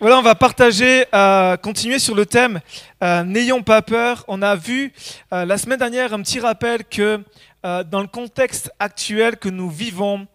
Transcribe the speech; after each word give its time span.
Voilà, 0.00 0.18
on 0.18 0.22
va 0.22 0.34
partager, 0.34 1.04
euh, 1.12 1.58
continuer 1.58 1.98
sur 1.98 2.14
le 2.14 2.24
thème 2.24 2.62
euh, 3.04 3.22
N'ayons 3.22 3.62
pas 3.62 3.82
peur. 3.82 4.24
On 4.28 4.40
a 4.40 4.56
vu 4.56 4.94
euh, 5.30 5.44
la 5.44 5.58
semaine 5.58 5.78
dernière 5.78 6.14
un 6.14 6.22
petit 6.22 6.40
rappel 6.40 6.84
que 6.84 7.22
euh, 7.66 7.84
dans 7.84 8.00
le 8.00 8.06
contexte 8.06 8.72
actuel 8.78 9.36
que 9.36 9.50
nous 9.50 9.68
vivons, 9.68 10.26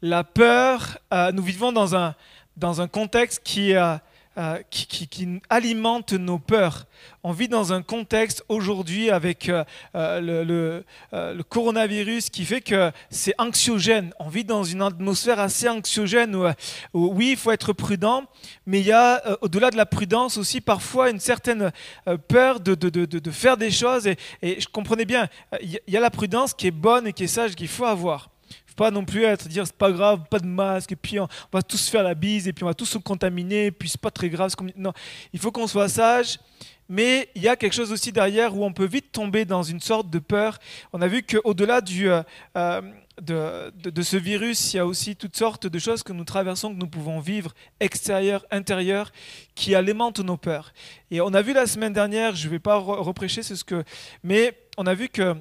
la 0.00 0.24
peur, 0.24 0.98
euh, 1.14 1.30
nous 1.30 1.44
vivons 1.44 1.70
dans 1.70 1.94
un, 1.94 2.16
dans 2.56 2.80
un 2.80 2.88
contexte 2.88 3.42
qui, 3.44 3.74
euh, 4.38 4.62
qui, 4.70 4.86
qui- 4.86 5.08
qui 5.08 5.28
alimente 5.50 6.14
nos 6.14 6.38
peurs. 6.38 6.86
On 7.22 7.32
vit 7.32 7.48
dans 7.48 7.74
un 7.74 7.82
contexte 7.82 8.42
aujourd'hui 8.48 9.10
avec 9.10 9.50
euh, 9.50 9.62
euh, 9.94 10.84
le, 11.12 11.42
coronavirus 11.42 12.30
qui 12.30 12.46
fait 12.46 12.62
que 12.62 12.90
c'est 13.10 13.34
anxiogène. 13.36 14.14
On 14.18 14.30
vit 14.30 14.44
dans 14.44 14.64
une 14.64 14.80
atmosphère 14.80 15.38
assez 15.38 15.68
anxiogène 15.68 16.34
où, 16.34 16.48
oui, 16.94 17.32
il 17.32 17.36
faut 17.36 17.50
être 17.50 17.74
prudent, 17.74 18.24
mais 18.64 18.80
il 18.80 18.86
y 18.86 18.92
a 18.92 19.22
au-delà 19.42 19.70
de 19.70 19.76
la 19.76 19.84
prudence 19.84 20.38
aussi 20.38 20.62
parfois 20.62 21.10
une 21.10 21.20
certaine 21.20 21.70
peur 22.26 22.58
de, 22.58 23.30
faire 23.30 23.58
des 23.58 23.70
choses. 23.70 24.06
Et, 24.06 24.16
je 24.42 24.66
comprenais 24.66 25.04
bien, 25.04 25.28
il 25.60 25.78
y 25.88 25.96
a 25.98 26.00
la 26.00 26.10
prudence 26.10 26.54
qui 26.54 26.68
est 26.68 26.70
bonne 26.70 27.06
et 27.06 27.12
qui 27.12 27.24
est 27.24 27.28
sage 27.28 27.54
qu'il 27.54 27.68
faut 27.68 27.84
avoir. 27.84 28.31
Pas 28.76 28.90
non 28.90 29.04
plus 29.04 29.24
être 29.24 29.48
dire 29.48 29.66
c'est 29.66 29.76
pas 29.76 29.90
grave, 29.92 30.20
pas 30.30 30.38
de 30.38 30.46
masque, 30.46 30.92
et 30.92 30.96
puis 30.96 31.20
on, 31.20 31.28
va 31.52 31.62
tous 31.62 31.88
faire 31.88 32.02
la 32.02 32.14
bise, 32.14 32.48
et 32.48 32.52
puis 32.52 32.64
on 32.64 32.68
va 32.68 32.74
tous 32.74 32.86
se 32.86 32.98
contaminer, 32.98 33.66
et 33.66 33.70
puis 33.70 33.88
c'est 33.88 34.00
pas 34.00 34.10
très 34.10 34.28
grave. 34.28 34.50
Non, 34.76 34.92
il 35.32 35.38
faut 35.38 35.52
qu'on 35.52 35.66
soit 35.66 35.88
sage. 35.88 36.38
Mais 36.88 37.30
il 37.34 37.40
y 37.40 37.48
a 37.48 37.56
quelque 37.56 37.72
chose 37.72 37.90
aussi 37.90 38.12
derrière 38.12 38.54
où 38.54 38.64
on 38.64 38.72
peut 38.72 38.84
vite 38.84 39.12
tomber 39.12 39.46
dans 39.46 39.62
une 39.62 39.80
sorte 39.80 40.10
de 40.10 40.18
peur. 40.18 40.58
On 40.92 41.00
a 41.00 41.08
vu 41.08 41.22
qu'au-delà 41.22 41.80
du, 41.80 42.10
euh, 42.10 42.22
euh, 42.56 42.82
de, 43.20 43.72
de- 43.90 44.02
ce 44.02 44.18
virus, 44.18 44.74
il 44.74 44.76
y 44.76 44.80
a 44.80 44.84
aussi 44.84 45.16
toutes 45.16 45.36
sortes 45.36 45.66
de 45.66 45.78
choses 45.78 46.02
que 46.02 46.12
nous 46.12 46.24
traversons, 46.24 46.74
que 46.74 46.78
nous 46.78 46.88
pouvons 46.88 47.18
vivre, 47.18 47.54
extérieures, 47.80 48.44
intérieures, 48.50 49.10
qui 49.54 49.74
alimentent 49.74 50.20
nos 50.20 50.36
peurs. 50.36 50.74
Et 51.10 51.22
on 51.22 51.32
a 51.32 51.40
vu 51.40 51.54
la 51.54 51.66
semaine 51.66 51.94
dernière, 51.94 52.34
je 52.34 52.46
ne 52.46 52.50
vais 52.50 52.58
pas 52.58 52.78
re- 52.78 53.00
reprêcher 53.00 53.42
c'est 53.42 53.56
ce 53.56 53.64
que... 53.64 53.84
Mais 54.22 54.52
on 54.76 54.86
a 54.86 54.92
vu 54.92 55.08
que 55.08 55.34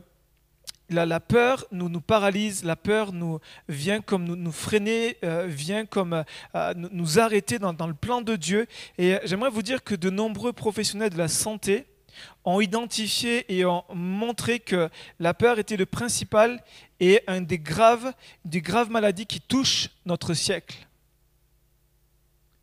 la, 0.92 1.06
la 1.06 1.20
peur 1.20 1.66
nous, 1.72 2.02
paralyse, 2.02 2.64
la 2.64 2.76
peur 2.76 3.14
nous 3.14 3.40
vient 3.68 4.02
comme 4.02 4.26
nous, 4.26 4.52
freiner, 4.52 5.18
euh, 5.24 5.46
vient 5.48 5.86
comme 5.86 6.24
euh, 6.56 6.74
nous, 6.76 7.20
arrêter 7.20 7.60
dans, 7.60 7.74
dans 7.74 7.88
le 7.88 7.94
plan 7.94 8.22
de 8.22 8.36
Dieu. 8.36 8.68
Et 8.98 9.16
euh, 9.16 9.20
j'aimerais 9.24 9.50
vous 9.50 9.62
dire 9.62 9.84
que 9.84 9.96
de 9.96 10.10
nombreux 10.10 10.54
professionnels 10.54 11.10
de 11.10 11.18
la 11.18 11.28
santé 11.28 11.86
ont 12.44 12.60
identifié 12.60 13.46
et 13.54 13.66
ont 13.66 13.84
montré 13.94 14.60
que 14.60 14.90
la 15.20 15.34
peur 15.34 15.60
était 15.60 15.78
le 15.78 15.86
principal 15.86 16.64
et 17.00 17.22
un 17.28 17.42
des 17.42 17.60
graves, 17.60 18.14
des 18.46 18.62
graves 18.62 18.92
maladies 18.92 19.26
qui 19.26 19.42
touchent 19.42 19.90
notre 20.06 20.34
siècle. 20.34 20.88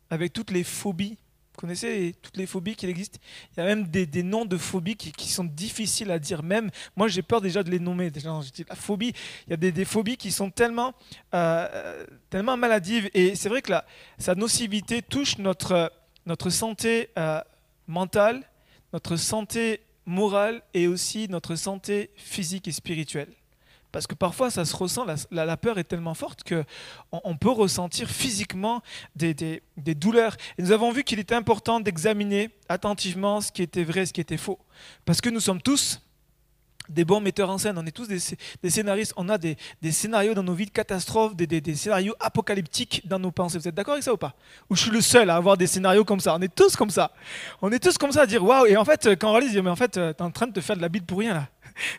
Avec 0.09 0.33
toutes 0.33 0.51
les 0.51 0.63
phobies. 0.63 1.17
Connaissez 1.59 2.15
toutes 2.21 2.37
les 2.37 2.45
phobies 2.45 2.73
qui 2.73 2.85
existent 2.85 3.19
Il 3.51 3.59
y 3.59 3.63
a 3.63 3.65
même 3.65 3.85
des, 3.85 4.05
des 4.05 4.23
noms 4.23 4.45
de 4.45 4.55
phobies 4.55 4.95
qui, 4.95 5.11
qui 5.11 5.27
sont 5.27 5.43
difficiles 5.43 6.09
à 6.09 6.17
dire. 6.17 6.41
Même 6.41 6.71
moi, 6.95 7.09
j'ai 7.09 7.21
peur 7.21 7.41
déjà 7.41 7.63
de 7.63 7.69
les 7.69 7.79
nommer. 7.79 8.09
Déjà, 8.11 8.39
je 8.39 8.49
dis, 8.49 8.63
la 8.69 8.75
phobie, 8.75 9.11
il 9.45 9.49
y 9.49 9.53
a 9.53 9.57
des, 9.57 9.73
des 9.73 9.83
phobies 9.83 10.15
qui 10.15 10.31
sont 10.31 10.51
tellement, 10.51 10.93
euh, 11.33 11.67
euh, 11.73 12.05
tellement 12.29 12.55
maladives. 12.55 13.09
Et 13.13 13.35
c'est 13.35 13.49
vrai 13.49 13.61
que 13.61 13.71
la, 13.71 13.85
sa 14.17 14.35
nocivité 14.35 15.01
touche 15.01 15.37
notre, 15.37 15.91
notre 16.25 16.49
santé 16.49 17.09
euh, 17.17 17.41
mentale, 17.87 18.49
notre 18.93 19.17
santé 19.17 19.81
morale 20.05 20.61
et 20.73 20.87
aussi 20.87 21.27
notre 21.27 21.55
santé 21.57 22.11
physique 22.15 22.69
et 22.69 22.71
spirituelle. 22.71 23.33
Parce 23.91 24.05
que 24.05 24.13
parfois, 24.13 24.51
ça 24.51 24.65
se 24.65 24.75
ressent, 24.75 25.05
la, 25.31 25.57
peur 25.57 25.79
est 25.79 25.83
tellement 25.83 26.13
forte 26.13 26.43
que 26.43 26.63
on, 27.11 27.35
peut 27.35 27.49
ressentir 27.49 28.07
physiquement 28.09 28.83
des, 29.15 29.61
douleurs. 29.77 30.35
Et 30.57 30.61
nous 30.61 30.71
avons 30.71 30.91
vu 30.91 31.03
qu'il 31.03 31.19
était 31.19 31.35
important 31.35 31.79
d'examiner 31.79 32.51
attentivement 32.67 33.41
ce 33.41 33.51
qui 33.51 33.63
était 33.63 33.83
vrai, 33.83 34.05
ce 34.05 34.13
qui 34.13 34.21
était 34.21 34.37
faux. 34.37 34.59
Parce 35.05 35.21
que 35.21 35.29
nous 35.29 35.39
sommes 35.39 35.61
tous 35.61 36.01
des 36.87 37.05
bons 37.05 37.21
metteurs 37.21 37.49
en 37.49 37.57
scène, 37.57 37.77
on 37.77 37.85
est 37.85 37.91
tous 37.91 38.07
des, 38.07 38.17
scé- 38.17 38.37
des 38.63 38.69
scénaristes, 38.69 39.13
on 39.15 39.29
a 39.29 39.37
des, 39.37 39.57
scénarios 39.91 40.33
dans 40.33 40.43
nos 40.43 40.53
vies 40.53 40.65
de 40.65 41.33
des- 41.45 41.61
des 41.61 41.75
scénarios 41.75 42.15
apocalyptiques 42.19 43.07
dans 43.07 43.19
nos 43.19 43.31
pensées. 43.31 43.59
Vous 43.59 43.67
êtes 43.67 43.75
d'accord 43.75 43.93
avec 43.93 44.03
ça 44.03 44.13
ou 44.13 44.17
pas? 44.17 44.33
Ou 44.69 44.75
je 44.75 44.81
suis 44.83 44.91
le 44.91 45.01
seul 45.01 45.29
à 45.29 45.35
avoir 45.35 45.55
des 45.55 45.67
scénarios 45.67 46.03
comme 46.03 46.19
ça? 46.19 46.35
On 46.35 46.41
est 46.41 46.53
tous 46.53 46.75
comme 46.75 46.89
ça. 46.89 47.11
On 47.61 47.71
est 47.71 47.79
tous 47.79 47.97
comme 47.97 48.11
ça 48.11 48.21
à 48.23 48.25
dire 48.25 48.43
waouh. 48.43 48.65
Et 48.65 48.75
en 48.75 48.85
fait, 48.85 49.15
quand 49.19 49.29
on 49.29 49.33
réalise, 49.33 49.55
mais 49.57 49.69
en 49.69 49.75
fait, 49.75 49.97
euh, 49.97 50.13
t'es 50.13 50.23
en 50.23 50.31
train 50.31 50.47
de 50.47 50.53
te 50.53 50.61
faire 50.61 50.75
de 50.75 50.81
la 50.81 50.89
bite 50.89 51.05
pour 51.05 51.19
rien 51.19 51.33
là. 51.33 51.47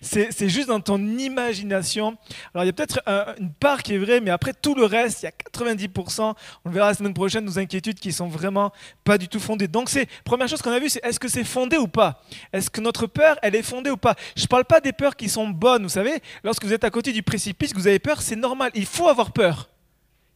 C'est 0.00 0.48
juste 0.48 0.68
dans 0.68 0.80
ton 0.80 0.98
imagination. 0.98 2.16
Alors 2.54 2.64
il 2.64 2.66
y 2.66 2.70
a 2.70 2.72
peut-être 2.72 3.00
euh, 3.08 3.34
une 3.38 3.52
part 3.52 3.82
qui 3.82 3.94
est 3.94 3.98
vraie, 3.98 4.20
mais 4.20 4.30
après 4.30 4.52
tout 4.52 4.74
le 4.74 4.84
reste, 4.84 5.22
il 5.22 5.26
y 5.26 5.28
a 5.28 5.32
90%, 5.32 6.34
on 6.64 6.68
le 6.68 6.74
verra 6.74 6.88
la 6.88 6.94
semaine 6.94 7.14
prochaine, 7.14 7.44
nos 7.44 7.58
inquiétudes 7.58 7.98
qui 7.98 8.12
sont 8.12 8.28
vraiment 8.28 8.72
pas 9.04 9.18
du 9.18 9.28
tout 9.28 9.41
fondées. 9.41 9.68
Donc 9.68 9.88
c'est 9.88 10.08
première 10.24 10.48
chose 10.48 10.62
qu'on 10.62 10.72
a 10.72 10.78
vue, 10.78 10.88
c'est 10.88 11.04
est-ce 11.04 11.18
que 11.18 11.28
c'est 11.28 11.44
fondé 11.44 11.76
ou 11.76 11.88
pas? 11.88 12.22
Est-ce 12.52 12.70
que 12.70 12.80
notre 12.80 13.06
peur, 13.06 13.36
elle 13.42 13.54
est 13.54 13.62
fondée 13.62 13.91
ou 13.91 13.96
pas? 13.96 14.14
Je 14.36 14.46
parle 14.46 14.64
pas 14.64 14.80
des 14.80 14.92
peurs 14.92 15.16
qui 15.16 15.28
sont 15.28 15.48
bonnes, 15.48 15.82
vous 15.82 15.88
savez, 15.88 16.20
lorsque 16.44 16.64
vous 16.64 16.72
êtes 16.72 16.84
à 16.84 16.91
côté 16.91 17.12
du 17.12 17.22
précipice, 17.22 17.70
que 17.72 17.78
vous 17.78 17.86
avez 17.86 17.98
peur, 17.98 18.22
c'est 18.22 18.36
normal. 18.36 18.70
Il 18.74 18.86
faut 18.86 19.08
avoir 19.08 19.32
peur. 19.32 19.70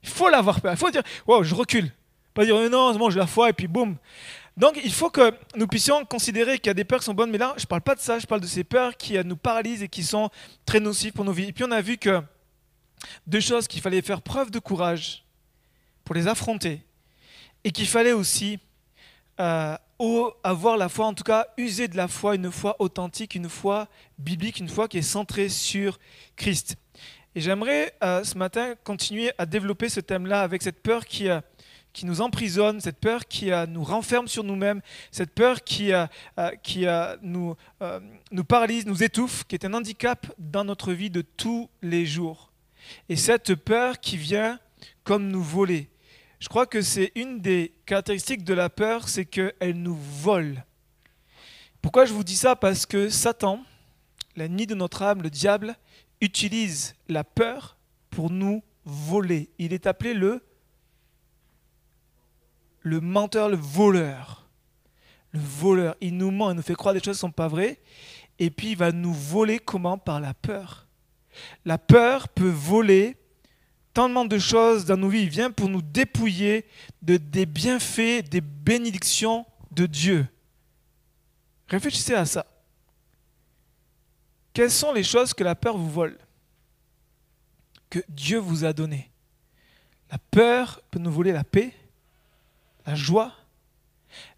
Il 0.02 0.08
faut 0.08 0.28
l'avoir 0.28 0.60
peur. 0.60 0.72
Il 0.72 0.78
faut 0.78 0.90
dire, 0.90 1.02
wow, 1.26 1.42
je 1.42 1.54
recule. 1.54 1.90
Pas 2.34 2.44
dire, 2.44 2.56
non, 2.70 2.94
bon, 2.96 3.10
j'ai 3.10 3.20
la 3.20 3.26
foi, 3.26 3.50
et 3.50 3.52
puis 3.52 3.68
boum. 3.68 3.96
Donc, 4.56 4.78
il 4.84 4.92
faut 4.92 5.10
que 5.10 5.34
nous 5.56 5.66
puissions 5.66 6.04
considérer 6.04 6.58
qu'il 6.58 6.68
y 6.68 6.70
a 6.70 6.74
des 6.74 6.84
peurs 6.84 7.00
qui 7.00 7.06
sont 7.06 7.14
bonnes, 7.14 7.30
mais 7.30 7.38
là, 7.38 7.54
je 7.56 7.62
ne 7.62 7.66
parle 7.66 7.80
pas 7.80 7.96
de 7.96 8.00
ça, 8.00 8.18
je 8.20 8.26
parle 8.26 8.40
de 8.40 8.46
ces 8.46 8.62
peurs 8.62 8.96
qui 8.96 9.18
nous 9.24 9.36
paralysent 9.36 9.82
et 9.82 9.88
qui 9.88 10.04
sont 10.04 10.30
très 10.64 10.78
nocives 10.78 11.12
pour 11.12 11.24
nos 11.24 11.32
vies. 11.32 11.48
Et 11.48 11.52
puis, 11.52 11.64
on 11.64 11.70
a 11.72 11.80
vu 11.80 11.98
que 11.98 12.22
deux 13.26 13.40
choses, 13.40 13.66
qu'il 13.66 13.80
fallait 13.80 14.02
faire 14.02 14.22
preuve 14.22 14.50
de 14.50 14.60
courage 14.60 15.24
pour 16.04 16.14
les 16.14 16.28
affronter, 16.28 16.82
et 17.64 17.72
qu'il 17.72 17.88
fallait 17.88 18.12
aussi 18.12 18.60
euh, 19.40 19.76
avoir 20.42 20.76
la 20.76 20.88
foi, 20.88 21.06
en 21.06 21.14
tout 21.14 21.24
cas, 21.24 21.46
user 21.56 21.88
de 21.88 21.96
la 21.96 22.08
foi, 22.08 22.36
une 22.36 22.52
foi 22.52 22.76
authentique, 22.78 23.34
une 23.34 23.48
foi 23.48 23.88
biblique, 24.18 24.58
une 24.60 24.68
foi 24.68 24.86
qui 24.86 24.98
est 24.98 25.02
centrée 25.02 25.48
sur 25.48 25.98
Christ. 26.36 26.76
Et 27.34 27.40
j'aimerais 27.40 27.92
euh, 28.04 28.22
ce 28.22 28.38
matin 28.38 28.74
continuer 28.84 29.32
à 29.38 29.46
développer 29.46 29.88
ce 29.88 30.00
thème-là 30.00 30.42
avec 30.42 30.62
cette 30.62 30.82
peur 30.82 31.04
qui, 31.06 31.28
euh, 31.28 31.40
qui 31.94 32.04
nous 32.04 32.20
emprisonne, 32.20 32.80
cette 32.80 32.98
peur 32.98 33.26
qui 33.26 33.50
euh, 33.50 33.66
nous 33.66 33.84
renferme 33.84 34.28
sur 34.28 34.44
nous-mêmes, 34.44 34.82
cette 35.10 35.32
peur 35.32 35.62
qui, 35.62 35.92
euh, 35.92 36.06
euh, 36.38 36.50
qui 36.62 36.86
nous, 37.22 37.56
nous 38.30 38.44
paralyse, 38.44 38.84
nous 38.84 39.02
étouffe, 39.02 39.44
qui 39.44 39.54
est 39.54 39.64
un 39.64 39.72
handicap 39.72 40.26
dans 40.38 40.64
notre 40.64 40.92
vie 40.92 41.08
de 41.08 41.22
tous 41.22 41.70
les 41.80 42.04
jours. 42.04 42.50
Et 43.08 43.16
cette 43.16 43.54
peur 43.54 44.00
qui 44.00 44.18
vient 44.18 44.58
comme 45.04 45.28
nous 45.28 45.42
voler. 45.42 45.88
Je 46.40 46.48
crois 46.48 46.66
que 46.66 46.82
c'est 46.82 47.12
une 47.14 47.40
des 47.40 47.72
caractéristiques 47.86 48.44
de 48.44 48.52
la 48.52 48.68
peur, 48.68 49.08
c'est 49.08 49.24
qu'elle 49.24 49.76
nous 49.76 49.96
vole. 49.96 50.62
Pourquoi 51.80 52.04
je 52.04 52.12
vous 52.12 52.24
dis 52.24 52.36
ça? 52.36 52.56
Parce 52.56 52.84
que 52.84 53.08
Satan, 53.08 53.64
l'ennemi 54.36 54.66
de 54.66 54.74
notre 54.74 55.02
âme, 55.02 55.22
le 55.22 55.30
diable, 55.30 55.76
utilise 56.20 56.94
la 57.08 57.24
peur 57.24 57.76
pour 58.10 58.30
nous 58.30 58.62
voler. 58.84 59.48
Il 59.58 59.72
est 59.72 59.86
appelé 59.86 60.12
le, 60.12 60.42
le 62.84 63.00
menteur, 63.00 63.48
le 63.48 63.56
voleur. 63.56 64.46
Le 65.32 65.40
voleur. 65.40 65.96
Il 66.00 66.16
nous 66.16 66.30
ment, 66.30 66.50
il 66.50 66.56
nous 66.56 66.62
fait 66.62 66.74
croire 66.74 66.94
des 66.94 67.00
choses 67.00 67.18
qui 67.18 67.24
ne 67.24 67.28
sont 67.28 67.32
pas 67.32 67.48
vraies. 67.48 67.80
Et 68.38 68.50
puis 68.50 68.72
il 68.72 68.76
va 68.76 68.92
nous 68.92 69.12
voler 69.12 69.58
comment? 69.58 69.98
Par 69.98 70.20
la 70.20 70.34
peur. 70.34 70.86
La 71.64 71.78
peur 71.78 72.28
peut 72.28 72.50
voler 72.50 73.16
tellement 73.92 74.24
de 74.24 74.38
choses 74.38 74.84
dans 74.84 74.96
nos 74.96 75.08
vies. 75.08 75.22
Il 75.22 75.30
vient 75.30 75.50
pour 75.50 75.68
nous 75.68 75.82
dépouiller 75.82 76.66
de, 77.02 77.16
des 77.16 77.46
bienfaits, 77.46 78.28
des 78.28 78.42
bénédictions 78.42 79.46
de 79.72 79.86
Dieu. 79.86 80.26
Réfléchissez 81.68 82.14
à 82.14 82.26
ça. 82.26 82.46
Quelles 84.52 84.70
sont 84.70 84.92
les 84.92 85.02
choses 85.02 85.32
que 85.32 85.42
la 85.42 85.54
peur 85.54 85.76
vous 85.76 85.90
vole? 85.90 86.18
Que 87.88 88.00
Dieu 88.08 88.38
vous 88.38 88.64
a 88.64 88.72
données 88.72 89.10
La 90.10 90.18
peur 90.18 90.82
peut 90.90 90.98
nous 90.98 91.10
voler 91.10 91.32
la 91.32 91.44
paix, 91.44 91.72
la 92.86 92.94
joie. 92.94 93.32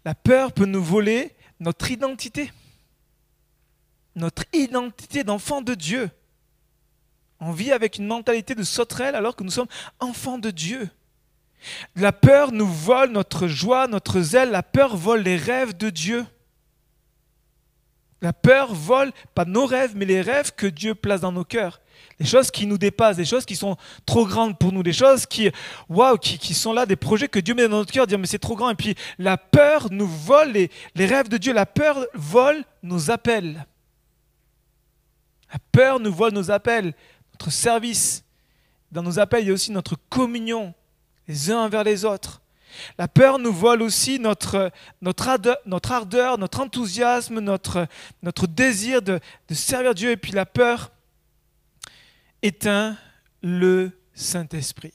La 0.05 0.15
peur 0.15 0.51
peut 0.51 0.65
nous 0.65 0.83
voler 0.83 1.35
notre 1.59 1.91
identité. 1.91 2.51
Notre 4.15 4.43
identité 4.53 5.23
d'enfant 5.23 5.61
de 5.61 5.75
Dieu. 5.75 6.09
On 7.39 7.51
vit 7.51 7.71
avec 7.71 7.97
une 7.97 8.07
mentalité 8.07 8.55
de 8.55 8.63
sauterelle 8.63 9.15
alors 9.15 9.35
que 9.35 9.43
nous 9.43 9.51
sommes 9.51 9.67
enfants 9.99 10.39
de 10.39 10.49
Dieu. 10.49 10.89
La 11.95 12.11
peur 12.11 12.51
nous 12.51 12.67
vole 12.67 13.11
notre 13.11 13.47
joie, 13.47 13.87
notre 13.87 14.21
zèle. 14.21 14.49
La 14.49 14.63
peur 14.63 14.95
vole 14.95 15.21
les 15.21 15.37
rêves 15.37 15.75
de 15.77 15.89
Dieu. 15.89 16.25
La 18.21 18.33
peur 18.33 18.73
vole 18.73 19.11
pas 19.35 19.45
nos 19.45 19.65
rêves, 19.65 19.95
mais 19.95 20.05
les 20.05 20.21
rêves 20.21 20.51
que 20.55 20.65
Dieu 20.65 20.95
place 20.95 21.21
dans 21.21 21.31
nos 21.31 21.43
cœurs. 21.43 21.79
Les 22.19 22.25
choses 22.25 22.49
qui 22.49 22.65
nous 22.65 22.77
dépassent, 22.77 23.17
des 23.17 23.25
choses 23.25 23.45
qui 23.45 23.55
sont 23.55 23.77
trop 24.05 24.25
grandes 24.25 24.57
pour 24.57 24.71
nous, 24.71 24.81
des 24.81 24.93
choses 24.93 25.25
qui, 25.25 25.51
waouh, 25.87 26.17
qui, 26.17 26.53
sont 26.53 26.73
là, 26.73 26.85
des 26.85 26.95
projets 26.95 27.27
que 27.27 27.39
Dieu 27.39 27.53
met 27.53 27.67
dans 27.67 27.77
notre 27.77 27.93
cœur, 27.93 28.07
dire 28.07 28.17
mais 28.17 28.25
c'est 28.25 28.39
trop 28.39 28.55
grand. 28.55 28.71
Et 28.71 28.75
puis 28.75 28.95
la 29.19 29.37
peur 29.37 29.87
nous 29.91 30.07
vole 30.07 30.51
les, 30.51 30.71
les 30.95 31.05
rêves 31.05 31.29
de 31.29 31.37
Dieu. 31.37 31.53
La 31.53 31.67
peur 31.67 32.05
vole 32.15 32.63
nos 32.81 33.11
appels. 33.11 33.65
La 35.51 35.59
peur 35.71 35.99
nous 35.99 36.13
vole 36.13 36.33
nos 36.33 36.51
appels, 36.51 36.93
notre 37.33 37.51
service. 37.51 38.23
Dans 38.91 39.03
nos 39.03 39.19
appels, 39.19 39.43
il 39.43 39.47
y 39.47 39.51
a 39.51 39.53
aussi 39.53 39.71
notre 39.71 39.95
communion, 40.09 40.73
les 41.27 41.51
uns 41.51 41.59
envers 41.59 41.83
les 41.83 42.05
autres. 42.05 42.41
La 42.97 43.07
peur 43.07 43.39
nous 43.39 43.53
vole 43.53 43.81
aussi 43.81 44.19
notre, 44.19 44.71
notre, 45.01 45.27
ardeur, 45.27 46.37
notre, 46.37 46.59
enthousiasme, 46.59 47.39
notre, 47.39 47.87
notre 48.23 48.47
désir 48.47 49.01
de 49.01 49.19
servir 49.51 49.95
Dieu. 49.95 50.11
Et 50.11 50.17
puis 50.17 50.31
la 50.31 50.45
peur 50.45 50.91
éteint 52.47 52.95
le 53.43 53.91
Saint-Esprit. 54.13 54.93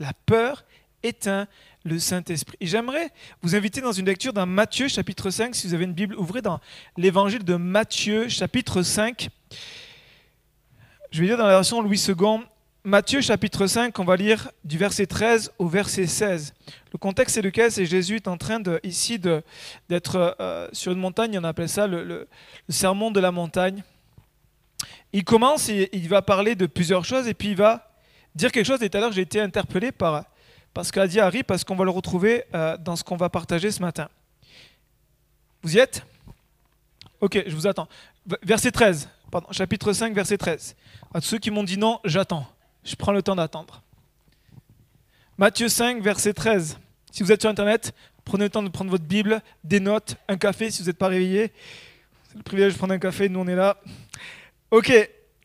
La 0.00 0.12
peur 0.26 0.64
éteint 1.04 1.46
le 1.84 2.00
Saint-Esprit. 2.00 2.56
Et 2.58 2.66
j'aimerais 2.66 3.10
vous 3.40 3.54
inviter 3.54 3.80
dans 3.80 3.92
une 3.92 4.06
lecture 4.06 4.32
dans 4.32 4.44
Matthieu 4.44 4.88
chapitre 4.88 5.30
5. 5.30 5.54
Si 5.54 5.68
vous 5.68 5.74
avez 5.74 5.84
une 5.84 5.92
Bible, 5.92 6.16
ouvrez 6.16 6.42
dans 6.42 6.58
l'évangile 6.96 7.44
de 7.44 7.54
Matthieu 7.54 8.28
chapitre 8.28 8.82
5. 8.82 9.28
Je 11.12 11.20
vais 11.20 11.28
lire 11.28 11.38
dans 11.38 11.46
la 11.46 11.54
version 11.54 11.80
Louis 11.80 12.04
II. 12.08 12.40
Matthieu 12.82 13.20
chapitre 13.20 13.68
5, 13.68 13.96
on 13.98 14.04
va 14.04 14.16
lire 14.16 14.50
du 14.64 14.76
verset 14.76 15.06
13 15.06 15.52
au 15.58 15.68
verset 15.68 16.06
16. 16.06 16.52
Le 16.92 16.98
contexte 16.98 17.34
c'est 17.34 17.42
lequel? 17.42 17.70
C'est 17.70 17.86
Jésus 17.86 18.16
est 18.16 18.28
en 18.28 18.38
train 18.38 18.58
de, 18.60 18.80
ici 18.82 19.20
d'être 19.20 20.36
euh, 20.40 20.68
sur 20.72 20.92
une 20.92 20.98
montagne, 20.98 21.38
on 21.38 21.44
appelle 21.44 21.68
ça 21.68 21.86
le, 21.86 22.28
sermon 22.68 23.10
de 23.10 23.20
la 23.20 23.30
montagne. 23.30 23.84
Il 25.12 25.24
commence 25.24 25.68
et 25.68 25.88
il 25.92 26.08
va 26.08 26.22
parler 26.22 26.54
de 26.54 26.66
plusieurs 26.66 27.04
choses 27.04 27.28
et 27.28 27.34
puis 27.34 27.48
il 27.48 27.56
va 27.56 27.90
dire 28.34 28.52
quelque 28.52 28.66
chose. 28.66 28.82
Et 28.82 28.90
tout 28.90 28.98
à 28.98 29.00
l'heure 29.00 29.12
j'ai 29.12 29.22
été 29.22 29.40
interpellé 29.40 29.92
par, 29.92 30.24
par 30.74 30.84
ce 30.84 30.92
qu'a 30.92 31.06
dit 31.06 31.20
Harry 31.20 31.42
parce 31.42 31.64
qu'on 31.64 31.76
va 31.76 31.84
le 31.84 31.90
retrouver 31.90 32.44
euh, 32.54 32.76
dans 32.76 32.96
ce 32.96 33.04
qu'on 33.04 33.16
va 33.16 33.28
partager 33.28 33.70
ce 33.70 33.80
matin. 33.80 34.08
Vous 35.62 35.76
y 35.76 35.78
êtes? 35.78 36.04
Ok, 37.20 37.42
je 37.46 37.54
vous 37.54 37.66
attends. 37.66 37.88
Verset 38.42 38.70
13, 38.70 39.08
pardon, 39.30 39.48
chapitre 39.50 39.92
5, 39.92 40.14
verset 40.14 40.38
13. 40.38 40.76
À 41.14 41.20
ceux 41.20 41.38
qui 41.38 41.50
m'ont 41.50 41.64
dit 41.64 41.78
non, 41.78 41.98
j'attends. 42.04 42.46
Je 42.84 42.94
prends 42.94 43.12
le 43.12 43.22
temps 43.22 43.34
d'attendre. 43.34 43.82
Matthieu 45.36 45.68
5, 45.68 46.02
verset 46.02 46.32
13. 46.32 46.78
Si 47.10 47.22
vous 47.22 47.32
êtes 47.32 47.40
sur 47.40 47.50
Internet, 47.50 47.94
prenez 48.24 48.44
le 48.44 48.50
temps 48.50 48.62
de 48.62 48.68
prendre 48.68 48.90
votre 48.90 49.04
Bible, 49.04 49.40
des 49.64 49.80
notes, 49.80 50.16
un 50.28 50.36
café 50.36 50.70
si 50.70 50.82
vous 50.82 50.88
n'êtes 50.88 50.98
pas 50.98 51.08
réveillé. 51.08 51.52
C'est 52.28 52.36
le 52.36 52.42
privilège 52.42 52.74
de 52.74 52.78
prendre 52.78 52.92
un 52.92 52.98
café, 52.98 53.28
nous 53.28 53.40
on 53.40 53.46
est 53.48 53.56
là. 53.56 53.80
Ok, 54.70 54.92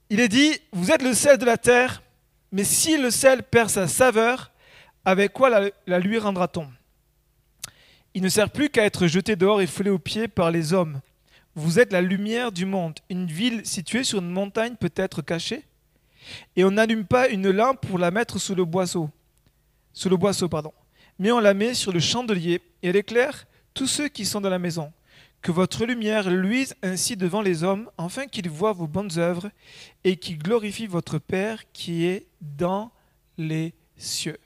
il 0.10 0.20
est 0.20 0.28
dit, 0.28 0.60
vous 0.74 0.92
êtes 0.92 1.02
le 1.02 1.14
sel 1.14 1.38
de 1.38 1.46
la 1.46 1.58
terre, 1.58 2.04
mais 2.52 2.66
si 2.66 2.98
le 2.98 3.10
sel 3.10 3.42
perd 3.42 3.70
sa 3.70 3.88
saveur, 3.88 4.52
avec 5.06 5.32
quoi 5.32 5.72
la, 5.88 6.00
lui 6.00 6.20
rendra-t-on? 6.20 6.68
Il 8.14 8.22
ne 8.22 8.28
sert 8.28 8.50
plus 8.50 8.70
qu'à 8.70 8.84
être 8.84 9.08
jeté 9.08 9.38
dehors 9.38 9.62
et 9.62 9.68
foulé 9.68 9.90
aux 9.90 9.98
pieds 9.98 10.28
par 10.28 10.52
les 10.52 10.74
hommes. 10.74 11.00
Vous 11.56 11.80
êtes 11.80 11.94
la 11.94 12.02
lumière 12.02 12.52
du 12.52 12.66
monde. 12.66 13.00
Une 13.10 13.28
ville 13.28 13.66
située 13.66 14.04
sur 14.04 14.20
une 14.20 14.30
montagne 14.30 14.76
peut 14.76 14.92
être 14.98 15.22
cachée? 15.22 15.64
Et 16.58 16.66
on 16.66 16.72
n'allume 16.72 17.06
pas 17.06 17.30
une 17.30 17.50
lampe 17.50 17.88
pour 17.88 18.00
la 18.00 18.12
mettre 18.12 18.40
sous 18.40 18.56
le 18.56 18.66
boisseau, 18.66 19.10
sous 19.94 20.10
le 20.10 20.18
boisseau, 20.18 20.50
pardon, 20.50 20.74
mais 21.18 21.32
on 21.32 21.40
la 21.40 21.54
met 21.54 21.74
sur 21.74 21.94
le 21.94 22.00
chandelier 22.02 22.62
et 22.82 22.90
elle 22.90 22.98
éclaire 22.98 23.46
tous 23.74 23.88
ceux 23.88 24.10
qui 24.10 24.26
sont 24.26 24.42
dans 24.42 24.50
la 24.50 24.60
maison. 24.60 24.92
Que 25.44 25.52
votre 25.52 25.86
lumière 25.86 26.30
luise 26.30 26.74
ainsi 26.82 27.18
devant 27.18 27.42
les 27.42 27.66
hommes, 27.66 27.90
afin 27.98 28.28
qu'ils 28.28 28.50
voient 28.50 28.72
vos 28.72 28.88
bonnes 28.88 29.20
œuvres 29.20 29.52
et 30.06 30.16
qu'ils 30.16 30.40
glorifient 30.40 30.88
votre 30.88 31.20
Père 31.20 31.70
qui 31.74 32.06
est 32.06 32.28
dans 32.40 32.92
les 33.38 33.74
cieux. 33.98 34.40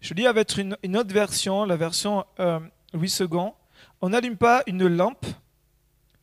Je 0.00 0.14
lis 0.14 0.26
avec 0.26 0.56
une, 0.56 0.96
autre 0.96 1.12
version, 1.12 1.66
la 1.66 1.76
version 1.76 2.24
euh, 2.40 2.60
Louis. 2.94 3.14
On 4.00 4.08
n'allume 4.08 4.38
pas 4.38 4.62
une 4.66 4.86
lampe 4.86 5.26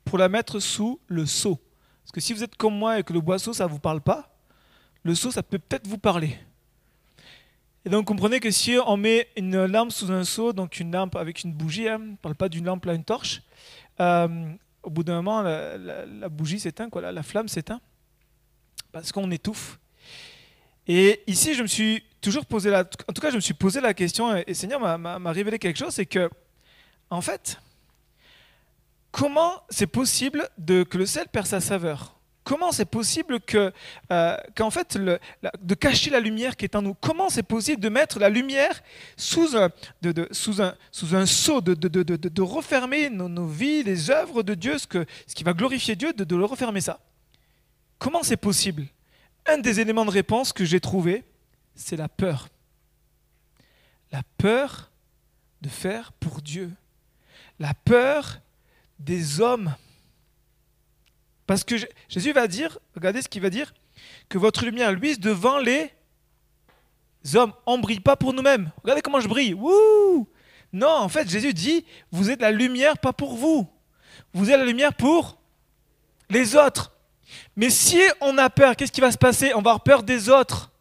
pour 0.03 0.17
la 0.17 0.27
mettre 0.27 0.59
sous 0.59 0.99
le 1.05 1.27
seau. 1.27 1.61
Parce 2.03 2.11
que 2.11 2.19
si 2.19 2.33
vous 2.33 2.43
êtes 2.43 2.55
comme 2.55 2.75
moi 2.75 2.97
et 2.97 3.03
que 3.03 3.13
le 3.13 3.21
boisseau, 3.21 3.53
ça 3.53 3.65
ne 3.65 3.69
vous 3.69 3.79
parle 3.79 4.01
pas, 4.01 4.35
le 5.03 5.13
seau, 5.13 5.29
ça 5.29 5.43
peut 5.43 5.59
peut-être 5.59 5.85
vous 5.85 5.99
parler. 5.99 6.35
Et 7.85 7.89
donc 7.89 8.07
comprenez 8.07 8.39
que 8.39 8.49
si 8.49 8.75
on 8.87 8.97
met 8.97 9.29
une 9.37 9.65
lampe 9.65 9.91
sous 9.91 10.11
un 10.11 10.23
seau, 10.23 10.51
donc 10.51 10.79
une 10.79 10.91
lampe 10.91 11.15
avec 11.15 11.43
une 11.43 11.53
bougie, 11.53 11.87
hein, 11.87 11.99
on 12.01 12.11
ne 12.13 12.15
parle 12.15 12.33
pas 12.33 12.49
d'une 12.49 12.65
lampe 12.65 12.85
là, 12.85 12.95
une 12.95 13.03
torche, 13.03 13.43
euh, 13.99 14.53
au 14.83 14.89
bout 14.89 15.03
d'un 15.03 15.15
moment, 15.21 15.41
la, 15.41 16.29
bougie 16.29 16.59
s'éteint, 16.59 16.89
la, 16.93 17.23
flamme 17.23 17.47
s'éteint, 17.47 17.81
parce 18.91 19.11
qu'on 19.11 19.29
étouffe. 19.31 19.79
Et 20.87 21.23
ici, 21.27 21.55
je 21.55 21.63
me 21.63 21.67
suis 21.67 22.03
toujours 22.21 22.45
posé 22.45 22.69
la, 22.69 22.81
en 22.81 23.13
tout 23.13 23.21
cas, 23.21 23.31
je 23.31 23.35
me 23.35 23.41
suis 23.41 23.53
posé 23.53 23.81
la 23.81 23.93
question, 23.93 24.35
et 24.35 24.53
Seigneur 24.53 24.79
m'a 24.79 25.31
révélé 25.31 25.59
quelque 25.59 25.77
chose, 25.77 25.93
c'est 25.93 26.05
que, 26.05 26.29
en 27.09 27.21
fait, 27.21 27.59
comment 29.11 29.61
c'est 29.69 29.87
possible 29.87 30.47
de, 30.57 30.83
que 30.83 30.97
le 30.97 31.05
sel 31.05 31.27
perd 31.27 31.47
sa 31.47 31.61
saveur? 31.61 32.14
Comment 32.45 32.71
c'est 32.71 32.85
possible 32.85 33.39
que, 33.39 33.73
euh, 34.11 34.37
qu'en 34.55 34.69
fait, 34.69 34.97
de 34.97 35.73
cacher 35.73 36.11
la 36.11 36.19
lumière 36.19 36.55
qui 36.55 36.65
est 36.65 36.75
en 36.75 36.83
nous 36.83 36.93
Comment 36.93 37.31
c'est 37.31 37.41
possible 37.41 37.81
de 37.81 37.89
mettre 37.89 38.19
la 38.19 38.29
lumière 38.29 38.83
sous 39.17 39.57
un, 39.57 39.71
de, 40.03 40.27
sous 40.29 40.61
un, 40.61 40.75
sous 40.91 41.15
un 41.15 41.25
seau, 41.25 41.59
de, 41.59 41.73
de 41.73 42.41
refermer 42.43 43.09
nos, 43.09 43.47
vies, 43.47 43.81
les 43.81 44.11
œuvres 44.11 44.43
de 44.43 44.53
Dieu, 44.53 44.77
ce, 44.77 44.85
que, 44.85 45.07
ce 45.25 45.33
qui 45.33 45.43
va 45.43 45.53
glorifier 45.53 45.95
Dieu, 45.95 46.13
de, 46.13 46.35
le 46.35 46.45
refermer 46.45 46.81
ça? 46.81 46.99
Comment 47.97 48.21
c'est 48.21 48.37
possible? 48.37 48.85
Un 49.47 49.57
des 49.57 49.79
éléments 49.79 50.05
de 50.05 50.11
réponse 50.11 50.53
que 50.53 50.65
j'ai 50.65 50.79
trouvé, 50.79 51.23
c'est 51.73 51.97
la 51.97 52.07
peur. 52.07 52.49
La 54.11 54.21
peur 54.37 54.91
de 55.61 55.69
faire 55.69 56.11
pour 56.11 56.43
Dieu. 56.43 56.71
La 57.57 57.73
peur 57.73 58.39
des 58.99 59.41
hommes 59.41 59.73
parce 61.47 61.63
que 61.63 61.75
Jésus 62.09 62.31
va 62.31 62.47
dire, 62.47 62.79
regardez 62.95 63.21
ce 63.21 63.27
qu'il 63.27 63.41
va 63.41 63.49
dire, 63.49 63.73
que 64.29 64.37
votre 64.37 64.65
lumière 64.65 64.91
luise 64.91 65.19
devant 65.19 65.57
les 65.59 65.91
hommes. 67.33 67.53
On 67.65 67.77
ne 67.77 67.81
brille 67.81 67.99
pas 67.99 68.15
pour 68.15 68.33
nous-mêmes. 68.33 68.71
Regardez 68.83 69.01
comment 69.01 69.19
je 69.19 69.27
brille. 69.27 69.53
Wouh 69.53 70.27
non, 70.75 70.89
en 70.89 71.07
fait, 71.07 71.29
Jésus 71.29 71.53
dit, 71.53 71.85
vous 72.11 72.29
êtes 72.29 72.41
la 72.41 72.51
lumière, 72.51 72.97
pas 72.97 73.13
pour 73.13 73.35
vous. 73.35 73.65
Vous 74.33 74.51
êtes 74.51 74.59
la 74.59 74.65
lumière 74.65 74.93
pour 74.93 75.37
les 76.29 76.57
autres. 76.57 76.91
Mais 77.55 77.69
si 77.69 78.01
on 78.19 78.37
a 78.37 78.49
peur, 78.49 78.75
qu'est-ce 78.75 78.91
qui 78.91 78.99
va 78.99 79.09
se 79.09 79.17
passer? 79.17 79.53
On 79.53 79.61
va 79.61 79.71
avoir 79.71 79.83
peur 79.83 80.03
des 80.03 80.27
autres. 80.27 80.71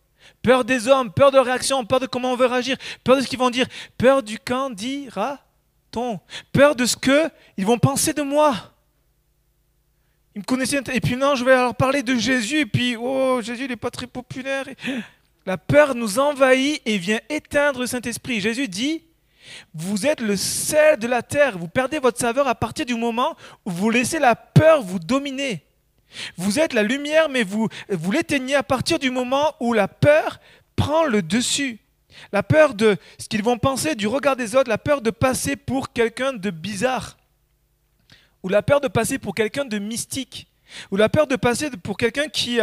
Peur 0.43 0.65
des 0.65 0.89
hommes, 0.89 1.13
peur 1.13 1.31
de 1.31 1.39
réaction, 1.39 1.85
peur 1.85 2.01
de 2.01 2.07
comment 2.07 2.33
on 2.33 2.37
veut 2.37 2.47
réagir, 2.47 2.77
peur 3.05 3.17
de 3.17 3.21
ce 3.21 3.29
qu'ils 3.29 3.39
vont 3.39 3.51
dire, 3.51 3.69
peur 3.97 4.21
du 4.21 4.37
quand 4.37 4.69
dira-t-on, 4.69 6.19
peur 6.53 6.75
de 6.75 6.87
ce 6.87 6.97
qu'ils 6.97 7.65
vont 7.65 7.79
penser 7.79 8.13
de 8.13 8.23
moi. 8.23 8.74
Ils 10.35 10.41
me 10.41 10.45
connaissaient. 10.45 10.81
Et 10.93 11.01
puis 11.01 11.17
non, 11.17 11.35
je 11.35 11.45
vais 11.45 11.55
leur 11.55 11.75
parler 11.75 12.03
de 12.03 12.17
Jésus. 12.17 12.61
Et 12.61 12.67
puis, 12.67 12.97
oh, 12.97 13.41
Jésus 13.43 13.69
n'est 13.69 13.77
pas 13.77 13.91
très 13.91 14.07
populaire. 14.07 14.67
La 15.47 15.59
peur 15.59 15.95
nous 15.95 16.19
envahit 16.19 16.81
et 16.87 16.97
vient 16.97 17.21
éteindre 17.29 17.81
le 17.81 17.87
Saint-Esprit. 17.87 18.41
Jésus 18.41 18.67
dit, 18.67 19.03
vous 19.75 20.07
êtes 20.07 20.21
le 20.21 20.37
sel 20.37 20.99
de 20.99 21.07
la 21.07 21.23
terre. 21.23 21.59
Vous 21.59 21.69
perdez 21.69 21.99
votre 21.99 22.19
saveur 22.19 22.49
à 22.49 22.55
partir 22.55 22.87
du 22.87 22.95
moment 22.95 23.37
où 23.67 23.71
vous 23.71 23.91
laissez 23.91 24.19
la 24.19 24.35
peur 24.35 24.83
vous 24.83 24.99
dominer. 24.99 25.63
Vous 26.37 26.59
êtes 26.59 26.73
la 26.73 26.83
lumière, 26.83 27.29
mais 27.29 27.43
vous, 27.43 27.69
vous 27.91 28.13
l'éteignez 28.13 28.55
à 28.55 28.63
partir 28.63 28.99
du 28.99 29.11
moment 29.11 29.55
où 29.61 29.73
la 29.73 29.89
peur 29.89 30.41
prend 30.77 31.05
le 31.05 31.23
dessus. 31.23 31.79
La 32.33 32.43
peur 32.43 32.75
de 32.75 32.97
ce 33.19 33.29
qu'ils 33.29 33.43
vont 33.43 33.59
penser 33.59 33.97
du 33.97 34.07
regard 34.07 34.37
des 34.37 34.55
autres, 34.55 34.71
la 34.71 34.79
peur 34.79 35.03
de 35.03 35.11
passer 35.11 35.57
pour 35.57 35.93
quelqu'un 35.93 36.33
de 36.33 36.51
bizarre 36.51 37.17
ou 38.45 38.49
la 38.51 38.63
peur 38.63 38.83
de 38.83 38.89
passer 38.89 39.19
pour 39.19 39.35
quelqu'un 39.35 39.65
de 39.65 39.79
mystique, 39.79 40.47
ou 40.91 40.97
la 40.97 41.09
peur 41.09 41.27
de 41.27 41.35
passer 41.35 41.71
pour 41.71 41.97
quelqu'un 41.97 42.29
qui, 42.29 42.61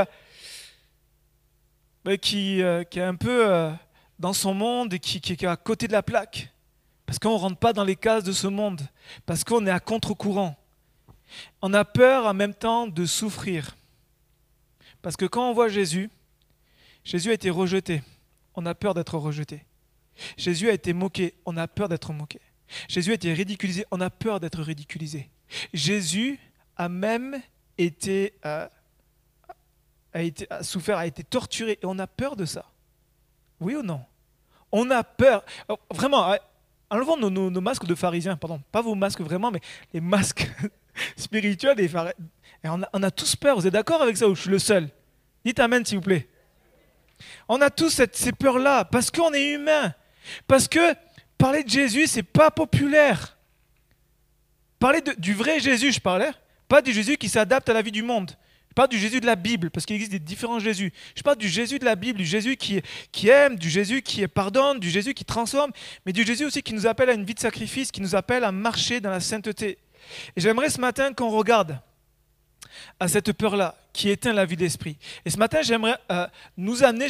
bah, 2.06 2.18
qui, 2.18 2.62
euh, 2.62 2.84
qui, 2.84 3.00
est 3.00 3.04
un 3.04 3.16
peu 3.16 3.50
euh, 3.50 3.72
dans 4.20 4.32
son 4.32 4.54
monde 4.54 4.94
et 4.94 5.00
qui, 5.00 5.20
qui, 5.20 5.34
est 5.34 5.44
à 5.44 5.58
côté 5.58 5.88
de 5.88 5.92
la 5.92 6.04
plaque. 6.04 6.54
Parce 7.08 7.18
qu'on 7.18 7.34
ne 7.34 7.40
rentre 7.40 7.58
pas 7.58 7.74
dans 7.74 7.84
les 7.84 7.96
cases 7.96 8.24
de 8.24 8.32
ce 8.32 8.46
monde, 8.46 8.82
parce 9.26 9.44
qu'on 9.44 9.66
est 9.66 9.72
à 9.72 9.80
contre-courant. 9.80 10.56
On 11.64 11.74
a 11.74 11.84
peur 11.84 12.28
en 12.28 12.34
même 12.36 12.54
temps 12.54 12.86
de 12.86 13.06
souffrir. 13.08 13.76
Parce 15.02 15.18
que 15.18 15.26
quand 15.26 15.50
on 15.50 15.54
voit 15.54 15.68
Jésus, 15.68 16.12
Jésus 17.04 17.32
a 17.32 17.34
été 17.34 17.50
rejeté. 17.50 18.04
On 18.54 18.68
a 18.68 18.76
peur 18.76 18.94
d'être 18.94 19.18
rejeté. 19.18 19.66
Jésus 20.38 20.70
a 20.70 20.74
été 20.74 20.94
moqué. 20.94 21.34
On 21.46 21.58
a 21.58 21.68
peur 21.68 21.90
d'être 21.90 22.14
moqué. 22.14 22.40
Jésus 22.88 23.12
a 23.12 23.16
été 23.16 23.34
ridiculisé. 23.34 23.86
On 23.90 24.00
a 24.00 24.12
peur 24.12 24.40
d'être 24.40 24.62
ridiculisé. 24.62 25.30
Jésus 25.74 26.40
a 26.78 26.90
même 26.90 27.42
été, 27.78 28.34
euh, 28.46 28.68
souffert, 30.62 30.98
a 30.98 31.06
été 31.06 31.24
torturé, 31.24 31.74
et 31.82 31.86
on 31.86 32.00
a 32.00 32.08
peur 32.08 32.36
de 32.36 32.46
ça. 32.46 32.66
Oui 33.60 33.76
ou 33.76 33.84
non? 33.84 34.02
On 34.72 34.90
a 34.90 35.04
peur. 35.04 35.44
Oh, 35.68 35.78
vraiment, 35.92 36.36
enlevons 36.90 37.18
nos, 37.18 37.62
masques 37.62 37.86
de 37.86 37.96
pharisiens, 37.96 38.38
pardon, 38.38 38.62
pas 38.72 38.82
vos 38.82 38.96
masques 38.96 39.22
vraiment, 39.22 39.52
mais 39.52 39.62
les 39.94 40.02
masques 40.02 40.50
spirituels 41.16 41.76
des 41.76 41.88
pharisiens. 41.88 42.16
On 42.64 42.84
a, 42.84 42.90
on 42.94 43.04
a 43.04 43.12
tous 43.12 43.36
peur, 43.36 43.56
vous 43.56 43.68
êtes 43.68 43.74
d'accord 43.74 44.02
avec 44.02 44.18
ça 44.18 44.28
ou 44.28 44.36
je 44.36 44.42
suis 44.42 44.50
le 44.50 44.60
seul? 44.60 44.90
Dites 45.44 45.60
Amen 45.60 45.84
s'il 45.86 45.98
vous 45.98 46.04
plaît. 46.04 46.28
On 47.48 47.62
a 47.62 47.70
tous 47.70 47.90
cette, 47.90 48.16
ces 48.16 48.32
peurs-là 48.32 48.86
parce 48.86 49.12
qu'on 49.12 49.34
est 49.34 49.54
humain. 49.54 49.94
Parce 50.48 50.68
que 50.68 50.94
parler 51.38 51.64
de 51.64 51.70
Jésus, 51.70 52.08
c'est 52.08 52.24
pas 52.24 52.52
populaire. 52.52 53.38
Parler 54.82 55.02
du 55.20 55.36
vrai 55.36 55.60
Jésus, 55.60 55.92
je 55.92 56.00
parlais, 56.00 56.32
pas 56.68 56.82
du 56.82 56.92
Jésus 56.92 57.16
qui 57.16 57.30
s'adapte 57.30 57.70
à 57.70 57.74
la 57.74 57.84
vie 57.84 57.92
du 57.92 58.02
monde. 58.02 58.32
Je 58.70 58.74
parle 58.74 58.90
du 58.90 58.98
Jésus 58.98 59.22
de 59.22 59.28
la 59.28 59.36
Bible, 59.36 59.70
parce 59.70 59.86
qu'il 59.86 59.96
existe 59.96 60.12
des 60.12 60.18
différents 60.18 60.58
Jésus. 60.58 60.92
Je 61.16 61.22
parle 61.22 61.38
du 61.38 61.48
Jésus 61.48 61.78
de 61.78 61.86
la 61.86 61.96
Bible, 61.96 62.18
du 62.18 62.26
Jésus 62.26 62.58
qui, 62.58 62.82
qui 63.12 63.30
aime, 63.30 63.58
du 63.58 63.70
Jésus 63.70 64.02
qui 64.02 64.28
pardonne, 64.28 64.80
du 64.80 64.90
Jésus 64.90 65.14
qui 65.14 65.24
transforme, 65.24 65.72
mais 66.04 66.14
du 66.14 66.24
Jésus 66.24 66.46
aussi 66.46 66.64
qui 66.64 66.74
nous 66.74 66.88
appelle 66.88 67.12
à 67.12 67.14
une 67.14 67.26
vie 67.26 67.36
de 67.36 67.40
sacrifice, 67.40 67.92
qui 67.92 68.02
nous 68.02 68.16
appelle 68.16 68.44
à 68.44 68.52
marcher 68.52 69.00
dans 69.02 69.12
la 69.12 69.20
sainteté. 69.20 69.78
Et 70.36 70.42
j'aimerais 70.42 70.72
ce 70.72 70.82
matin 70.82 71.14
qu'on 71.14 71.30
regarde 71.30 71.80
à 73.00 73.08
cette 73.08 73.34
peur-là 73.34 73.76
qui 73.94 74.10
éteint 74.10 74.34
la 74.34 74.46
vie 74.46 74.58
d'esprit. 74.58 74.98
Et 75.26 75.30
ce 75.30 75.38
matin, 75.38 75.60
j'aimerais 75.62 76.00
euh, 76.12 76.26
nous 76.58 76.84
amener, 76.84 77.08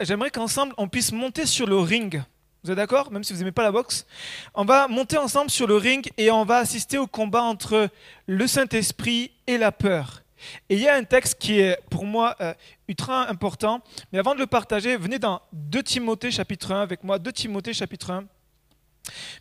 j'aimerais 0.00 0.30
qu'ensemble, 0.30 0.74
on 0.76 0.88
puisse 0.88 1.12
monter 1.12 1.46
sur 1.46 1.68
le 1.68 1.76
ring. 1.78 2.20
Vous 2.64 2.70
êtes 2.70 2.76
d'accord 2.76 3.10
Même 3.10 3.24
si 3.24 3.32
vous 3.32 3.40
n'aimez 3.40 3.50
pas 3.50 3.64
la 3.64 3.72
boxe? 3.72 4.06
On 4.54 4.64
va 4.64 4.86
monter 4.86 5.18
ensemble 5.18 5.50
sur 5.50 5.66
le 5.66 5.76
ring 5.76 6.08
et 6.16 6.30
on 6.30 6.44
va 6.44 6.58
assister 6.58 6.96
au 6.96 7.08
combat 7.08 7.42
entre 7.42 7.88
le 8.26 8.46
Saint-Esprit 8.46 9.32
et 9.48 9.58
la 9.58 9.72
peur. 9.72 10.22
Et 10.68 10.76
il 10.76 10.80
y 10.80 10.88
a 10.88 10.94
un 10.94 11.02
texte 11.02 11.40
qui 11.40 11.58
est 11.58 11.76
pour 11.90 12.06
moi 12.06 12.36
euh, 12.40 12.54
ultra 12.86 13.28
important. 13.28 13.80
Mais 14.12 14.20
avant 14.20 14.34
de 14.34 14.38
le 14.38 14.46
partager, 14.46 14.96
venez 14.96 15.18
dans 15.18 15.42
2 15.52 15.82
Timothée 15.82 16.30
chapitre 16.30 16.70
1 16.70 16.82
avec 16.82 17.02
moi. 17.02 17.18
2 17.18 17.32
Timothée 17.32 17.74
chapitre 17.74 18.12
1. 18.12 18.24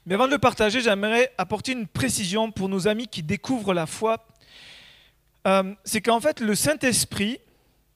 Mais 0.08 0.16
avant 0.16 0.26
de 0.26 0.32
le 0.32 0.40
partager, 0.40 0.82
j'aimerais 0.82 1.32
apporter 1.38 1.74
une 1.74 1.86
précision 1.86 2.52
pour 2.52 2.70
nos 2.70 2.88
amis 2.88 3.08
qui 3.08 3.22
découvrent 3.22 3.76
la 3.76 3.86
foi. 3.86 4.26
Euh, 5.46 5.76
c'est 5.84 6.02
qu'en 6.02 6.20
fait, 6.20 6.40
le 6.40 6.56
Saint-Esprit 6.56 7.40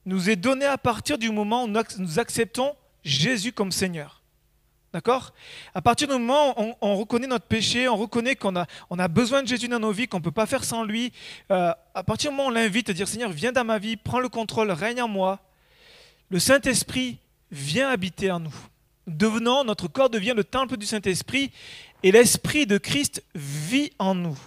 nous 0.05 0.29
est 0.29 0.35
donné 0.35 0.65
à 0.65 0.77
partir 0.77 1.17
du 1.17 1.31
moment 1.31 1.63
où 1.63 1.67
nous 1.67 2.19
acceptons 2.19 2.75
Jésus 3.03 3.53
comme 3.53 3.71
Seigneur. 3.71 4.21
D'accord? 4.95 5.33
À 5.73 5.81
partir 5.81 6.07
du 6.07 6.13
moment 6.13 6.57
où 6.57 6.73
on, 6.79 6.95
reconnaît 6.95 7.27
notre 7.27 7.47
péché, 7.47 7.89
on 7.89 7.97
reconnaît 7.97 8.37
qu'on 8.37 8.55
a, 8.55 9.07
besoin 9.09 9.43
de 9.43 9.47
Jésus 9.49 9.67
dans 9.67 9.77
nos 9.77 9.91
vies, 9.91 10.07
qu'on 10.07 10.19
ne 10.19 10.23
peut 10.23 10.31
pas 10.31 10.45
faire 10.45 10.63
sans 10.63 10.85
lui, 10.85 11.11
euh, 11.51 11.73
à 11.93 12.03
partir 12.03 12.31
du 12.31 12.37
moment 12.37 12.47
où 12.47 12.51
on 12.51 12.55
l'invite 12.55 12.89
à 12.89 12.93
dire 12.93 13.05
Seigneur, 13.05 13.29
viens 13.29 13.51
dans 13.51 13.65
ma 13.65 13.77
vie, 13.77 13.97
prends 13.97 14.21
le 14.21 14.29
contrôle, 14.29 14.71
règne 14.71 15.01
en 15.01 15.09
moi, 15.09 15.41
le 16.29 16.39
Saint-Esprit 16.39 17.17
vient 17.51 17.89
habiter 17.89 18.31
en 18.31 18.39
nous. 18.39 18.55
Devenant, 19.05 19.65
notre 19.65 19.89
corps 19.89 20.09
devient 20.09 20.33
le 20.33 20.45
temple 20.45 20.77
du 20.77 20.85
Saint-Esprit 20.85 21.51
et 22.01 22.13
l'Esprit 22.13 22.65
de 22.65 22.77
Christ 22.77 23.21
vit 23.35 23.91
en 23.99 24.15
nous. 24.15 24.39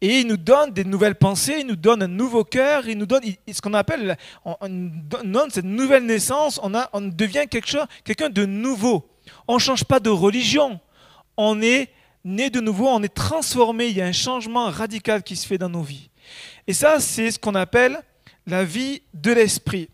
Et 0.00 0.20
il 0.20 0.28
nous 0.28 0.36
donne 0.36 0.70
des 0.70 0.84
nouvelles 0.84 1.16
pensées, 1.16 1.56
il 1.60 1.66
nous 1.66 1.76
donne 1.76 2.02
un 2.02 2.08
nouveau 2.08 2.44
cœur, 2.44 2.88
il 2.88 2.96
nous 2.96 3.06
donne 3.06 3.22
ce 3.50 3.60
qu'on 3.60 3.74
appelle, 3.74 4.16
on, 4.44 4.56
donne 4.62 5.50
cette 5.50 5.64
nouvelle 5.64 6.06
naissance, 6.06 6.60
on, 6.62 7.00
devient 7.00 7.46
quelqu'un 7.48 8.30
de 8.30 8.46
nouveau. 8.46 9.08
On 9.46 9.54
ne 9.54 9.58
change 9.58 9.84
pas 9.84 10.00
de 10.00 10.10
religion. 10.10 10.80
On 11.36 11.62
est 11.62 11.90
né 12.24 12.50
de 12.50 12.60
nouveau, 12.60 12.88
on 12.88 13.02
est 13.02 13.14
transformé. 13.14 13.88
Il 13.88 13.96
y 13.96 14.02
a 14.02 14.06
un 14.06 14.12
changement 14.12 14.70
radical 14.70 15.22
qui 15.22 15.36
se 15.36 15.46
fait 15.46 15.58
dans 15.58 15.68
nos 15.68 15.82
vies. 15.82 16.10
Et 16.66 16.72
ça, 16.72 17.00
c'est 17.00 17.30
ce 17.30 17.38
qu'on 17.38 17.54
appelle 17.54 18.02
la 18.46 18.64
vie 18.64 19.02
de 19.14 19.32
l'esprit. 19.32 19.88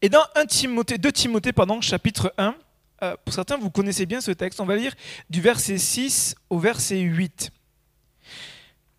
Et 0.00 0.08
dans 0.08 0.24
1 0.34 0.46
Timothée, 0.46 0.98
2 0.98 1.12
Timothée, 1.12 1.52
pardon, 1.52 1.80
chapitre 1.80 2.34
1, 2.38 2.54
euh, 3.02 3.16
pour 3.24 3.34
certains, 3.34 3.56
vous 3.56 3.70
connaissez 3.70 4.06
bien 4.06 4.20
ce 4.20 4.30
texte. 4.30 4.60
On 4.60 4.66
va 4.66 4.76
lire 4.76 4.94
du 5.30 5.40
verset 5.40 5.78
6 5.78 6.34
au 6.50 6.58
verset 6.58 7.00
8. 7.00 7.50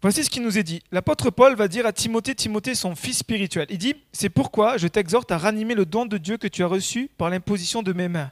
Voici 0.01 0.23
ce 0.25 0.29
qui 0.29 0.41
nous 0.41 0.57
est 0.57 0.63
dit. 0.63 0.83
L'apôtre 0.91 1.29
Paul 1.29 1.55
va 1.55 1.69
dire 1.69 1.85
à 1.85 1.93
Timothée, 1.93 2.35
Timothée, 2.35 2.75
son 2.75 2.93
fils 2.93 3.19
spirituel. 3.19 3.67
Il 3.69 3.77
dit, 3.77 3.95
c'est 4.11 4.29
pourquoi 4.29 4.77
je 4.77 4.87
t'exhorte 4.87 5.31
à 5.31 5.37
ranimer 5.37 5.75
le 5.75 5.85
don 5.85 6.05
de 6.05 6.17
Dieu 6.17 6.37
que 6.37 6.47
tu 6.47 6.61
as 6.61 6.67
reçu 6.67 7.09
par 7.17 7.29
l'imposition 7.29 7.81
de 7.83 7.93
mes 7.93 8.09
mains. 8.09 8.31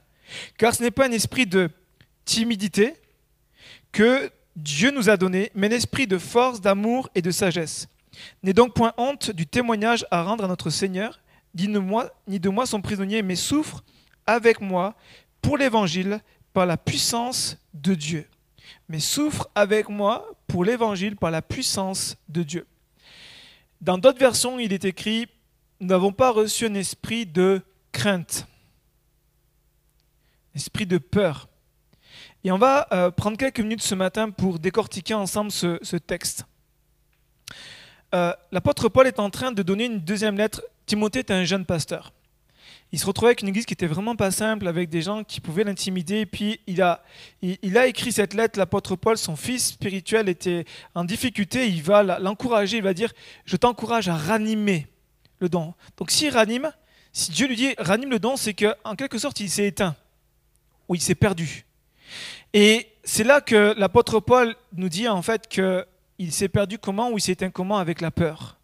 Car 0.58 0.74
ce 0.74 0.84
n'est 0.84 0.92
pas 0.92 1.08
un 1.08 1.12
esprit 1.12 1.46
de 1.46 1.70
timidité 2.26 2.94
que 3.92 4.32
Dieu 4.56 4.92
nous 4.92 5.10
a 5.10 5.18
donné, 5.18 5.52
mais 5.56 5.68
un 5.68 5.72
esprit 5.72 6.08
de 6.08 6.18
force, 6.18 6.62
d'amour 6.62 7.10
et 7.16 7.22
de 7.22 7.32
sagesse. 7.32 7.88
N'aie 8.44 8.54
donc 8.54 8.74
point 8.74 8.94
honte 8.98 9.32
du 9.32 9.48
témoignage 9.48 10.06
à 10.12 10.24
rendre 10.24 10.44
à 10.44 10.48
notre 10.48 10.70
Seigneur, 10.70 11.20
ni 11.56 11.68
de 11.68 11.80
moi, 11.80 12.12
ni 12.28 12.40
de 12.40 12.50
moi 12.50 12.66
son 12.66 12.82
prisonnier, 12.82 13.22
mais 13.22 13.36
souffre 13.36 13.84
avec 14.26 14.62
moi 14.62 14.96
pour 15.42 15.58
l'évangile 15.58 16.20
par 16.54 16.66
la 16.66 16.78
puissance 16.78 17.58
de 17.74 17.96
Dieu. 17.96 18.28
Mais 18.90 19.00
souffre 19.00 19.50
avec 19.56 19.90
moi 19.90 20.36
pour 20.48 20.66
l'évangile 20.66 21.16
par 21.16 21.32
la 21.32 21.42
puissance 21.42 22.18
de 22.30 22.44
Dieu. 22.44 22.68
Dans 23.80 23.98
d'autres 23.98 24.20
versions, 24.20 24.60
il 24.60 24.74
est 24.74 24.86
écrit 24.86 25.28
Nous 25.80 25.88
n'avons 25.88 26.12
pas 26.12 26.32
reçu 26.32 26.66
un 26.66 26.74
esprit 26.74 27.26
de 27.26 27.62
crainte, 27.92 28.48
esprit 30.56 30.86
de 30.86 30.98
peur. 30.98 31.48
Et 32.44 32.52
on 32.52 32.58
va 32.58 32.88
euh, 32.92 33.12
prendre 33.12 33.38
quelques 33.38 33.60
minutes 33.60 33.84
ce 33.84 33.96
matin 33.96 34.32
pour 34.32 34.60
décortiquer 34.60 35.14
ensemble 35.14 35.52
ce, 35.52 35.98
texte. 35.98 36.46
Euh, 38.14 38.34
l'apôtre 38.52 38.90
Paul 38.90 39.08
est 39.08 39.20
en 39.20 39.30
train 39.30 39.52
de 39.52 39.62
donner 39.62 39.86
une 39.86 40.00
deuxième 40.00 40.38
lettre. 40.38 40.64
Timothée 40.86 41.20
est 41.20 41.32
un 41.32 41.44
jeune 41.44 41.66
pasteur. 41.66 42.12
Il 42.92 43.00
se 43.00 43.06
retrouvait 43.06 43.30
avec 43.30 43.42
une 43.42 43.48
église 43.48 43.66
qui 43.66 43.74
était 43.74 43.88
vraiment 43.88 44.18
pas 44.18 44.32
simple, 44.32 44.68
avec 44.68 44.90
des 44.90 45.02
gens 45.02 45.24
qui 45.24 45.40
pouvaient 45.40 45.64
l'intimider. 45.64 46.26
Puis 46.26 46.60
il 46.68 46.82
a, 46.82 47.04
il, 47.42 47.78
a 47.78 47.88
écrit 47.88 48.12
cette 48.12 48.34
lettre, 48.34 48.60
l'apôtre 48.60 48.98
Paul, 48.98 49.18
son 49.18 49.38
fils 49.38 49.68
spirituel 49.68 50.28
était 50.28 50.66
en 50.94 51.06
difficulté. 51.06 51.70
Il 51.70 51.84
va 51.84 52.04
l'encourager, 52.20 52.78
il 52.78 52.84
va 52.84 52.94
dire 52.94 53.14
Je 53.46 53.56
t'encourage 53.56 54.10
à 54.10 54.16
ranimer 54.16 54.88
le 55.40 55.48
don. 55.48 55.74
Donc 55.96 56.12
s'il 56.12 56.34
ranime, 56.34 56.72
si 57.14 57.32
Dieu 57.32 57.48
lui 57.48 57.56
dit 57.56 57.74
ranime 57.78 58.10
le 58.10 58.20
don, 58.20 58.36
c'est 58.36 58.54
qu'en 58.54 58.96
quelque 58.96 59.20
sorte 59.20 59.40
il 59.40 59.50
s'est 59.50 59.68
éteint 59.68 59.96
où 60.92 60.96
il 60.96 61.00
s'est 61.00 61.16
perdu. 61.16 61.66
Et 62.52 62.90
c'est 63.06 63.24
là 63.24 63.40
que 63.40 63.74
l'apôtre 63.78 64.20
Paul 64.20 64.58
nous 64.76 64.90
dit 64.90 65.08
en 65.08 65.22
fait 65.22 65.48
qu'il 65.48 66.34
s'est 66.34 66.50
perdu 66.50 66.78
comment 66.80 67.12
ou 67.12 67.18
il 67.18 67.22
s'est 67.22 67.32
éteint 67.32 67.50
comment 67.50 67.78
avec 67.78 68.02
la 68.02 68.12
peur. 68.12 68.58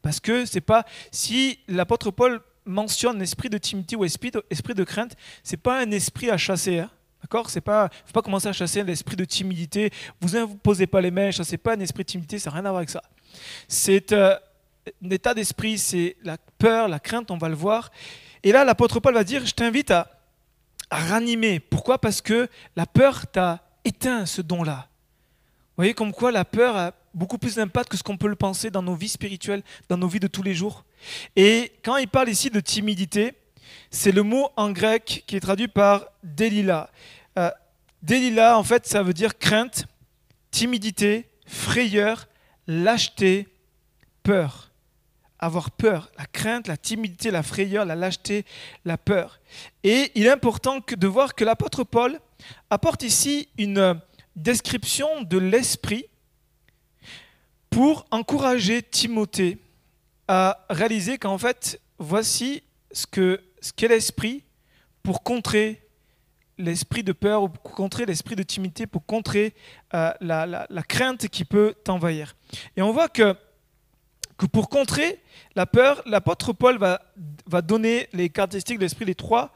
Parce 0.00 0.18
que 0.18 0.46
c'est 0.46 0.62
pas 0.62 0.86
si 1.10 1.58
l'apôtre 1.68 2.10
Paul 2.10 2.40
mentionne 2.64 3.18
l'esprit 3.18 3.50
de 3.50 3.58
timidité 3.58 3.96
ou 3.96 4.04
esprit 4.06 4.30
de, 4.30 4.42
esprit 4.48 4.72
de 4.72 4.82
crainte, 4.82 5.14
c'est 5.42 5.58
pas 5.58 5.78
un 5.78 5.90
esprit 5.90 6.30
à 6.30 6.38
chasser. 6.38 6.78
Hein. 6.78 6.90
D'accord? 7.20 7.50
C'est 7.50 7.60
pas, 7.60 7.90
faut 8.06 8.12
pas 8.12 8.22
commencer 8.22 8.48
à 8.48 8.54
chasser 8.54 8.82
l'esprit 8.82 9.16
de 9.16 9.26
timidité. 9.26 9.90
Vous 10.22 10.38
ne 10.38 10.46
posez 10.46 10.86
pas 10.86 11.02
les 11.02 11.10
mains, 11.10 11.32
c'est 11.32 11.58
pas 11.58 11.74
un 11.74 11.80
esprit 11.80 12.04
de 12.04 12.08
timidité, 12.08 12.38
ça 12.38 12.48
n'a 12.48 12.54
rien 12.54 12.64
à 12.64 12.70
voir 12.70 12.78
avec 12.78 12.88
ça. 12.88 13.02
C'est 13.68 14.10
euh, 14.12 14.34
un 15.04 15.10
état 15.10 15.34
d'esprit, 15.34 15.76
c'est 15.76 16.16
la 16.22 16.38
peur, 16.56 16.88
la 16.88 16.98
crainte, 16.98 17.30
on 17.30 17.36
va 17.36 17.50
le 17.50 17.54
voir. 17.54 17.90
Et 18.42 18.52
là, 18.52 18.64
l'apôtre 18.64 19.00
Paul 19.00 19.12
va 19.12 19.24
dire, 19.24 19.44
je 19.44 19.52
t'invite 19.52 19.90
à 19.90 20.13
ranimer. 20.90 21.60
Pourquoi? 21.60 22.00
Parce 22.00 22.20
que 22.20 22.48
la 22.76 22.86
peur 22.86 23.26
t'a 23.26 23.62
éteint 23.84 24.26
ce 24.26 24.42
don-là. 24.42 24.88
Vous 24.88 25.82
voyez 25.82 25.94
comme 25.94 26.12
quoi 26.12 26.30
la 26.30 26.44
peur 26.44 26.76
a 26.76 26.92
beaucoup 27.14 27.38
plus 27.38 27.56
d'impact 27.56 27.90
que 27.90 27.96
ce 27.96 28.02
qu'on 28.02 28.16
peut 28.16 28.28
le 28.28 28.36
penser 28.36 28.70
dans 28.70 28.82
nos 28.82 28.94
vies 28.94 29.08
spirituelles, 29.08 29.62
dans 29.88 29.96
nos 29.96 30.08
vies 30.08 30.20
de 30.20 30.26
tous 30.26 30.42
les 30.42 30.54
jours. 30.54 30.84
Et 31.36 31.72
quand 31.84 31.96
il 31.96 32.08
parle 32.08 32.28
ici 32.28 32.50
de 32.50 32.60
timidité, 32.60 33.34
c'est 33.90 34.12
le 34.12 34.22
mot 34.22 34.48
en 34.56 34.70
grec 34.70 35.24
qui 35.26 35.36
est 35.36 35.40
traduit 35.40 35.68
par 35.68 36.06
délila. 36.22 36.90
Euh, 37.38 37.50
délila, 38.02 38.58
en 38.58 38.62
fait, 38.62 38.86
ça 38.86 39.02
veut 39.02 39.14
dire 39.14 39.38
crainte, 39.38 39.86
timidité, 40.50 41.28
frayeur, 41.46 42.28
lâcheté, 42.66 43.48
peur 44.22 44.63
avoir 45.44 45.70
peur, 45.70 46.10
la 46.18 46.26
crainte, 46.26 46.68
la 46.68 46.76
timidité, 46.76 47.30
la 47.30 47.42
frayeur, 47.42 47.84
la 47.84 47.94
lâcheté, 47.94 48.44
la 48.84 48.96
peur. 48.96 49.40
Et 49.82 50.10
il 50.14 50.26
est 50.26 50.30
important 50.30 50.78
de 50.86 51.06
voir 51.06 51.34
que 51.34 51.44
l'apôtre 51.44 51.84
Paul 51.84 52.18
apporte 52.70 53.02
ici 53.02 53.48
une 53.58 54.00
description 54.36 55.22
de 55.22 55.38
l'esprit 55.38 56.06
pour 57.70 58.06
encourager 58.10 58.82
Timothée 58.82 59.58
à 60.28 60.64
réaliser 60.70 61.18
qu'en 61.18 61.36
fait, 61.36 61.80
voici 61.98 62.62
ce 62.92 63.06
qu'est 63.06 63.88
l'esprit 63.88 64.44
pour 65.02 65.22
contrer 65.22 65.82
l'esprit 66.56 67.02
de 67.02 67.12
peur 67.12 67.42
ou 67.42 67.48
pour 67.48 67.74
contrer 67.74 68.06
l'esprit 68.06 68.36
de 68.36 68.42
timidité, 68.42 68.86
pour 68.86 69.04
contrer 69.04 69.54
euh, 69.92 70.12
la, 70.20 70.46
la, 70.46 70.82
crainte 70.84 71.28
qui 71.28 71.44
peut 71.44 71.74
t'envahir. 71.84 72.36
Et 72.76 72.82
on 72.82 72.92
voit 72.92 73.08
que 73.08 73.36
que 74.36 74.46
pour 74.46 74.68
contrer 74.68 75.20
la 75.54 75.66
peur, 75.66 76.02
l'apôtre 76.06 76.52
Paul 76.52 76.78
va, 76.78 77.00
donner 77.62 78.08
les 78.12 78.28
caractéristiques 78.28 78.78
de 78.78 78.84
l'esprit, 78.84 79.04
les 79.04 79.14
trois, 79.14 79.54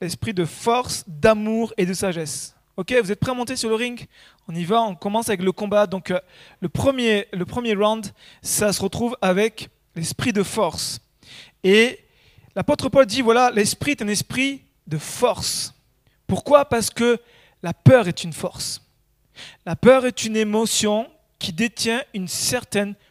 l'esprit 0.00 0.34
de 0.34 0.44
force, 0.44 1.04
d'amour 1.06 1.72
et 1.76 1.86
de 1.86 1.94
sagesse. 1.94 2.54
Ok, 2.76 2.92
vous 3.02 3.12
êtes 3.12 3.20
prêts 3.20 3.30
à 3.30 3.34
monter 3.34 3.56
sur 3.56 3.68
le 3.68 3.74
ring? 3.74 4.06
On 4.48 4.54
y 4.54 4.64
va, 4.64 4.82
on 4.82 4.94
commence 4.94 5.28
avec 5.28 5.42
le 5.42 5.52
combat. 5.52 5.86
Donc 5.86 6.10
euh, 6.10 6.18
le, 6.60 6.68
premier, 6.68 7.28
le 7.32 7.44
premier 7.44 7.74
round, 7.74 8.06
ça 8.40 8.72
se 8.72 8.80
retrouve 8.80 9.16
avec 9.20 9.68
l'esprit 9.94 10.32
de 10.32 10.42
force. 10.42 11.00
Et 11.62 12.00
l'apôtre 12.56 12.88
Paul 12.88 13.04
dit, 13.04 13.20
voilà, 13.20 13.50
l'esprit 13.50 13.92
est 13.92 14.02
un 14.02 14.08
esprit 14.08 14.62
de 14.86 14.98
force. 14.98 15.74
Pourquoi? 16.26 16.64
Parce 16.64 16.88
que 16.88 17.18
la 17.62 17.74
peur 17.74 18.08
est 18.08 18.24
une 18.24 18.32
force. 18.32 18.82
La 19.66 19.76
peur 19.76 20.06
est 20.06 20.24
une 20.24 20.36
émotion 20.36 21.10
qui 21.38 21.52
détient 21.52 22.02
une 22.14 22.28
certaine 22.28 22.94
force. 22.94 23.02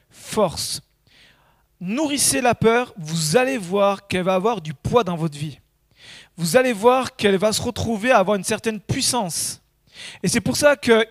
Nourrissez 1.79 2.41
la 2.41 2.53
peur, 2.53 2.93
vous 2.97 3.37
allez 3.37 3.57
voir 3.57 4.07
qu'elle 4.07 4.23
va 4.23 4.35
avoir 4.35 4.61
du 4.61 4.73
poids 4.73 5.03
dans 5.03 5.15
votre 5.15 5.37
vie. 5.37 5.59
Vous 6.37 6.55
allez 6.55 6.73
voir 6.73 7.15
qu'elle 7.15 7.37
va 7.37 7.51
se 7.51 7.61
retrouver 7.61 8.11
à 8.11 8.19
avoir 8.19 8.37
une 8.37 8.43
certaine 8.43 8.79
puissance. 8.79 9.61
Et 10.23 10.27
c'est 10.27 10.41
pour 10.41 10.55
ça 10.55 10.75
que 10.75 11.05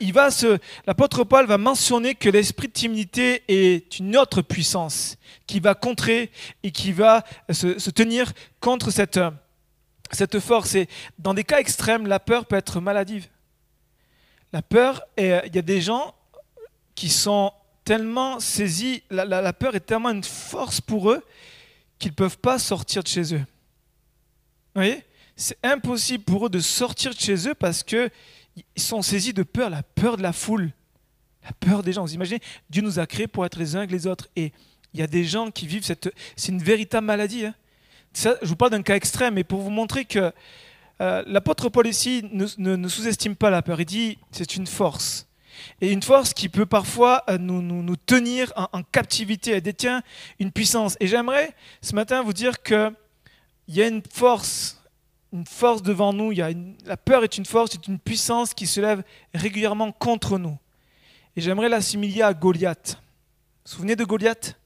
l'apôtre 0.86 1.24
Paul 1.24 1.46
va 1.46 1.58
mentionner 1.58 2.14
que 2.14 2.28
l'esprit 2.28 2.68
de 2.68 2.72
timidité 2.72 3.42
est 3.48 3.98
une 3.98 4.16
autre 4.16 4.42
puissance 4.42 5.16
qui 5.46 5.60
va 5.60 5.74
contrer 5.74 6.30
et 6.62 6.70
qui 6.70 6.92
va 6.92 7.24
se, 7.50 7.90
tenir 7.90 8.32
contre 8.60 8.90
cette, 8.90 9.20
cette 10.12 10.38
force. 10.38 10.74
Et 10.74 10.88
dans 11.18 11.34
des 11.34 11.44
cas 11.44 11.58
extrêmes, 11.58 12.06
la 12.06 12.20
peur 12.20 12.46
peut 12.46 12.56
être 12.56 12.80
maladive. 12.80 13.26
La 14.52 14.62
peur, 14.62 15.02
il 15.16 15.50
y 15.52 15.58
a 15.58 15.62
des 15.62 15.80
gens 15.80 16.14
qui 16.94 17.08
sont 17.08 17.52
tellement 17.90 18.38
saisis, 18.38 19.02
la, 19.10 19.52
peur 19.52 19.74
est 19.74 19.80
tellement 19.80 20.10
une 20.10 20.22
force 20.22 20.80
pour 20.80 21.10
eux 21.10 21.24
qu'ils 21.98 22.12
ne 22.12 22.14
peuvent 22.14 22.38
pas 22.38 22.60
sortir 22.60 23.02
de 23.02 23.08
chez 23.08 23.34
eux. 23.34 23.40
Vous 23.40 24.76
voyez? 24.76 25.02
C'est 25.34 25.58
impossible 25.64 26.22
pour 26.22 26.46
eux 26.46 26.48
de 26.48 26.60
sortir 26.60 27.12
de 27.12 27.18
chez 27.18 27.48
eux 27.48 27.54
parce 27.54 27.82
que 27.82 28.08
ils 28.76 28.80
sont 28.80 29.02
saisis 29.02 29.32
de 29.32 29.42
peur, 29.42 29.70
la 29.70 29.82
peur 29.82 30.16
de 30.16 30.22
la 30.22 30.32
foule, 30.32 30.70
la 31.42 31.50
peur 31.58 31.82
des 31.82 31.92
gens. 31.92 32.02
Vous 32.02 32.14
imaginez, 32.14 32.38
Dieu 32.68 32.80
nous 32.80 33.00
a 33.00 33.08
créés 33.08 33.26
pour 33.26 33.44
être 33.44 33.58
les 33.58 33.74
uns 33.74 33.80
avec 33.80 33.90
les 33.90 34.06
autres. 34.06 34.28
Et 34.36 34.52
il 34.94 35.00
y 35.00 35.02
a 35.02 35.08
des 35.08 35.24
gens 35.24 35.50
qui 35.50 35.66
vivent 35.66 35.84
cette... 35.84 36.14
C'est 36.36 36.52
une 36.52 36.62
véritable 36.62 37.08
maladie. 37.08 37.46
Hein. 37.46 37.54
Je 38.14 38.46
vous 38.46 38.54
parle 38.54 38.70
d'un 38.70 38.82
cas 38.82 38.94
extrême, 38.94 39.34
mais 39.34 39.42
pour 39.42 39.62
vous 39.62 39.70
montrer 39.70 40.04
que 40.04 40.32
euh, 41.00 41.24
l'apôtre 41.26 41.68
Paul 41.68 41.88
ici 41.88 42.24
ne, 42.30 42.86
sous-estime 42.86 43.34
pas 43.34 43.50
la 43.50 43.62
peur. 43.62 43.80
Il 43.80 43.86
dit 43.86 44.18
c'est 44.30 44.54
une 44.54 44.68
force. 44.68 45.26
Et 45.80 45.90
une 45.92 46.02
force 46.02 46.34
qui 46.34 46.48
peut 46.48 46.66
parfois 46.66 47.22
euh, 47.28 47.38
nous, 47.38 47.96
tenir 47.96 48.52
en, 48.56 48.82
captivité. 48.82 49.52
Elle 49.52 49.60
détient 49.60 50.02
une 50.38 50.52
puissance. 50.52 50.96
Et 51.00 51.06
j'aimerais 51.06 51.54
ce 51.82 51.94
matin 51.94 52.22
vous 52.22 52.32
dire 52.32 52.62
qu'il 52.62 52.94
y 53.68 53.82
a 53.82 53.86
une 53.86 54.02
force 54.12 54.76
une 55.32 55.46
force 55.46 55.82
devant 55.82 56.12
nous. 56.12 56.32
Il 56.32 56.38
y 56.38 56.42
a 56.42 56.50
la 56.84 56.96
peur 56.96 57.22
est 57.22 57.38
une 57.38 57.46
force, 57.46 57.70
c'est 57.72 57.86
une 57.86 58.00
puissance 58.00 58.52
qui 58.52 58.66
se 58.66 58.80
lève 58.80 59.04
régulièrement 59.32 59.92
contre 59.92 60.38
nous. 60.38 60.58
Et 61.36 61.40
j'aimerais 61.40 61.68
l'assimiler 61.68 62.22
à 62.22 62.34
Goliath. 62.34 62.94
Vous 62.94 63.70
vous 63.70 63.76
souvenez 63.76 63.96
de 63.96 64.04
Goliath? 64.04 64.59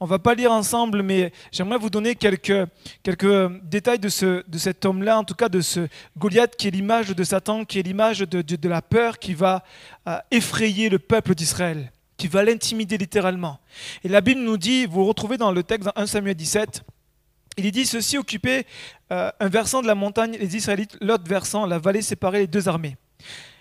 On 0.00 0.06
va 0.06 0.18
pas 0.18 0.34
lire 0.34 0.52
ensemble, 0.52 1.02
mais 1.02 1.32
j'aimerais 1.52 1.78
vous 1.78 1.90
donner 1.90 2.14
quelques, 2.14 2.68
quelques 3.02 3.52
détails 3.62 3.98
de, 3.98 4.08
ce, 4.08 4.48
de 4.48 4.58
cet 4.58 4.84
homme-là, 4.84 5.18
en 5.18 5.24
tout 5.24 5.34
cas 5.34 5.48
de 5.48 5.60
ce 5.60 5.88
Goliath 6.16 6.56
qui 6.56 6.68
est 6.68 6.70
l'image 6.70 7.08
de 7.08 7.24
Satan, 7.24 7.64
qui 7.64 7.78
est 7.78 7.82
l'image 7.82 8.20
de, 8.20 8.42
de, 8.42 8.68
la 8.68 8.82
peur 8.82 9.18
qui 9.18 9.34
va 9.34 9.64
euh, 10.08 10.18
effrayer 10.30 10.88
le 10.88 10.98
peuple 10.98 11.34
d'Israël, 11.34 11.92
qui 12.16 12.28
va 12.28 12.42
l'intimider 12.42 12.98
littéralement. 12.98 13.58
Et 14.04 14.08
la 14.08 14.20
Bible 14.20 14.40
nous 14.40 14.56
dit, 14.56 14.86
vous 14.86 15.04
retrouvez 15.04 15.36
dans 15.36 15.52
le 15.52 15.62
texte 15.62 15.86
dans 15.94 16.02
1 16.02 16.06
Samuel 16.06 16.34
17, 16.34 16.82
il 17.58 17.70
dit 17.72 17.86
ceci 17.86 18.18
occupait 18.18 18.66
euh, 19.12 19.30
un 19.40 19.48
versant 19.48 19.80
de 19.80 19.86
la 19.86 19.94
montagne, 19.94 20.36
les 20.38 20.56
Israélites, 20.56 20.96
l'autre 21.00 21.24
versant, 21.26 21.64
la 21.64 21.78
vallée 21.78 22.02
séparait 22.02 22.40
les 22.40 22.46
deux 22.46 22.68
armées. 22.68 22.96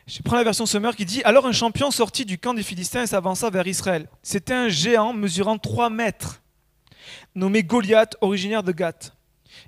Je 0.08 0.22
prends 0.22 0.36
la 0.36 0.44
version 0.44 0.68
Sommer 0.68 0.92
qui 0.96 1.04
dit 1.06 1.24
Alors 1.24 1.48
un 1.48 1.52
champion 1.52 1.90
sortit 1.90 2.26
du 2.26 2.38
camp 2.38 2.54
des 2.54 2.62
Philistins 2.62 3.02
et 3.02 3.08
s'avança 3.08 3.50
vers 3.50 3.66
Israël. 3.66 4.08
C'était 4.22 4.54
un 4.54 4.70
géant 4.70 5.14
mesurant 5.14 5.58
3 5.58 5.90
mètres, 5.90 6.44
nommé 7.34 7.64
Goliath, 7.64 8.16
originaire 8.22 8.62
de 8.62 8.72
Gath. 8.72 9.14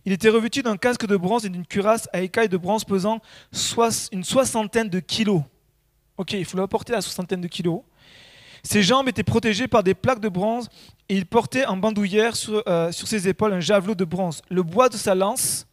Il 0.05 0.13
était 0.13 0.29
revêtu 0.29 0.61
d'un 0.61 0.77
casque 0.77 1.07
de 1.07 1.17
bronze 1.17 1.45
et 1.45 1.49
d'une 1.49 1.65
cuirasse 1.65 2.07
à 2.13 2.21
écailles 2.21 2.49
de 2.49 2.57
bronze 2.57 2.83
pesant 2.83 3.19
une 4.11 4.23
soixantaine 4.23 4.89
de 4.89 4.99
kilos. 4.99 5.41
Ok, 6.17 6.33
il 6.33 6.45
faut 6.45 6.67
porter 6.67 6.93
la 6.93 7.01
soixantaine 7.01 7.41
de 7.41 7.47
kilos. 7.47 7.81
Ses 8.61 8.83
jambes 8.83 9.09
étaient 9.09 9.23
protégées 9.23 9.67
par 9.67 9.81
des 9.81 9.95
plaques 9.95 10.19
de 10.19 10.29
bronze 10.29 10.69
et 11.09 11.15
il 11.15 11.25
portait 11.25 11.65
en 11.65 11.77
bandoulière 11.77 12.33
euh, 12.67 12.91
sur 12.91 13.07
ses 13.07 13.27
épaules 13.27 13.53
un 13.53 13.59
javelot 13.59 13.95
de 13.95 14.05
bronze. 14.05 14.43
Le 14.49 14.61
bois 14.61 14.89
de 14.89 14.97
sa 14.97 15.15
lance 15.15 15.65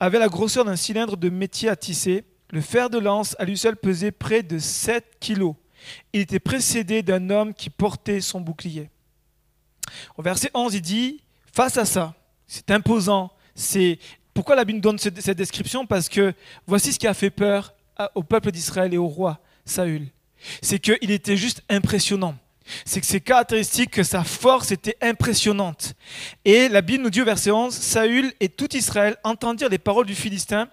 avait 0.00 0.18
la 0.18 0.28
grosseur 0.28 0.64
d'un 0.64 0.76
cylindre 0.76 1.16
de 1.16 1.28
métier 1.28 1.68
à 1.68 1.76
tisser. 1.76 2.24
Le 2.54 2.60
fer 2.60 2.88
de 2.88 2.98
lance 2.98 3.34
à 3.40 3.44
lui 3.44 3.58
seul 3.58 3.74
pesait 3.74 4.12
près 4.12 4.44
de 4.44 4.60
7 4.60 5.04
kilos. 5.18 5.56
Il 6.12 6.20
était 6.20 6.38
précédé 6.38 7.02
d'un 7.02 7.28
homme 7.28 7.52
qui 7.52 7.68
portait 7.68 8.20
son 8.20 8.40
bouclier. 8.40 8.90
Au 10.16 10.22
verset 10.22 10.52
11, 10.54 10.76
il 10.76 10.80
dit, 10.80 11.20
face 11.52 11.76
à 11.78 11.84
ça, 11.84 12.14
c'est 12.46 12.70
imposant, 12.70 13.32
c'est... 13.56 13.98
Pourquoi 14.32 14.54
la 14.54 14.64
Bible 14.64 14.80
donne 14.80 14.98
cette 14.98 15.30
description? 15.30 15.84
Parce 15.84 16.08
que 16.08 16.32
voici 16.64 16.92
ce 16.92 16.98
qui 17.00 17.08
a 17.08 17.14
fait 17.14 17.30
peur 17.30 17.74
au 18.14 18.22
peuple 18.22 18.52
d'Israël 18.52 18.94
et 18.94 18.98
au 18.98 19.08
roi 19.08 19.40
Saül 19.64 20.08
c'est 20.62 20.78
qu'il 20.78 21.10
était 21.10 21.36
juste 21.36 21.62
impressionnant. 21.68 22.36
C'est 22.84 23.00
que 23.00 23.06
ses 23.06 23.20
caractéristiques, 23.20 23.90
que 23.90 24.02
sa 24.02 24.24
force 24.24 24.70
était 24.72 24.96
impressionnante. 25.02 25.94
Et 26.44 26.68
la 26.68 26.80
Bible 26.80 27.02
nous 27.02 27.10
dit 27.10 27.20
au 27.20 27.24
verset 27.24 27.50
11, 27.50 27.74
Saül 27.74 28.32
et 28.40 28.48
tout 28.48 28.74
Israël 28.76 29.16
entendirent 29.22 29.68
les 29.68 29.78
paroles 29.78 30.06
du 30.06 30.14
Philistin, 30.14 30.68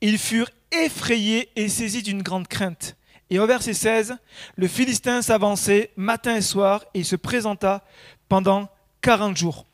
ils 0.00 0.18
furent 0.18 0.50
effrayés 0.72 1.50
et 1.56 1.68
saisis 1.68 2.02
d'une 2.02 2.22
grande 2.22 2.48
crainte. 2.48 2.96
Et 3.30 3.38
au 3.38 3.46
verset 3.46 3.74
16, 3.74 4.16
le 4.56 4.68
Philistin 4.68 5.22
s'avançait 5.22 5.90
matin 5.96 6.36
et 6.36 6.42
soir 6.42 6.84
et 6.94 7.04
se 7.04 7.16
présenta 7.16 7.84
pendant 8.28 8.68
40 9.02 9.36
jours. 9.36 9.66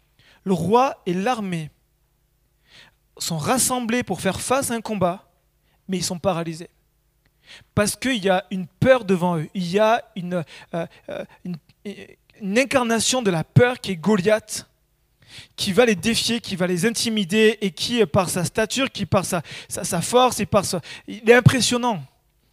Le 0.44 0.52
roi 0.52 1.00
et 1.06 1.14
l'armée 1.14 1.70
sont 3.18 3.38
rassemblés 3.38 4.02
pour 4.02 4.20
faire 4.20 4.40
face 4.40 4.70
à 4.70 4.74
un 4.74 4.80
combat, 4.80 5.28
mais 5.88 5.98
ils 5.98 6.04
sont 6.04 6.18
paralysés. 6.18 6.70
Parce 7.74 7.94
qu'il 7.94 8.22
y 8.24 8.28
a 8.28 8.44
une 8.50 8.66
peur 8.66 9.04
devant 9.04 9.38
eux. 9.38 9.48
Il 9.54 9.70
y 9.70 9.78
a 9.78 10.02
euh, 10.16 10.42
euh, 10.74 11.24
une, 11.44 11.56
une, 12.40 12.58
incarnation 12.58 13.22
de 13.22 13.30
la 13.30 13.44
peur 13.44 13.80
qui 13.80 13.92
est 13.92 13.96
Goliath, 13.96 14.66
qui 15.56 15.72
va 15.72 15.86
les 15.86 15.94
défier, 15.94 16.40
qui 16.40 16.56
va 16.56 16.66
les 16.66 16.86
intimider 16.86 17.58
et 17.60 17.70
qui, 17.70 18.04
par 18.06 18.28
sa 18.28 18.44
stature, 18.44 18.90
qui 18.90 19.06
par 19.06 19.24
sa, 19.24 19.42
sa, 19.68 20.00
force 20.00 20.40
et 20.40 20.46
par 20.46 20.64
sa... 20.64 20.80
Il 21.06 21.28
est 21.28 21.34
impressionnant. 21.34 22.02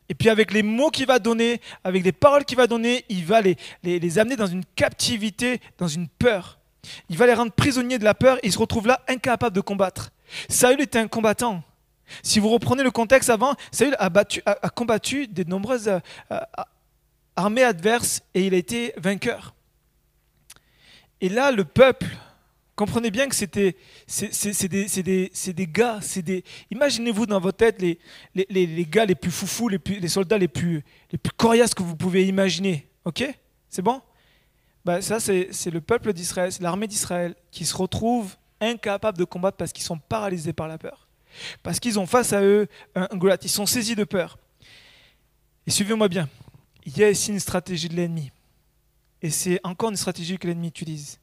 Et 0.09 0.13
puis 0.13 0.29
avec 0.29 0.51
les 0.51 0.63
mots 0.63 0.89
qu'il 0.89 1.05
va 1.05 1.19
donner, 1.19 1.61
avec 1.83 2.03
les 2.03 2.11
paroles 2.11 2.43
qu'il 2.43 2.57
va 2.57 2.67
donner, 2.67 3.05
il 3.09 3.23
va 3.25 3.41
les, 3.41 3.55
les, 3.83 4.19
amener 4.19 4.35
dans 4.35 4.47
une 4.47 4.65
captivité, 4.75 5.61
dans 5.77 5.87
une 5.87 6.07
peur. 6.07 6.59
Il 7.09 7.17
va 7.17 7.27
les 7.27 7.33
rendre 7.33 7.51
prisonniers 7.51 7.97
de 7.97 8.03
la 8.03 8.13
peur 8.13 8.37
et 8.37 8.47
ils 8.47 8.51
se 8.51 8.59
retrouvent 8.59 8.87
là 8.87 9.01
incapables 9.07 9.55
de 9.55 9.61
combattre. 9.61 10.11
Saül 10.49 10.81
était 10.81 10.99
un 10.99 11.07
combattant. 11.07 11.63
Si 12.23 12.39
vous 12.39 12.49
reprenez 12.49 12.83
le 12.83 12.91
contexte 12.91 13.29
avant, 13.29 13.55
Saül 13.71 13.95
a, 13.99 14.09
combattu 14.69 15.27
de 15.27 15.43
nombreuses 15.43 15.87
euh, 15.87 16.39
armées 17.35 17.63
adverses 17.63 18.21
et 18.33 18.45
il 18.45 18.53
a 18.53 18.57
été 18.57 18.93
vainqueur. 18.97 19.53
Et 21.21 21.29
là, 21.29 21.51
le 21.51 21.63
peuple, 21.63 22.07
comprenez 22.81 23.11
bien 23.11 23.27
que 23.29 23.35
c'était 23.35 23.75
c'est 24.07 24.67
des, 24.67 25.29
des, 25.53 25.67
gars, 25.67 25.99
des. 26.17 26.43
Imaginez-vous 26.71 27.27
dans 27.27 27.39
votre 27.39 27.57
tête 27.57 27.79
les, 27.79 27.99
les, 28.33 28.45
les, 28.49 28.85
gars 28.85 29.05
les 29.05 29.13
plus 29.13 29.29
foufous, 29.29 29.69
les, 29.69 29.77
plus, 29.77 29.99
les 29.99 30.07
soldats 30.07 30.39
les 30.39 30.47
plus, 30.47 30.83
les 31.11 31.19
plus 31.19 31.31
coriaces 31.31 31.75
que 31.75 31.83
vous 31.83 31.95
pouvez 31.95 32.25
imaginer. 32.27 32.87
Ok? 33.05 33.23
C'est 33.69 33.83
bon? 33.83 34.01
Bah, 34.83 35.01
Ça, 35.01 35.19
c'est 35.19 35.71
le 35.71 35.79
peuple 35.81 36.11
d'Israël, 36.11 36.51
c'est 36.51 36.63
l'armée 36.63 36.87
d'Israël 36.87 37.35
qui 37.51 37.65
se 37.65 37.77
retrouve 37.77 38.35
incapable 38.59 39.17
de 39.17 39.25
combattre 39.25 39.57
parce 39.57 39.71
qu'ils 39.71 39.83
sont 39.83 39.99
paralysés 39.99 40.53
par 40.53 40.67
la 40.67 40.79
peur. 40.79 41.07
Parce 41.61 41.79
qu'ils 41.79 41.99
ont 41.99 42.07
face 42.07 42.33
à 42.33 42.41
eux 42.41 42.67
un 42.95 43.15
Goliath. 43.15 43.45
Ils 43.45 43.49
sont 43.49 43.67
saisis 43.67 43.95
de 43.95 44.03
peur. 44.03 44.39
Et 45.67 45.71
suivez-moi 45.71 46.07
bien. 46.07 46.27
Il 46.85 46.97
y 46.97 47.03
a 47.03 47.11
ici 47.11 47.31
une 47.31 47.39
stratégie 47.39 47.89
de 47.89 47.95
l'ennemi. 47.95 48.31
Et 49.21 49.29
c'est 49.29 49.59
encore 49.63 49.91
une 49.91 49.97
stratégie 49.97 50.39
que 50.39 50.47
l'ennemi 50.47 50.67
utilise. 50.69 51.20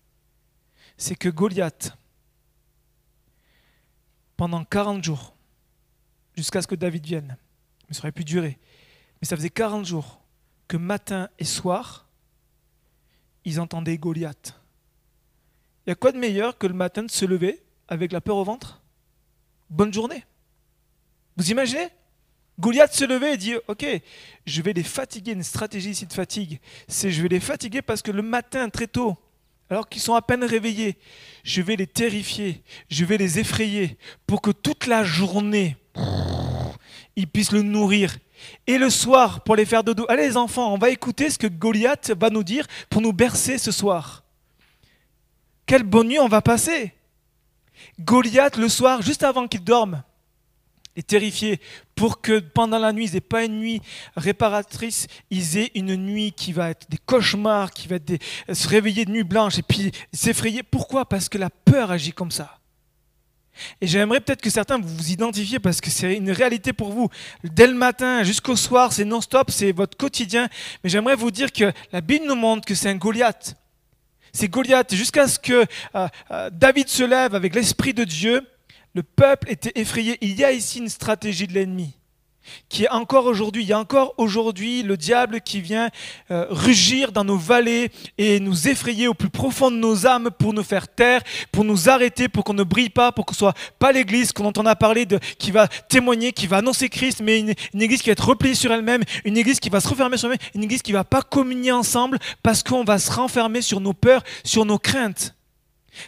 C'est 0.98 1.14
que 1.14 1.28
Goliath, 1.28 1.96
pendant 4.36 4.64
40 4.64 5.02
jours, 5.02 5.34
jusqu'à 6.36 6.60
ce 6.60 6.66
que 6.66 6.74
David 6.74 7.06
vienne, 7.06 7.36
mais 7.88 7.94
ça 7.94 8.00
aurait 8.00 8.12
pu 8.12 8.24
durer, 8.24 8.58
mais 9.20 9.26
ça 9.26 9.36
faisait 9.36 9.48
40 9.48 9.86
jours 9.86 10.20
que 10.66 10.76
matin 10.76 11.30
et 11.38 11.44
soir, 11.44 12.08
ils 13.44 13.60
entendaient 13.60 13.96
Goliath. 13.96 14.60
Il 15.86 15.90
y 15.90 15.92
a 15.92 15.94
quoi 15.94 16.12
de 16.12 16.18
meilleur 16.18 16.58
que 16.58 16.66
le 16.66 16.74
matin 16.74 17.04
de 17.04 17.10
se 17.10 17.24
lever 17.24 17.62
avec 17.86 18.12
la 18.12 18.20
peur 18.20 18.36
au 18.36 18.44
ventre? 18.44 18.82
Bonne 19.70 19.94
journée. 19.94 20.24
Vous 21.36 21.50
imaginez? 21.50 21.88
Goliath 22.58 22.92
se 22.92 23.04
levait 23.04 23.34
et 23.34 23.36
dit 23.36 23.54
Ok, 23.68 23.86
je 24.44 24.62
vais 24.62 24.72
les 24.72 24.82
fatiguer. 24.82 25.32
Une 25.32 25.44
stratégie 25.44 25.90
ici 25.90 26.06
de 26.06 26.12
fatigue, 26.12 26.60
c'est 26.88 27.10
je 27.10 27.22
vais 27.22 27.28
les 27.28 27.40
fatiguer 27.40 27.82
parce 27.82 28.02
que 28.02 28.10
le 28.10 28.22
matin, 28.22 28.68
très 28.68 28.88
tôt, 28.88 29.16
alors 29.70 29.88
qu'ils 29.88 30.02
sont 30.02 30.14
à 30.14 30.22
peine 30.22 30.44
réveillés, 30.44 30.96
je 31.44 31.62
vais 31.62 31.76
les 31.76 31.86
terrifier, 31.86 32.62
je 32.90 33.04
vais 33.04 33.18
les 33.18 33.38
effrayer 33.38 33.98
pour 34.26 34.40
que 34.40 34.50
toute 34.50 34.86
la 34.86 35.04
journée, 35.04 35.76
ils 37.16 37.26
puissent 37.26 37.52
le 37.52 37.62
nourrir. 37.62 38.16
Et 38.66 38.78
le 38.78 38.88
soir, 38.88 39.42
pour 39.42 39.56
les 39.56 39.64
faire 39.64 39.82
dodo. 39.82 40.06
Allez, 40.08 40.28
les 40.28 40.36
enfants, 40.36 40.72
on 40.72 40.78
va 40.78 40.90
écouter 40.90 41.28
ce 41.28 41.38
que 41.38 41.48
Goliath 41.48 42.12
va 42.18 42.30
nous 42.30 42.44
dire 42.44 42.66
pour 42.88 43.02
nous 43.02 43.12
bercer 43.12 43.58
ce 43.58 43.72
soir. 43.72 44.22
Quelle 45.66 45.82
bonne 45.82 46.08
nuit 46.08 46.20
on 46.20 46.28
va 46.28 46.40
passer 46.40 46.94
Goliath, 48.00 48.56
le 48.56 48.68
soir, 48.68 49.02
juste 49.02 49.22
avant 49.24 49.48
qu'il 49.48 49.64
dorme, 49.64 50.02
est 50.98 51.06
terrifié 51.06 51.60
pour 51.94 52.20
que 52.20 52.40
pendant 52.40 52.78
la 52.78 52.92
nuit, 52.92 53.06
ils 53.06 53.14
n'aient 53.14 53.20
pas 53.20 53.44
une 53.44 53.58
nuit 53.58 53.80
réparatrice, 54.16 55.06
ils 55.30 55.56
aient 55.56 55.70
une 55.74 55.96
nuit 55.96 56.32
qui 56.32 56.52
va 56.52 56.70
être 56.70 56.86
des 56.90 56.98
cauchemars, 56.98 57.70
qui 57.70 57.88
va 57.88 57.96
être 57.96 58.22
se 58.52 58.68
réveiller 58.68 59.04
de 59.04 59.12
nuit 59.12 59.24
blanche 59.24 59.58
et 59.58 59.62
puis 59.62 59.92
s'effrayer. 60.12 60.62
Pourquoi? 60.62 61.08
Parce 61.08 61.28
que 61.28 61.38
la 61.38 61.50
peur 61.50 61.92
agit 61.92 62.12
comme 62.12 62.32
ça. 62.32 62.58
Et 63.80 63.86
j'aimerais 63.86 64.20
peut-être 64.20 64.42
que 64.42 64.50
certains 64.50 64.78
vous 64.78 64.88
vous 64.88 65.10
identifiez 65.10 65.58
parce 65.58 65.80
que 65.80 65.90
c'est 65.90 66.16
une 66.16 66.30
réalité 66.30 66.72
pour 66.72 66.92
vous. 66.92 67.08
Dès 67.44 67.66
le 67.66 67.74
matin 67.74 68.22
jusqu'au 68.22 68.56
soir, 68.56 68.92
c'est 68.92 69.04
non-stop, 69.04 69.50
c'est 69.50 69.72
votre 69.72 69.96
quotidien. 69.96 70.48
Mais 70.82 70.90
j'aimerais 70.90 71.16
vous 71.16 71.30
dire 71.30 71.52
que 71.52 71.72
la 71.92 72.00
Bible 72.00 72.26
nous 72.26 72.36
montre 72.36 72.64
que 72.64 72.74
c'est 72.74 72.88
un 72.88 72.96
Goliath. 72.96 73.56
C'est 74.32 74.48
Goliath. 74.48 74.94
Jusqu'à 74.94 75.26
ce 75.26 75.38
que 75.38 75.64
euh, 75.94 76.08
euh, 76.30 76.50
David 76.52 76.88
se 76.88 77.02
lève 77.02 77.34
avec 77.34 77.54
l'Esprit 77.54 77.94
de 77.94 78.04
Dieu, 78.04 78.46
le 78.98 79.04
peuple 79.04 79.48
était 79.48 79.70
effrayé. 79.76 80.18
Il 80.22 80.34
y 80.36 80.42
a 80.42 80.50
ici 80.50 80.80
une 80.80 80.88
stratégie 80.88 81.46
de 81.46 81.52
l'ennemi 81.52 81.94
qui 82.68 82.82
est 82.82 82.88
encore 82.88 83.26
aujourd'hui, 83.26 83.62
il 83.62 83.68
y 83.68 83.72
a 83.72 83.78
encore 83.78 84.14
aujourd'hui 84.16 84.82
le 84.82 84.96
diable 84.96 85.40
qui 85.40 85.60
vient 85.60 85.90
euh, 86.32 86.46
rugir 86.50 87.12
dans 87.12 87.22
nos 87.22 87.36
vallées 87.36 87.92
et 88.16 88.40
nous 88.40 88.66
effrayer 88.66 89.06
au 89.06 89.14
plus 89.14 89.28
profond 89.30 89.70
de 89.70 89.76
nos 89.76 90.04
âmes 90.04 90.30
pour 90.36 90.52
nous 90.52 90.64
faire 90.64 90.88
taire, 90.88 91.20
pour 91.52 91.62
nous 91.62 91.88
arrêter, 91.88 92.28
pour 92.28 92.42
qu'on 92.42 92.54
ne 92.54 92.64
brille 92.64 92.90
pas, 92.90 93.12
pour 93.12 93.24
qu'on 93.24 93.34
soit 93.34 93.54
pas 93.78 93.92
l'église 93.92 94.32
qu'on 94.32 94.46
entend 94.46 94.64
parler 94.74 95.06
de, 95.06 95.20
qui 95.38 95.52
va 95.52 95.68
témoigner, 95.68 96.32
qui 96.32 96.48
va 96.48 96.56
annoncer 96.56 96.88
Christ, 96.88 97.20
mais 97.22 97.38
une, 97.38 97.80
église 97.80 98.02
qui 98.02 98.08
va 98.08 98.14
être 98.14 98.26
repliée 98.26 98.56
sur 98.56 98.72
elle-même, 98.72 99.04
une 99.24 99.36
église 99.36 99.60
qui 99.60 99.68
va 99.68 99.78
se 99.78 99.86
refermer 99.86 100.16
sur 100.16 100.26
elle-même, 100.26 100.48
une 100.56 100.64
église 100.64 100.82
qui 100.82 100.90
va 100.90 101.04
pas 101.04 101.22
communier 101.22 101.70
ensemble 101.70 102.18
parce 102.42 102.64
qu'on 102.64 102.82
va 102.82 102.98
se 102.98 103.12
renfermer 103.12 103.62
sur 103.62 103.80
nos 103.80 103.92
peurs, 103.92 104.24
sur 104.42 104.64
nos 104.64 104.78
craintes. 104.78 105.37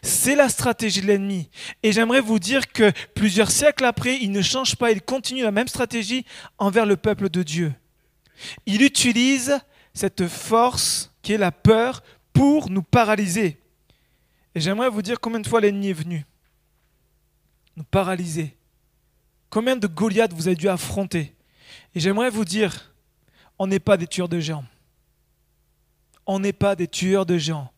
C'est 0.02 0.36
la 0.36 0.48
stratégie 0.48 1.00
de 1.00 1.06
l'ennemi. 1.06 1.50
Et 1.82 1.92
j'aimerais 1.92 2.20
vous 2.20 2.38
dire 2.38 2.72
que 2.72 2.92
plusieurs 3.14 3.50
siècles 3.50 3.84
après, 3.84 4.18
il 4.20 4.30
ne 4.32 4.42
change 4.42 4.76
pas, 4.76 4.90
il 4.90 5.02
continue 5.02 5.42
la 5.42 5.50
même 5.50 5.68
stratégie 5.68 6.24
envers 6.58 6.86
le 6.86 6.96
peuple 6.96 7.28
de 7.28 7.42
Dieu. 7.42 7.72
Il 8.66 8.82
utilise 8.82 9.58
cette 9.94 10.28
force 10.28 11.12
qui 11.22 11.32
est 11.32 11.38
la 11.38 11.52
peur 11.52 12.02
pour 12.32 12.70
nous 12.70 12.82
paralyser. 12.82 13.58
Et 14.54 14.60
j'aimerais 14.60 14.88
vous 14.88 15.02
dire 15.02 15.20
combien 15.20 15.40
de 15.40 15.46
fois 15.46 15.60
l'ennemi 15.60 15.88
est 15.88 15.94
venu 15.94 16.26
nous 17.76 17.84
paralyser. 17.84 18.56
Combien 19.48 19.76
de 19.76 19.86
Goliaths 19.86 20.32
vous 20.32 20.46
avez 20.46 20.56
dû 20.56 20.68
affronter. 20.68 21.34
Et 21.94 22.00
j'aimerais 22.00 22.30
vous 22.30 22.44
dire, 22.44 22.94
on 23.58 23.66
n'est 23.66 23.80
pas 23.80 23.96
des 23.96 24.06
tueurs 24.06 24.28
de 24.28 24.38
géants. 24.38 24.64
On 26.26 26.38
n'est 26.38 26.52
pas 26.52 26.76
des 26.76 26.88
tueurs 26.88 27.26
de 27.26 27.38
géants 27.38 27.72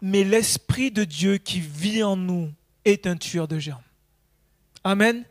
mais 0.00 0.24
l'Esprit 0.24 0.90
de 0.90 1.04
Dieu 1.04 1.38
qui 1.38 1.60
vit 1.60 2.02
en 2.02 2.16
nous 2.16 2.50
est 2.84 3.06
un 3.06 3.16
tueur 3.16 3.48
de 3.48 3.58
géants. 3.58 3.82
Amen. 4.84 5.24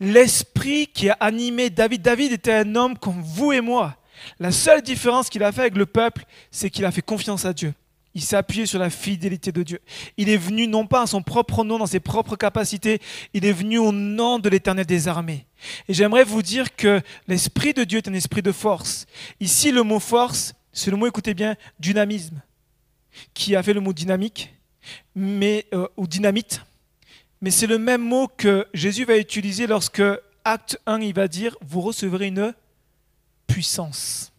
L'Esprit 0.00 0.86
qui 0.86 1.10
a 1.10 1.16
animé 1.20 1.70
David, 1.70 2.02
David 2.02 2.32
était 2.32 2.52
un 2.52 2.74
homme 2.74 2.96
comme 2.98 3.20
vous 3.22 3.52
et 3.52 3.60
moi. 3.60 3.96
La 4.38 4.50
seule 4.50 4.82
différence 4.82 5.28
qu'il 5.28 5.44
a 5.44 5.52
fait 5.52 5.60
avec 5.62 5.76
le 5.76 5.86
peuple, 5.86 6.24
c'est 6.50 6.70
qu'il 6.70 6.84
a 6.84 6.90
fait 6.90 7.02
confiance 7.02 7.44
à 7.44 7.52
Dieu. 7.52 7.72
Il 8.14 8.22
s'est 8.22 8.36
appuyé 8.36 8.66
sur 8.66 8.80
la 8.80 8.90
fidélité 8.90 9.52
de 9.52 9.62
Dieu. 9.62 9.80
Il 10.16 10.28
est 10.28 10.36
venu 10.36 10.66
non 10.66 10.86
pas 10.86 11.02
à 11.02 11.06
son 11.06 11.22
propre 11.22 11.62
nom, 11.62 11.78
dans 11.78 11.86
ses 11.86 12.00
propres 12.00 12.34
capacités, 12.34 13.00
il 13.32 13.44
est 13.44 13.52
venu 13.52 13.78
au 13.78 13.92
nom 13.92 14.38
de 14.38 14.48
l'Éternel 14.48 14.86
des 14.86 15.06
armées. 15.06 15.46
Et 15.88 15.94
j'aimerais 15.94 16.24
vous 16.24 16.42
dire 16.42 16.74
que 16.74 17.00
l'Esprit 17.28 17.74
de 17.74 17.84
Dieu 17.84 17.98
est 17.98 18.08
un 18.08 18.14
esprit 18.14 18.42
de 18.42 18.50
force. 18.50 19.06
Ici, 19.38 19.70
le 19.70 19.82
mot 19.82 20.00
force, 20.00 20.54
c'est 20.72 20.90
le 20.90 20.96
mot, 20.96 21.06
écoutez 21.06 21.34
bien, 21.34 21.54
dynamisme 21.78 22.42
qui 23.34 23.56
a 23.56 23.62
fait 23.62 23.72
le 23.72 23.80
mot 23.80 23.92
dynamique 23.92 24.54
mais, 25.14 25.66
euh, 25.74 25.88
ou 25.96 26.06
dynamite. 26.06 26.62
Mais 27.40 27.50
c'est 27.50 27.66
le 27.66 27.78
même 27.78 28.02
mot 28.02 28.28
que 28.28 28.66
Jésus 28.74 29.04
va 29.04 29.16
utiliser 29.16 29.66
lorsque, 29.66 30.02
acte 30.44 30.80
1, 30.86 31.00
il 31.00 31.14
va 31.14 31.28
dire, 31.28 31.56
vous 31.60 31.80
recevrez 31.80 32.28
une 32.28 32.54
puissance. 33.46 34.32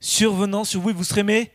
Survenant 0.00 0.64
sur 0.64 0.80
vous, 0.80 0.92
vous 0.92 1.04
serez 1.04 1.22
mes 1.22 1.52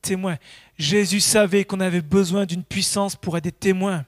témoins. 0.00 0.38
Jésus 0.78 1.20
savait 1.20 1.64
qu'on 1.64 1.80
avait 1.80 2.00
besoin 2.00 2.46
d'une 2.46 2.64
puissance 2.64 3.14
pour 3.14 3.36
être 3.36 3.44
des 3.44 3.52
témoins. 3.52 4.04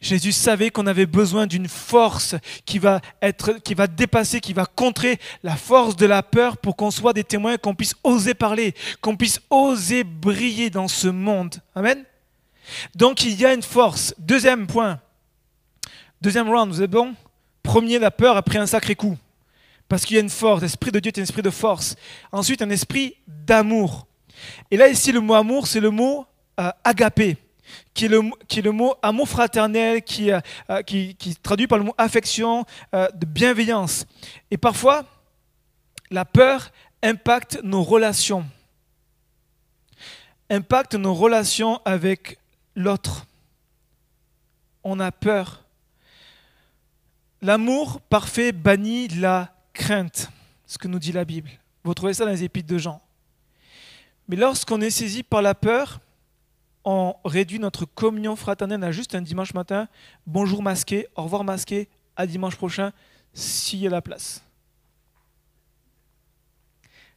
Jésus 0.00 0.32
savait 0.32 0.70
qu'on 0.70 0.86
avait 0.86 1.06
besoin 1.06 1.46
d'une 1.46 1.68
force 1.68 2.34
qui 2.64 2.78
va 2.78 3.00
être, 3.22 3.52
qui 3.64 3.74
va 3.74 3.86
dépasser, 3.86 4.40
qui 4.40 4.52
va 4.52 4.66
contrer 4.66 5.18
la 5.42 5.56
force 5.56 5.96
de 5.96 6.06
la 6.06 6.22
peur 6.22 6.56
pour 6.56 6.76
qu'on 6.76 6.90
soit 6.90 7.12
des 7.12 7.24
témoins, 7.24 7.56
qu'on 7.56 7.74
puisse 7.74 7.94
oser 8.04 8.34
parler, 8.34 8.74
qu'on 9.00 9.16
puisse 9.16 9.40
oser 9.50 10.04
briller 10.04 10.70
dans 10.70 10.88
ce 10.88 11.08
monde. 11.08 11.56
Amen. 11.74 12.04
Donc 12.94 13.24
il 13.24 13.38
y 13.40 13.46
a 13.46 13.54
une 13.54 13.62
force. 13.62 14.14
Deuxième 14.18 14.66
point. 14.66 15.00
Deuxième 16.20 16.48
round, 16.48 16.72
vous 16.72 16.82
êtes 16.82 16.90
bon? 16.90 17.14
Premier, 17.62 17.98
la 17.98 18.10
peur 18.10 18.36
a 18.36 18.42
pris 18.42 18.58
un 18.58 18.66
sacré 18.66 18.94
coup. 18.94 19.16
Parce 19.88 20.04
qu'il 20.04 20.16
y 20.16 20.18
a 20.18 20.22
une 20.22 20.30
force. 20.30 20.62
L'esprit 20.62 20.90
de 20.90 21.00
Dieu 21.00 21.12
est 21.14 21.18
un 21.18 21.22
esprit 21.22 21.42
de 21.42 21.50
force. 21.50 21.96
Ensuite, 22.32 22.60
un 22.60 22.70
esprit 22.70 23.14
d'amour. 23.26 24.06
Et 24.70 24.76
là, 24.76 24.88
ici, 24.88 25.12
le 25.12 25.20
mot 25.20 25.34
amour, 25.34 25.66
c'est 25.66 25.80
le 25.80 25.90
mot 25.90 26.26
euh, 26.60 26.70
agapé 26.84 27.36
qui 27.94 28.06
est 28.06 28.62
le, 28.62 28.72
mot 28.72 28.94
amour 29.02 29.28
fraternel, 29.28 30.02
qui, 30.02 30.30
euh, 30.30 30.40
euh, 30.70 30.82
qui, 30.82 31.16
traduit 31.42 31.66
par 31.66 31.78
le 31.78 31.84
mot 31.84 31.94
affection, 31.98 32.64
euh, 32.94 33.08
de 33.14 33.26
bienveillance. 33.26 34.06
Et 34.50 34.56
parfois, 34.56 35.04
la 36.10 36.24
peur 36.24 36.70
impacte 37.02 37.60
nos 37.62 37.82
relations, 37.82 38.46
impacte 40.50 40.94
nos 40.94 41.14
relations 41.14 41.80
avec 41.84 42.38
l'autre. 42.74 43.26
On 44.84 45.00
a 45.00 45.12
peur. 45.12 45.64
L'amour 47.42 48.00
parfait 48.00 48.52
bannit 48.52 49.08
la 49.08 49.52
crainte, 49.72 50.30
ce 50.66 50.78
que 50.78 50.88
nous 50.88 50.98
dit 50.98 51.12
la 51.12 51.24
Bible. 51.24 51.50
Vous 51.84 51.94
trouvez 51.94 52.14
ça 52.14 52.24
dans 52.24 52.30
les 52.30 52.44
épîtres 52.44 52.68
de 52.68 52.78
Jean. 52.78 53.00
Mais 54.28 54.36
lorsqu'on 54.36 54.80
est 54.80 54.90
saisi 54.90 55.22
par 55.22 55.40
la 55.42 55.54
peur, 55.54 56.00
on 56.90 57.14
réduit 57.22 57.58
notre 57.58 57.84
communion 57.84 58.34
fraternelle 58.34 58.82
à 58.82 58.92
juste 58.92 59.14
un 59.14 59.20
dimanche 59.20 59.52
matin. 59.52 59.88
Bonjour 60.26 60.62
masqué, 60.62 61.06
au 61.16 61.24
revoir 61.24 61.44
masqué, 61.44 61.90
à 62.16 62.26
dimanche 62.26 62.56
prochain, 62.56 62.92
s'il 63.34 63.80
y 63.80 63.86
a 63.86 63.90
la 63.90 64.00
place. 64.00 64.42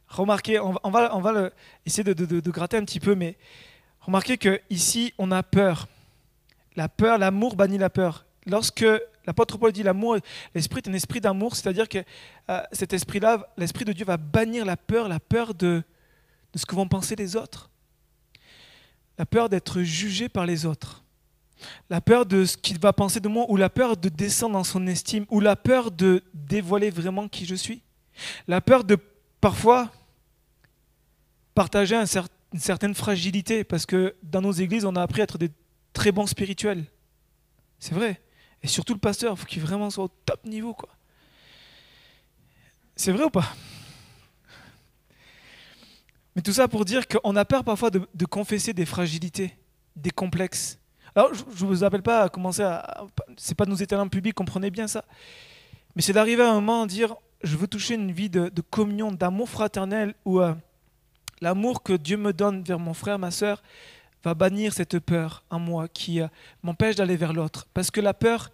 Remarquez, 0.08 0.60
on 0.60 0.90
va, 0.90 1.50
essayer 1.86 2.04
de, 2.04 2.50
gratter 2.50 2.76
un 2.76 2.84
petit 2.84 3.00
peu, 3.00 3.14
mais 3.14 3.38
remarquez 4.00 4.36
qu'ici, 4.36 5.14
on 5.16 5.30
a 5.30 5.42
peur. 5.42 5.88
La 6.76 6.90
peur, 6.90 7.16
l'amour 7.16 7.56
bannit 7.56 7.78
la 7.78 7.88
peur. 7.88 8.26
Lorsque 8.44 8.84
l'apôtre 9.24 9.56
Paul 9.56 9.72
dit 9.72 9.82
l'amour, 9.82 10.18
l'esprit 10.54 10.82
est 10.84 10.90
un 10.90 10.92
esprit 10.92 11.22
d'amour, 11.22 11.56
c'est-à-dire 11.56 11.88
que 11.88 12.04
euh, 12.50 12.60
cet 12.72 12.92
esprit-là, 12.92 13.48
l'esprit 13.56 13.86
de 13.86 13.94
Dieu 13.94 14.04
va 14.04 14.18
bannir 14.18 14.66
la 14.66 14.76
peur, 14.76 15.08
la 15.08 15.18
peur 15.18 15.54
de 15.54 15.82
ce 16.54 16.66
que 16.66 16.74
vont 16.74 16.88
penser 16.88 17.16
les 17.16 17.36
autres 17.36 17.70
la 19.18 19.26
peur 19.26 19.48
d'être 19.48 19.82
jugé 19.82 20.28
par 20.28 20.46
les 20.46 20.66
autres, 20.66 21.04
la 21.90 22.00
peur 22.00 22.26
de 22.26 22.44
ce 22.44 22.56
qu'il 22.56 22.78
va 22.78 22.92
penser 22.92 23.20
de 23.20 23.28
moi, 23.28 23.46
ou 23.48 23.56
la 23.56 23.70
peur 23.70 23.96
de 23.96 24.08
descendre 24.08 24.54
dans 24.54 24.64
son 24.64 24.86
estime, 24.86 25.26
ou 25.28 25.40
la 25.40 25.56
peur 25.56 25.90
de 25.90 26.22
dévoiler 26.34 26.90
vraiment 26.90 27.28
qui 27.28 27.46
je 27.46 27.54
suis, 27.54 27.82
la 28.48 28.60
peur 28.60 28.84
de 28.84 28.96
parfois 29.40 29.90
partager 31.54 31.94
une 31.94 32.60
certaine 32.60 32.94
fragilité, 32.94 33.64
parce 33.64 33.86
que 33.86 34.14
dans 34.22 34.40
nos 34.40 34.52
églises, 34.52 34.84
on 34.84 34.96
a 34.96 35.02
appris 35.02 35.20
à 35.20 35.24
être 35.24 35.38
des 35.38 35.50
très 35.92 36.12
bons 36.12 36.26
spirituels. 36.26 36.84
C'est 37.78 37.94
vrai. 37.94 38.20
Et 38.62 38.68
surtout 38.68 38.94
le 38.94 39.00
pasteur, 39.00 39.34
il 39.34 39.36
faut 39.38 39.46
qu'il 39.46 39.62
vraiment 39.62 39.90
soit 39.90 40.04
au 40.04 40.10
top 40.24 40.44
niveau. 40.44 40.72
quoi. 40.72 40.88
C'est 42.94 43.12
vrai 43.12 43.24
ou 43.24 43.30
pas? 43.30 43.54
Mais 46.34 46.42
tout 46.42 46.52
ça 46.52 46.68
pour 46.68 46.84
dire 46.84 47.06
qu'on 47.06 47.36
a 47.36 47.44
peur 47.44 47.64
parfois 47.64 47.90
de, 47.90 48.24
confesser 48.26 48.72
des 48.72 48.86
fragilités, 48.86 49.56
des 49.96 50.10
complexes. 50.10 50.78
Alors, 51.14 51.32
je 51.34 51.64
ne 51.64 51.68
vous 51.68 51.84
appelle 51.84 52.02
pas 52.02 52.22
à 52.22 52.28
commencer 52.30 52.62
à. 52.62 53.04
C'est 53.36 53.54
pas 53.54 53.66
de 53.66 53.70
nous 53.70 53.82
étaler 53.82 54.00
en 54.00 54.08
public, 54.08 54.34
comprenez 54.34 54.70
bien 54.70 54.88
ça. 54.88 55.04
Mais 55.94 56.00
c'est 56.00 56.14
d'arriver 56.14 56.42
à 56.42 56.50
un 56.50 56.54
moment 56.54 56.82
à 56.82 56.86
dire 56.86 57.14
je 57.42 57.56
veux 57.56 57.66
toucher 57.66 57.94
une 57.94 58.12
vie 58.12 58.30
de, 58.30 58.50
communion, 58.70 59.10
d'amour 59.12 59.48
fraternel, 59.48 60.14
où 60.24 60.40
euh, 60.40 60.54
l'amour 61.40 61.82
que 61.82 61.92
Dieu 61.92 62.16
me 62.16 62.32
donne 62.32 62.62
vers 62.62 62.78
mon 62.78 62.94
frère, 62.94 63.18
ma 63.18 63.30
soeur, 63.30 63.62
va 64.24 64.34
bannir 64.34 64.72
cette 64.72 65.00
peur 65.00 65.42
en 65.50 65.58
moi 65.58 65.88
qui 65.88 66.20
euh, 66.20 66.28
m'empêche 66.62 66.96
d'aller 66.96 67.16
vers 67.16 67.32
l'autre. 67.32 67.66
Parce 67.74 67.90
que 67.90 68.00
la 68.00 68.14
peur 68.14 68.50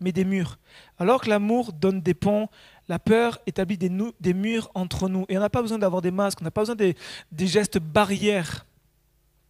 met 0.00 0.12
des 0.12 0.24
murs. 0.24 0.58
Alors 0.98 1.20
que 1.20 1.30
l'amour 1.30 1.72
donne 1.72 2.00
des 2.00 2.14
ponts, 2.14 2.48
la 2.88 2.98
peur 2.98 3.38
établit 3.46 3.78
des, 3.78 4.34
murs 4.34 4.70
entre 4.74 5.08
nous. 5.08 5.24
Et 5.28 5.36
on 5.36 5.40
n'a 5.40 5.50
pas 5.50 5.62
besoin 5.62 5.78
d'avoir 5.78 6.02
des 6.02 6.10
masques, 6.10 6.38
on 6.40 6.44
n'a 6.44 6.50
pas 6.50 6.62
besoin 6.62 6.76
des, 6.76 6.96
gestes 7.38 7.78
barrières 7.78 8.66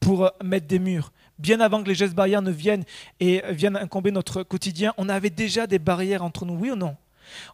pour 0.01 0.27
euh, 0.27 0.31
mettre 0.43 0.67
des 0.67 0.79
murs. 0.79 1.13
Bien 1.39 1.61
avant 1.61 1.83
que 1.83 1.89
les 1.89 1.95
gestes 1.95 2.15
barrières 2.15 2.43
ne 2.43 2.51
viennent 2.51 2.85
et 3.19 3.43
viennent 3.51 3.77
incomber 3.77 4.11
notre 4.11 4.43
quotidien, 4.43 4.95
on 4.97 5.09
avait 5.09 5.31
déjà 5.31 5.67
des 5.67 5.79
barrières 5.79 6.23
entre 6.23 6.45
nous, 6.45 6.55
oui 6.55 6.71
ou 6.71 6.77
non? 6.77 6.97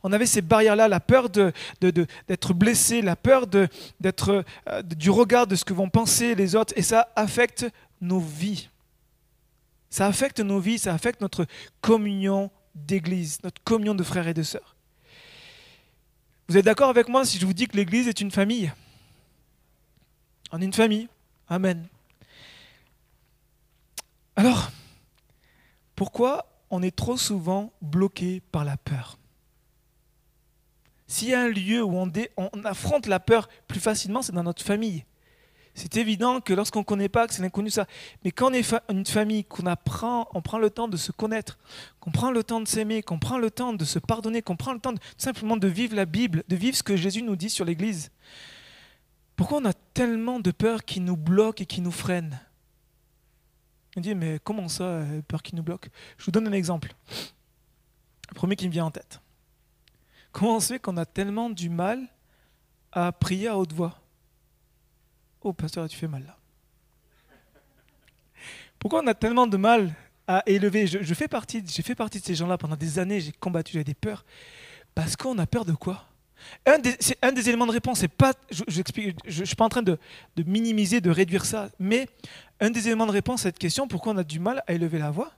On 0.03 0.13
avait 0.13 0.27
ces 0.27 0.43
barrières-là, 0.43 0.89
la 0.89 1.01
peur 1.01 1.31
d'être 1.31 1.55
de, 1.81 1.91
de, 1.91 2.53
blessé, 2.53 3.01
la 3.01 3.17
peur 3.17 3.47
d'être 3.47 4.45
euh, 4.69 4.83
du 4.83 5.11
regard 5.11 5.47
de 5.47 5.55
ce 5.55 5.65
que 5.65 5.73
vont 5.73 5.89
penser 5.89 6.35
les 6.35 6.57
autres, 6.57 6.73
et 6.77 6.83
ça 6.83 7.09
affecte 7.15 7.67
nos 8.01 8.19
vies. 8.19 8.69
Ça 9.91 10.07
affecte 10.07 10.41
nos 10.41 10.59
vies, 10.59 10.79
ça 10.79 10.93
affecte 10.93 11.21
notre 11.21 11.47
communion 11.81 12.51
d'église, 12.75 13.39
notre 13.43 13.63
communion 13.63 13.95
de 13.95 14.03
frères 14.03 14.29
et 14.29 14.35
de 14.35 14.43
sœurs. 14.43 14.77
Vous 16.49 16.57
êtes 16.57 16.65
d'accord 16.65 16.89
avec 16.89 17.09
moi 17.09 17.27
si 17.27 17.39
je 17.39 17.45
vous 17.45 17.53
dis 17.53 17.69
que 17.69 17.77
l'Église 17.77 18.09
est 18.09 18.23
une 18.23 18.31
famille? 18.31 18.73
On 20.51 20.63
est 20.63 20.65
une 20.65 20.73
famille. 20.73 21.09
Amen. 21.47 21.87
Alors, 24.35 24.71
pourquoi 25.95 26.47
on 26.71 26.83
est 26.83 26.95
trop 26.95 27.19
souvent 27.19 27.71
bloqué 27.83 28.41
par 28.51 28.65
la 28.65 28.79
peur? 28.79 29.19
S'il 31.07 31.29
y 31.29 31.35
a 31.35 31.43
un 31.43 31.49
lieu 31.49 31.83
où 31.83 31.95
on, 31.97 32.11
on 32.37 32.65
affronte 32.65 33.07
la 33.07 33.21
peur 33.21 33.49
plus 33.67 33.81
facilement, 33.81 34.23
c'est 34.23 34.33
dans 34.33 34.43
notre 34.43 34.63
famille. 34.63 35.05
C'est 35.79 35.97
évident 35.97 36.41
que 36.41 36.53
lorsqu'on 36.53 36.81
ne 36.81 36.85
connaît 36.85 37.09
pas, 37.09 37.29
que 37.29 37.35
c'est 37.35 37.41
l'inconnu, 37.41 37.71
ça. 37.71 37.87
Mais 38.25 38.33
quand 38.33 38.51
on 38.51 38.53
est 38.53 38.75
une 38.91 39.07
famille, 39.07 39.45
qu'on 39.45 39.65
apprend, 39.67 40.29
on 40.35 40.43
prend 40.43 40.59
le 40.59 40.71
temps 40.71 40.89
de 40.89 40.97
se 40.97 41.13
connaître, 41.13 41.57
qu'on 42.01 42.11
prend 42.11 42.33
le 42.33 42.43
temps 42.43 42.61
de 42.61 42.67
s'aimer, 42.67 43.01
qu'on 43.01 43.21
prend 43.21 43.39
le 43.39 43.49
temps 43.49 43.73
de 43.73 43.85
se 43.85 44.01
pardonner, 44.01 44.43
qu'on 44.43 44.57
prend 44.57 44.73
le 44.73 44.81
temps 44.81 44.95
simplement 45.19 45.57
de 45.57 45.69
vivre 45.69 45.95
la 45.95 46.05
Bible, 46.05 46.43
de 46.49 46.57
vivre 46.57 46.77
ce 46.77 46.83
que 46.83 46.97
Jésus 46.97 47.23
nous 47.23 47.37
dit 47.37 47.49
sur 47.49 47.65
l'Église. 47.65 48.11
Pourquoi 49.37 49.59
on 49.59 49.65
a 49.67 49.73
tellement 49.73 50.41
de 50.41 50.51
peur 50.51 50.85
qui 50.85 50.99
nous 50.99 51.17
bloque 51.17 51.61
et 51.61 51.67
qui 51.67 51.81
nous 51.81 51.93
freine 51.93 52.41
On 53.97 54.01
dit, 54.01 54.17
mais 54.17 54.41
comment 54.43 54.69
ça, 54.69 54.83
euh, 54.83 55.23
peur 55.29 55.45
qui 55.45 55.55
nous 55.55 55.63
bloque 55.63 55.91
Je 56.17 56.25
vous 56.25 56.33
donne 56.33 56.49
un 56.49 56.53
exemple. 56.53 56.93
Le 58.31 58.35
premier 58.35 58.57
qui 58.57 58.67
me 58.67 58.73
vient 58.73 58.87
en 58.87 58.91
tête. 58.91 59.21
Comment 60.33 60.57
on 60.57 60.61
se 60.61 60.73
fait 60.73 60.81
qu'on 60.81 60.97
a 60.97 61.07
tellement 61.07 61.51
du 61.51 61.69
mal 61.71 62.01
à 62.91 63.13
prier 63.13 63.47
à 63.47 63.57
haute 63.57 63.73
voix? 63.73 64.01
Oh, 65.49 65.55
pasteur, 65.55 65.89
tu 65.89 65.97
fais 65.97 66.09
mal 66.09 66.23
là. 66.27 66.37
Pourquoi 68.79 69.03
on 69.03 69.07
a 69.07 69.15
tellement 69.15 69.47
de 69.47 69.57
mal 69.57 69.95
à 70.27 70.43
élever? 70.45 70.87
Je, 70.87 71.15
fais 71.15 71.27
partie, 71.27 71.65
J'ai 71.67 71.83
fait 71.83 71.95
partie 71.95 72.21
de 72.21 72.25
ces 72.27 72.35
gens-là 72.35 72.59
pendant 72.59 72.77
des 72.77 72.99
années, 72.99 73.19
j'ai 73.19 73.33
combattu, 73.33 73.73
j'avais 73.73 73.85
des 73.85 73.95
peurs. 73.95 74.27
Parce 74.95 75.17
qu'on 75.17 75.39
a 75.39 75.47
peur 75.47 75.65
de 75.65 75.73
quoi? 75.73 76.05
Un 76.67 76.79
des, 76.79 77.49
éléments 77.49 77.67
de 77.67 77.73
réponse, 77.73 78.01
c'est 78.01 78.09
pas, 78.09 78.35
je 78.51 78.63
ne 78.69 79.45
suis 79.47 79.57
pas 79.57 79.65
en 79.65 79.71
train 79.71 79.81
de, 79.81 79.99
de, 80.37 80.43
minimiser, 80.43 81.01
de 81.01 81.09
réduire 81.09 81.47
ça, 81.47 81.71
mais 81.79 82.11
un 82.61 82.69
des 82.69 82.87
éléments 82.87 83.07
de 83.07 83.13
réponse 83.13 83.41
à 83.41 83.43
cette 83.45 83.59
question, 83.59 83.89
pourquoi 83.89 84.13
on 84.13 84.19
a 84.19 84.25
du 84.25 84.41
mal 84.41 84.63
à 84.67 84.75
élever 84.75 84.99
la 84.99 85.11
voix? 85.11 85.33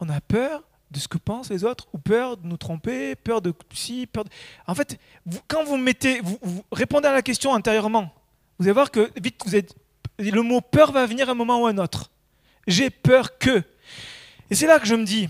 On 0.00 0.08
a 0.08 0.20
peur 0.20 0.64
de 0.90 0.98
ce 0.98 1.06
que 1.06 1.18
pensent 1.18 1.50
les 1.50 1.62
autres, 1.62 1.86
ou 1.92 1.98
peur 1.98 2.38
de 2.38 2.48
nous 2.48 2.56
tromper, 2.56 3.14
peur 3.14 3.40
de 3.40 3.54
si, 3.72 4.08
peur 4.08 4.24
de... 4.24 4.30
En 4.66 4.74
fait, 4.74 4.98
quand 5.46 5.62
vous 5.62 5.76
mettez, 5.76 6.22
vous 6.22 6.64
répondez 6.72 7.06
à 7.06 7.12
la 7.12 7.22
question 7.22 7.54
intérieurement, 7.54 8.12
vous 8.58 8.66
allez 8.66 8.72
voir 8.72 8.90
que 8.90 9.10
vite, 9.20 9.40
vous 9.44 9.54
êtes, 9.54 9.74
le 10.18 10.42
mot 10.42 10.60
peur 10.60 10.92
va 10.92 11.06
venir 11.06 11.28
à 11.28 11.32
un 11.32 11.34
moment 11.34 11.62
ou 11.62 11.66
à 11.66 11.70
un 11.70 11.78
autre. 11.78 12.10
J'ai 12.66 12.90
peur 12.90 13.38
que. 13.38 13.62
Et 14.50 14.54
c'est 14.54 14.66
là 14.66 14.78
que 14.78 14.86
je 14.86 14.94
me 14.94 15.04
dis 15.04 15.28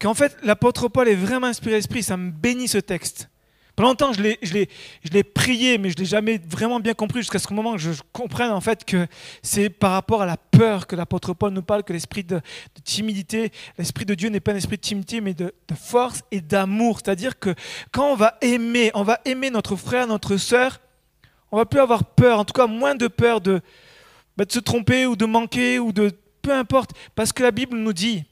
qu'en 0.00 0.14
fait, 0.14 0.36
l'apôtre 0.42 0.88
Paul 0.88 1.08
est 1.08 1.14
vraiment 1.14 1.46
inspiré 1.46 1.76
d'esprit. 1.76 2.02
Ça 2.02 2.16
me 2.16 2.30
bénit 2.30 2.68
ce 2.68 2.78
texte. 2.78 3.28
Pendant 3.76 3.88
longtemps, 3.88 4.12
je 4.12 4.22
l'ai, 4.22 4.38
je 4.42 5.10
l'ai, 5.10 5.24
prié, 5.24 5.78
mais 5.78 5.90
je 5.90 5.94
ne 5.96 6.00
l'ai 6.00 6.04
jamais 6.04 6.38
vraiment 6.48 6.78
bien 6.78 6.94
compris 6.94 7.20
jusqu'à 7.20 7.40
ce 7.40 7.52
moment 7.52 7.72
que 7.72 7.80
je, 7.80 7.90
comprenne 8.12 8.52
en 8.52 8.60
fait 8.60 8.84
que 8.84 9.08
c'est 9.42 9.68
par 9.68 9.90
rapport 9.90 10.22
à 10.22 10.26
la 10.26 10.36
peur 10.36 10.86
que 10.86 10.94
l'apôtre 10.94 11.34
Paul 11.34 11.52
nous 11.52 11.62
parle, 11.62 11.82
que 11.82 11.92
l'esprit 11.92 12.22
de, 12.22 12.40
timidité, 12.84 13.50
l'esprit 13.76 14.04
de 14.04 14.14
Dieu 14.14 14.28
n'est 14.28 14.38
pas 14.38 14.52
un 14.52 14.56
esprit 14.56 14.76
de 14.76 14.82
timidité, 14.82 15.20
mais 15.20 15.34
de, 15.34 15.52
de 15.66 15.74
force 15.74 16.22
et 16.30 16.40
d'amour. 16.40 17.00
C'est-à-dire 17.02 17.36
que 17.36 17.52
quand 17.90 18.12
on 18.12 18.14
va 18.14 18.38
aimer, 18.42 18.92
on 18.94 19.02
va 19.02 19.20
aimer 19.24 19.50
notre 19.50 19.74
frère, 19.74 20.06
notre 20.06 20.36
sœur, 20.36 20.78
on 21.54 21.58
va 21.58 21.66
plus 21.66 21.78
avoir 21.78 22.02
peur, 22.02 22.40
en 22.40 22.44
tout 22.44 22.52
cas 22.52 22.66
moins 22.66 22.96
de 22.96 23.06
peur 23.06 23.40
de, 23.40 23.60
bah, 24.36 24.44
de 24.44 24.50
se 24.50 24.58
tromper 24.58 25.06
ou 25.06 25.14
de 25.14 25.24
manquer 25.24 25.78
ou 25.78 25.92
de 25.92 26.10
peu 26.42 26.52
importe, 26.52 26.90
parce 27.14 27.32
que 27.32 27.44
la 27.44 27.52
Bible 27.52 27.76
nous 27.76 27.92
dit, 27.92 28.24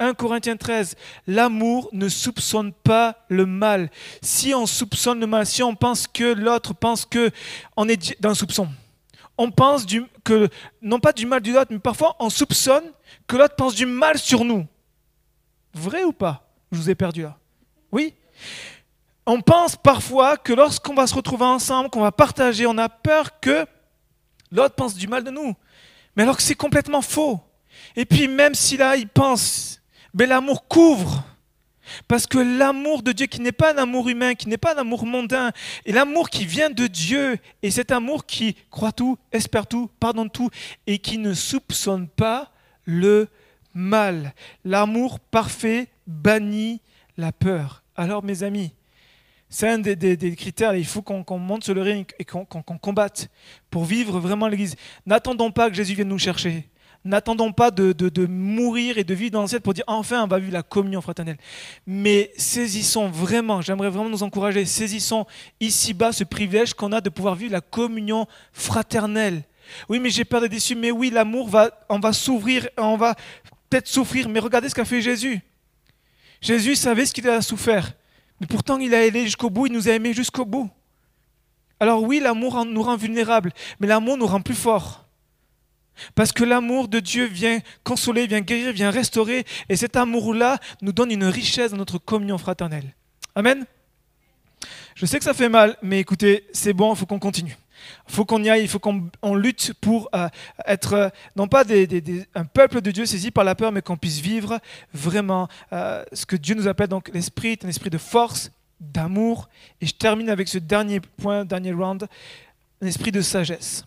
1 0.00 0.12
Corinthiens 0.12 0.58
13, 0.58 0.94
l'amour 1.26 1.88
ne 1.92 2.10
soupçonne 2.10 2.74
pas 2.74 3.24
le 3.30 3.46
mal. 3.46 3.90
Si 4.20 4.54
on 4.54 4.66
soupçonne 4.66 5.18
le 5.18 5.26
mal, 5.26 5.46
si 5.46 5.62
on 5.62 5.74
pense 5.74 6.06
que 6.06 6.34
l'autre 6.34 6.74
pense 6.74 7.06
que 7.06 7.30
on 7.74 7.88
est 7.88 8.20
dans 8.20 8.28
le 8.28 8.34
soupçon, 8.34 8.68
on 9.38 9.50
pense 9.50 9.86
que 10.22 10.50
non 10.82 11.00
pas 11.00 11.14
du 11.14 11.24
mal 11.24 11.40
du 11.40 11.54
l'autre, 11.54 11.72
mais 11.72 11.78
parfois 11.78 12.16
on 12.20 12.28
soupçonne 12.28 12.84
que 13.26 13.38
l'autre 13.38 13.56
pense 13.56 13.74
du 13.74 13.86
mal 13.86 14.18
sur 14.18 14.44
nous. 14.44 14.66
Vrai 15.72 16.04
ou 16.04 16.12
pas? 16.12 16.46
Je 16.70 16.76
vous 16.76 16.90
ai 16.90 16.94
perdu 16.94 17.22
là. 17.22 17.38
Oui? 17.92 18.12
On 19.28 19.42
pense 19.42 19.76
parfois 19.76 20.38
que 20.38 20.54
lorsqu'on 20.54 20.94
va 20.94 21.06
se 21.06 21.14
retrouver 21.14 21.44
ensemble, 21.44 21.90
qu'on 21.90 22.00
va 22.00 22.12
partager, 22.12 22.66
on 22.66 22.78
a 22.78 22.88
peur 22.88 23.38
que 23.40 23.66
l'autre 24.50 24.74
pense 24.74 24.94
du 24.94 25.06
mal 25.06 25.22
de 25.22 25.30
nous. 25.30 25.54
Mais 26.16 26.22
alors 26.22 26.38
que 26.38 26.42
c'est 26.42 26.54
complètement 26.54 27.02
faux. 27.02 27.38
Et 27.94 28.06
puis 28.06 28.26
même 28.26 28.54
si 28.54 28.78
là, 28.78 28.96
il 28.96 29.06
pense, 29.06 29.82
ben, 30.14 30.30
l'amour 30.30 30.66
couvre. 30.66 31.22
Parce 32.06 32.26
que 32.26 32.38
l'amour 32.38 33.02
de 33.02 33.12
Dieu, 33.12 33.26
qui 33.26 33.42
n'est 33.42 33.52
pas 33.52 33.74
un 33.74 33.78
amour 33.78 34.08
humain, 34.08 34.34
qui 34.34 34.48
n'est 34.48 34.56
pas 34.56 34.74
un 34.74 34.78
amour 34.78 35.04
mondain, 35.04 35.52
et 35.84 35.92
l'amour 35.92 36.30
qui 36.30 36.46
vient 36.46 36.70
de 36.70 36.86
Dieu, 36.86 37.38
et 37.62 37.70
cet 37.70 37.92
amour 37.92 38.24
qui 38.24 38.56
croit 38.70 38.92
tout, 38.92 39.18
espère 39.30 39.66
tout, 39.66 39.90
pardonne 40.00 40.30
tout, 40.30 40.48
et 40.86 40.98
qui 40.98 41.18
ne 41.18 41.34
soupçonne 41.34 42.08
pas 42.08 42.50
le 42.86 43.28
mal. 43.74 44.32
L'amour 44.64 45.20
parfait 45.20 45.88
bannit 46.06 46.80
la 47.18 47.30
peur. 47.32 47.82
Alors 47.94 48.22
mes 48.22 48.42
amis, 48.42 48.72
c'est 49.50 49.68
un 49.68 49.78
des, 49.78 50.36
critères. 50.36 50.74
Il 50.74 50.86
faut 50.86 51.02
qu'on 51.02 51.38
monte 51.38 51.64
sur 51.64 51.74
le 51.74 51.82
ring 51.82 52.06
et 52.18 52.24
qu'on 52.24 52.44
combatte 52.44 53.28
pour 53.70 53.84
vivre 53.84 54.18
vraiment 54.20 54.48
l'Église. 54.48 54.76
N'attendons 55.06 55.50
pas 55.50 55.70
que 55.70 55.76
Jésus 55.76 55.94
vienne 55.94 56.08
nous 56.08 56.18
chercher. 56.18 56.68
N'attendons 57.04 57.52
pas 57.52 57.70
de, 57.70 58.26
mourir 58.26 58.98
et 58.98 59.04
de 59.04 59.14
vivre 59.14 59.30
dans 59.30 59.42
l'assiette 59.42 59.62
pour 59.62 59.72
dire 59.72 59.84
enfin 59.86 60.24
on 60.24 60.26
va 60.26 60.38
vivre 60.38 60.52
la 60.52 60.62
communion 60.62 61.00
fraternelle. 61.00 61.38
Mais 61.86 62.32
saisissons 62.36 63.08
vraiment, 63.08 63.62
j'aimerais 63.62 63.88
vraiment 63.88 64.10
nous 64.10 64.22
encourager, 64.22 64.64
saisissons 64.66 65.24
ici-bas 65.60 66.12
ce 66.12 66.24
privilège 66.24 66.74
qu'on 66.74 66.92
a 66.92 67.00
de 67.00 67.08
pouvoir 67.08 67.34
vivre 67.34 67.52
la 67.52 67.60
communion 67.60 68.26
fraternelle. 68.52 69.44
Oui, 69.88 70.00
mais 70.00 70.10
j'ai 70.10 70.24
peur 70.24 70.40
d'être 70.40 70.50
déçu. 70.50 70.74
Mais 70.74 70.90
oui, 70.90 71.10
l'amour 71.10 71.48
va, 71.48 71.70
on 71.88 71.98
va 71.98 72.12
s'ouvrir, 72.12 72.68
on 72.76 72.96
va 72.96 73.14
peut-être 73.70 73.86
souffrir. 73.86 74.28
Mais 74.28 74.40
regardez 74.40 74.68
ce 74.68 74.74
qu'a 74.74 74.84
fait 74.84 75.00
Jésus. 75.00 75.40
Jésus 76.40 76.76
savait 76.76 77.06
ce 77.06 77.12
qu'il 77.12 77.28
a 77.28 77.42
souffert. 77.42 77.92
Mais 78.40 78.46
pourtant, 78.46 78.78
il 78.78 78.94
a 78.94 79.04
aidé 79.04 79.24
jusqu'au 79.24 79.50
bout, 79.50 79.66
il 79.66 79.72
nous 79.72 79.88
a 79.88 79.92
aimés 79.92 80.12
jusqu'au 80.12 80.44
bout. 80.44 80.70
Alors 81.80 82.02
oui, 82.02 82.20
l'amour 82.20 82.64
nous 82.64 82.82
rend 82.82 82.96
vulnérables, 82.96 83.52
mais 83.80 83.86
l'amour 83.86 84.16
nous 84.16 84.26
rend 84.26 84.40
plus 84.40 84.54
forts. 84.54 85.04
Parce 86.14 86.32
que 86.32 86.44
l'amour 86.44 86.88
de 86.88 87.00
Dieu 87.00 87.24
vient 87.24 87.60
consoler, 87.82 88.26
vient 88.26 88.40
guérir, 88.40 88.72
vient 88.72 88.90
restaurer, 88.90 89.44
et 89.68 89.76
cet 89.76 89.96
amour-là 89.96 90.58
nous 90.82 90.92
donne 90.92 91.10
une 91.10 91.24
richesse 91.24 91.72
dans 91.72 91.76
notre 91.76 91.98
communion 91.98 92.38
fraternelle. 92.38 92.94
Amen. 93.34 93.66
Je 94.94 95.06
sais 95.06 95.18
que 95.18 95.24
ça 95.24 95.34
fait 95.34 95.48
mal, 95.48 95.76
mais 95.82 96.00
écoutez, 96.00 96.46
c'est 96.52 96.72
bon, 96.72 96.92
il 96.94 96.96
faut 96.96 97.06
qu'on 97.06 97.18
continue. 97.18 97.56
Il 98.08 98.14
faut 98.14 98.24
qu'on 98.24 98.42
y 98.42 98.50
aille, 98.50 98.62
il 98.62 98.68
faut 98.68 98.78
qu'on 98.78 99.34
lutte 99.34 99.72
pour 99.80 100.08
euh, 100.14 100.28
être 100.66 100.92
euh, 100.94 101.08
non 101.36 101.48
pas 101.48 101.64
un 102.34 102.44
peuple 102.44 102.80
de 102.80 102.90
Dieu 102.90 103.06
saisi 103.06 103.30
par 103.30 103.44
la 103.44 103.54
peur, 103.54 103.72
mais 103.72 103.82
qu'on 103.82 103.96
puisse 103.96 104.20
vivre 104.20 104.60
vraiment 104.92 105.48
euh, 105.72 106.04
ce 106.12 106.26
que 106.26 106.36
Dieu 106.36 106.54
nous 106.54 106.68
appelle 106.68 106.88
donc 106.88 107.10
l'esprit, 107.12 107.58
un 107.62 107.68
esprit 107.68 107.90
de 107.90 107.98
force, 107.98 108.50
d'amour. 108.80 109.48
Et 109.80 109.86
je 109.86 109.94
termine 109.94 110.30
avec 110.30 110.48
ce 110.48 110.58
dernier 110.58 111.00
point, 111.00 111.44
dernier 111.44 111.72
round, 111.72 112.08
un 112.80 112.86
esprit 112.86 113.12
de 113.12 113.20
sagesse. 113.20 113.84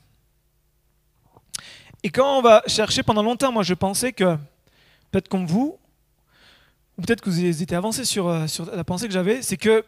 Et 2.04 2.10
quand 2.10 2.40
on 2.40 2.42
va 2.42 2.64
chercher 2.68 3.04
pendant 3.04 3.24
longtemps, 3.24 3.52
moi 3.52 3.64
je 3.64 3.74
pensais 3.74 4.12
que, 4.12 4.36
peut-être 5.12 5.28
comme 5.28 5.46
vous, 5.46 5.78
ou 6.98 7.02
peut-être 7.02 7.22
que 7.22 7.30
vous 7.30 7.46
étiez 7.62 7.78
avancé 7.78 8.06
sur, 8.06 8.50
sur 8.50 8.66
la 8.76 8.84
pensée 8.84 9.08
que 9.08 9.14
j'avais, 9.14 9.42
c'est 9.42 9.58
que 9.58 9.86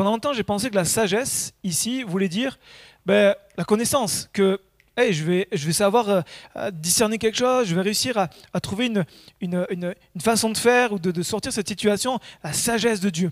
pendant 0.00 0.12
longtemps 0.12 0.32
j'ai 0.32 0.44
pensé 0.44 0.70
que 0.70 0.76
la 0.76 0.86
sagesse 0.86 1.52
ici 1.62 2.04
voulait 2.04 2.30
dire 2.30 2.58
ben, 3.04 3.34
la 3.58 3.64
connaissance, 3.64 4.30
que 4.32 4.58
je, 4.96 5.24
vais, 5.24 5.46
je 5.52 5.66
vais 5.66 5.74
savoir 5.74 6.08
euh, 6.56 6.70
discerner 6.70 7.18
quelque 7.18 7.36
chose, 7.36 7.68
je 7.68 7.74
vais 7.74 7.82
réussir 7.82 8.16
à, 8.16 8.60
trouver 8.60 8.86
une, 8.86 9.04
une, 9.42 9.66
une, 9.68 9.94
façon 10.22 10.48
de 10.48 10.56
faire 10.56 10.94
ou 10.94 10.98
de, 10.98 11.10
de, 11.10 11.22
sortir 11.22 11.52
cette 11.52 11.68
situation, 11.68 12.18
la 12.42 12.54
sagesse 12.54 13.00
de 13.00 13.10
Dieu. 13.10 13.30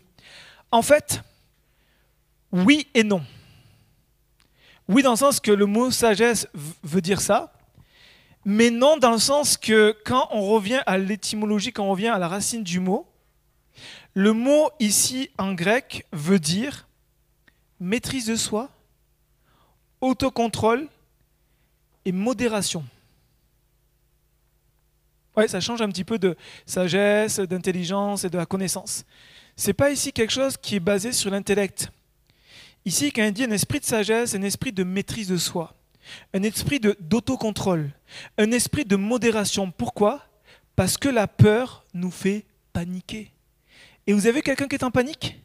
En 0.70 0.82
fait, 0.82 1.22
oui 2.52 2.86
et 2.92 3.02
non. 3.02 3.22
Oui 4.88 5.02
dans 5.02 5.12
le 5.12 5.16
sens 5.16 5.40
que 5.40 5.50
le 5.50 5.64
mot 5.64 5.90
sagesse 5.90 6.48
veut 6.82 7.00
dire 7.00 7.22
ça, 7.22 7.54
mais 8.44 8.68
non 8.68 8.98
dans 8.98 9.12
le 9.12 9.16
sens 9.16 9.56
que 9.56 9.96
quand 10.04 10.28
on 10.32 10.42
revient 10.42 10.82
à 10.84 10.98
l'étymologie, 10.98 11.72
quand 11.72 11.84
on 11.84 11.92
revient 11.92 12.08
à 12.08 12.18
la 12.18 12.28
racine 12.28 12.62
du 12.62 12.78
mot, 12.78 13.06
le 14.18 14.32
mot 14.32 14.68
ici 14.80 15.30
en 15.38 15.54
grec 15.54 16.04
veut 16.10 16.40
dire 16.40 16.88
maîtrise 17.78 18.26
de 18.26 18.34
soi, 18.34 18.68
autocontrôle 20.00 20.88
et 22.04 22.10
modération. 22.10 22.84
Ouais, 25.36 25.46
ça 25.46 25.60
change 25.60 25.82
un 25.82 25.88
petit 25.88 26.02
peu 26.02 26.18
de 26.18 26.36
sagesse, 26.66 27.38
d'intelligence 27.38 28.24
et 28.24 28.28
de 28.28 28.36
la 28.36 28.44
connaissance. 28.44 29.04
C'est 29.54 29.72
pas 29.72 29.92
ici 29.92 30.12
quelque 30.12 30.32
chose 30.32 30.56
qui 30.56 30.74
est 30.74 30.80
basé 30.80 31.12
sur 31.12 31.30
l'intellect. 31.30 31.88
Ici, 32.84 33.12
quand 33.12 33.22
il 33.22 33.32
dit 33.32 33.44
un 33.44 33.52
esprit 33.52 33.78
de 33.78 33.84
sagesse, 33.84 34.34
un 34.34 34.42
esprit 34.42 34.72
de 34.72 34.82
maîtrise 34.82 35.28
de 35.28 35.36
soi, 35.36 35.76
un 36.34 36.42
esprit 36.42 36.80
d'autocontrôle, 36.80 37.92
un 38.36 38.50
esprit 38.50 38.84
de 38.84 38.96
modération. 38.96 39.70
Pourquoi? 39.70 40.26
Parce 40.74 40.96
que 40.96 41.08
la 41.08 41.28
peur 41.28 41.84
nous 41.94 42.10
fait 42.10 42.46
paniquer. 42.72 43.30
Et 44.08 44.14
vous 44.14 44.26
avez 44.26 44.40
quelqu'un 44.40 44.66
qui 44.66 44.74
est 44.74 44.82
en 44.82 44.90
panique? 44.90 45.38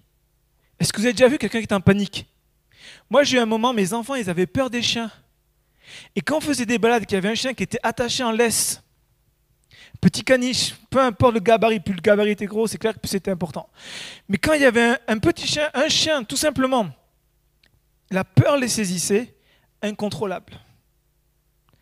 Est-ce 0.79 0.93
que 0.93 0.97
vous 0.97 1.05
avez 1.05 1.11
déjà 1.11 1.27
vu 1.27 1.37
quelqu'un 1.37 1.59
qui 1.59 1.65
est 1.65 1.73
en 1.73 1.81
panique? 1.81 2.25
Moi, 3.09 3.23
j'ai 3.23 3.35
eu 3.35 3.39
un 3.41 3.45
moment, 3.45 3.73
mes 3.73 3.91
enfants, 3.91 4.15
ils 4.15 4.29
avaient 4.29 4.47
peur 4.47 4.69
des 4.69 4.81
chiens. 4.81 5.11
Et 6.15 6.21
quand 6.21 6.37
on 6.37 6.41
faisait 6.41 6.65
des 6.65 6.77
balades, 6.77 7.05
qu'il 7.05 7.15
y 7.15 7.17
avait 7.17 7.27
un 7.27 7.35
chien 7.35 7.53
qui 7.53 7.63
était 7.63 7.79
attaché 7.83 8.23
en 8.23 8.31
laisse, 8.31 8.81
petit 9.99 10.23
caniche, 10.23 10.75
peu 10.89 11.01
importe 11.01 11.33
le 11.33 11.41
gabarit, 11.41 11.81
plus 11.81 11.93
le 11.93 11.99
gabarit 11.99 12.31
était 12.31 12.45
gros, 12.45 12.65
c'est 12.65 12.77
clair 12.77 12.93
que 12.93 13.05
c'était 13.05 13.31
important. 13.31 13.67
Mais 14.29 14.37
quand 14.37 14.53
il 14.53 14.61
y 14.61 14.65
avait 14.65 14.97
un, 15.09 15.19
petit 15.19 15.45
chien, 15.45 15.69
un 15.73 15.89
chien, 15.89 16.23
tout 16.23 16.37
simplement, 16.37 16.87
la 18.11 18.23
peur 18.23 18.55
les 18.55 18.69
saisissait, 18.69 19.35
incontrôlable. 19.81 20.53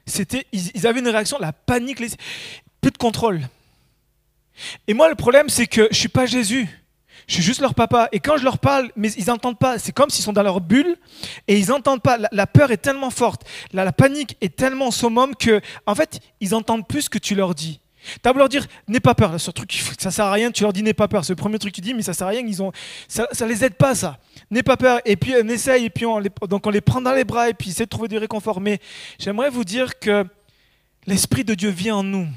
C'était, 0.07 0.47
ils, 0.51 0.87
avaient 0.87 1.01
une 1.01 1.09
réaction, 1.09 1.37
la 1.39 1.53
panique, 1.53 1.99
les, 1.99 2.09
plus 2.81 2.89
de 2.89 2.97
contrôle. 2.97 3.41
Et 4.87 4.93
moi, 4.93 5.09
le 5.09 5.15
problème, 5.15 5.49
c'est 5.49 5.67
que 5.67 5.87
je 5.91 5.97
suis 5.97 6.09
pas 6.09 6.25
Jésus. 6.25 6.67
Je 7.27 7.35
suis 7.35 7.43
juste 7.43 7.61
leur 7.61 7.75
papa. 7.75 8.09
Et 8.11 8.19
quand 8.19 8.37
je 8.37 8.43
leur 8.43 8.59
parle, 8.59 8.91
mais 8.95 9.11
ils 9.13 9.25
n'entendent 9.25 9.59
pas. 9.59 9.79
C'est 9.79 9.91
comme 9.91 10.09
s'ils 10.09 10.23
sont 10.23 10.33
dans 10.33 10.43
leur 10.43 10.59
bulle 10.59 10.95
et 11.47 11.57
ils 11.57 11.67
n'entendent 11.67 12.01
pas. 12.01 12.17
La, 12.31 12.47
peur 12.47 12.71
est 12.71 12.77
tellement 12.77 13.09
forte, 13.09 13.43
la, 13.73 13.91
panique 13.91 14.35
est 14.41 14.55
tellement 14.55 14.91
summum 14.91 15.35
que, 15.35 15.61
en 15.85 15.95
fait, 15.95 16.19
ils 16.39 16.53
entendent 16.55 16.87
plus 16.87 17.03
ce 17.03 17.09
que 17.09 17.19
tu 17.19 17.35
leur 17.35 17.55
dis. 17.55 17.79
Tu 18.23 18.27
as 18.27 18.33
beau 18.33 18.39
leur 18.39 18.49
dire, 18.49 18.65
n'aie 18.87 18.99
pas 18.99 19.13
peur. 19.13 19.39
Ce 19.39 19.51
truc, 19.51 19.79
ça 19.99 20.09
sert 20.09 20.25
à 20.25 20.31
rien. 20.31 20.51
Tu 20.51 20.63
leur 20.63 20.73
dis, 20.73 20.81
n'aie 20.81 20.93
pas 20.93 21.07
peur. 21.07 21.23
C'est 21.23 21.33
le 21.33 21.37
premier 21.37 21.59
truc 21.59 21.71
que 21.71 21.75
tu 21.75 21.81
dis, 21.81 21.93
mais 21.93 22.01
ça 22.01 22.13
sert 22.13 22.27
à 22.27 22.31
rien. 22.31 22.41
Ils 22.45 22.61
ont, 22.61 22.71
ça, 23.07 23.27
ça 23.31 23.45
les 23.45 23.63
aide 23.63 23.75
pas, 23.75 23.93
ça. 23.93 24.17
N'aie 24.49 24.63
pas 24.63 24.77
peur. 24.77 24.99
Et 25.05 25.15
puis 25.15 25.33
on 25.41 25.47
essaye, 25.47 25.85
et 25.85 25.89
puis 25.89 26.05
on 26.05 26.17
les, 26.17 26.31
donc 26.49 26.65
on 26.65 26.71
les 26.71 26.81
prend 26.81 27.01
dans 27.01 27.13
les 27.13 27.23
bras, 27.23 27.49
et 27.49 27.53
puis 27.53 27.69
essaie 27.69 27.85
de 27.85 27.89
trouver 27.89 28.07
du 28.07 28.17
réconfort. 28.17 28.59
Mais 28.59 28.79
j'aimerais 29.19 29.49
vous 29.49 29.63
dire 29.63 29.99
que 29.99 30.25
l'esprit 31.05 31.43
de 31.43 31.53
Dieu 31.53 31.69
vient 31.69 31.97
en 31.97 32.03
nous, 32.03 32.27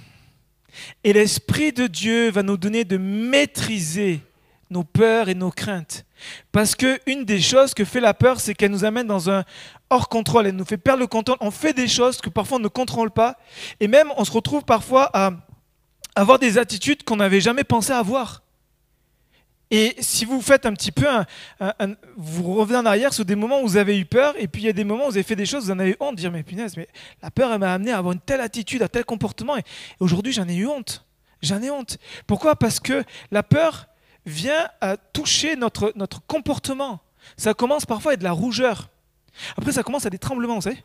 et 1.03 1.13
l'esprit 1.13 1.73
de 1.73 1.87
Dieu 1.87 2.31
va 2.31 2.43
nous 2.43 2.57
donner 2.57 2.85
de 2.85 2.97
maîtriser 2.97 4.21
nos 4.71 4.85
peurs 4.85 5.29
et 5.29 5.35
nos 5.35 5.51
craintes. 5.51 6.05
Parce 6.53 6.75
que 6.75 7.01
une 7.07 7.25
des 7.25 7.41
choses 7.41 7.75
que 7.75 7.85
fait 7.85 8.01
la 8.01 8.15
peur, 8.15 8.41
c'est 8.41 8.55
qu'elle 8.55 8.71
nous 8.71 8.85
amène 8.85 9.07
dans 9.07 9.31
un 9.31 9.45
hors 9.91 10.09
contrôle. 10.09 10.47
Elle 10.47 10.57
nous 10.57 10.65
fait 10.65 10.77
perdre 10.77 11.01
le 11.01 11.07
contrôle. 11.07 11.37
On 11.41 11.51
fait 11.51 11.73
des 11.73 11.89
choses 11.89 12.21
que 12.21 12.31
parfois 12.31 12.59
on 12.59 12.61
ne 12.61 12.69
contrôle 12.69 13.11
pas. 13.11 13.37
Et 13.81 13.89
même, 13.89 14.13
on 14.17 14.25
se 14.25 14.33
retrouve 14.33 14.65
parfois 14.65 15.11
à 15.13 15.33
avoir 16.15 16.39
des 16.39 16.59
attitudes 16.59 17.05
qu'on 17.05 17.17
n'avait 17.17 17.41
jamais 17.41 17.65
pensé 17.65 17.93
avoir. 17.93 18.44
Et 19.71 19.97
si 19.99 20.25
vous 20.25 20.41
faites 20.41 20.67
un 20.67 20.73
petit 20.75 20.93
peu, 20.93 21.07
un, 21.09 21.95
vous 22.17 22.55
revenez 22.55 22.79
en 22.79 22.87
arrière 22.87 23.13
sur 23.13 23.25
des 23.25 23.35
moments 23.35 23.63
où 23.63 23.67
vous 23.67 23.77
avez 23.77 23.99
eu 23.99 24.05
peur, 24.05 24.35
et 24.39 24.47
puis 24.47 24.63
il 24.63 24.67
y 24.67 24.69
a 24.69 24.73
des 24.73 24.85
moments 24.85 25.07
où 25.07 25.11
vous 25.11 25.17
avez 25.17 25.23
fait 25.23 25.37
des 25.37 25.47
choses, 25.47 25.65
vous 25.65 25.71
en 25.71 25.79
avez 25.79 25.97
honte, 26.01 26.17
dire 26.17 26.31
mais 26.31 26.43
punaise, 26.43 26.77
mais 26.77 26.89
la 27.23 27.31
peur 27.31 27.53
elle 27.53 27.59
m'a 27.59 27.73
amené 27.73 27.93
à 27.93 27.99
avoir 27.99 28.13
une 28.13 28.21
telle 28.21 28.41
attitude, 28.41 28.83
un 28.83 28.89
tel 28.89 29.05
comportement, 29.05 29.57
et, 29.57 29.63
aujourd'hui 30.01 30.33
j'en 30.33 30.49
ai 30.49 30.55
eu 30.55 30.67
honte. 30.67 31.05
J'en 31.43 31.63
ai 31.63 31.71
honte. 31.71 31.99
Pourquoi? 32.27 32.57
Parce 32.57 32.81
que 32.81 33.05
la 33.31 33.43
peur 33.43 33.87
vient 34.27 34.69
à 34.81 34.97
toucher 34.97 35.57
notre, 35.57 35.93
notre 35.97 36.23
comportement. 36.27 37.01
Ça 37.37 37.53
commence 37.53 37.85
parfois 37.85 38.13
avec 38.13 38.21
de 38.21 38.25
la 38.25 38.33
rougeur. 38.33 38.91
Après 39.57 39.73
ça 39.73 39.83
commence 39.83 40.07
à 40.07 40.11
des 40.11 40.19
tremblements, 40.19 40.57
vous 40.57 40.63
savez. 40.63 40.83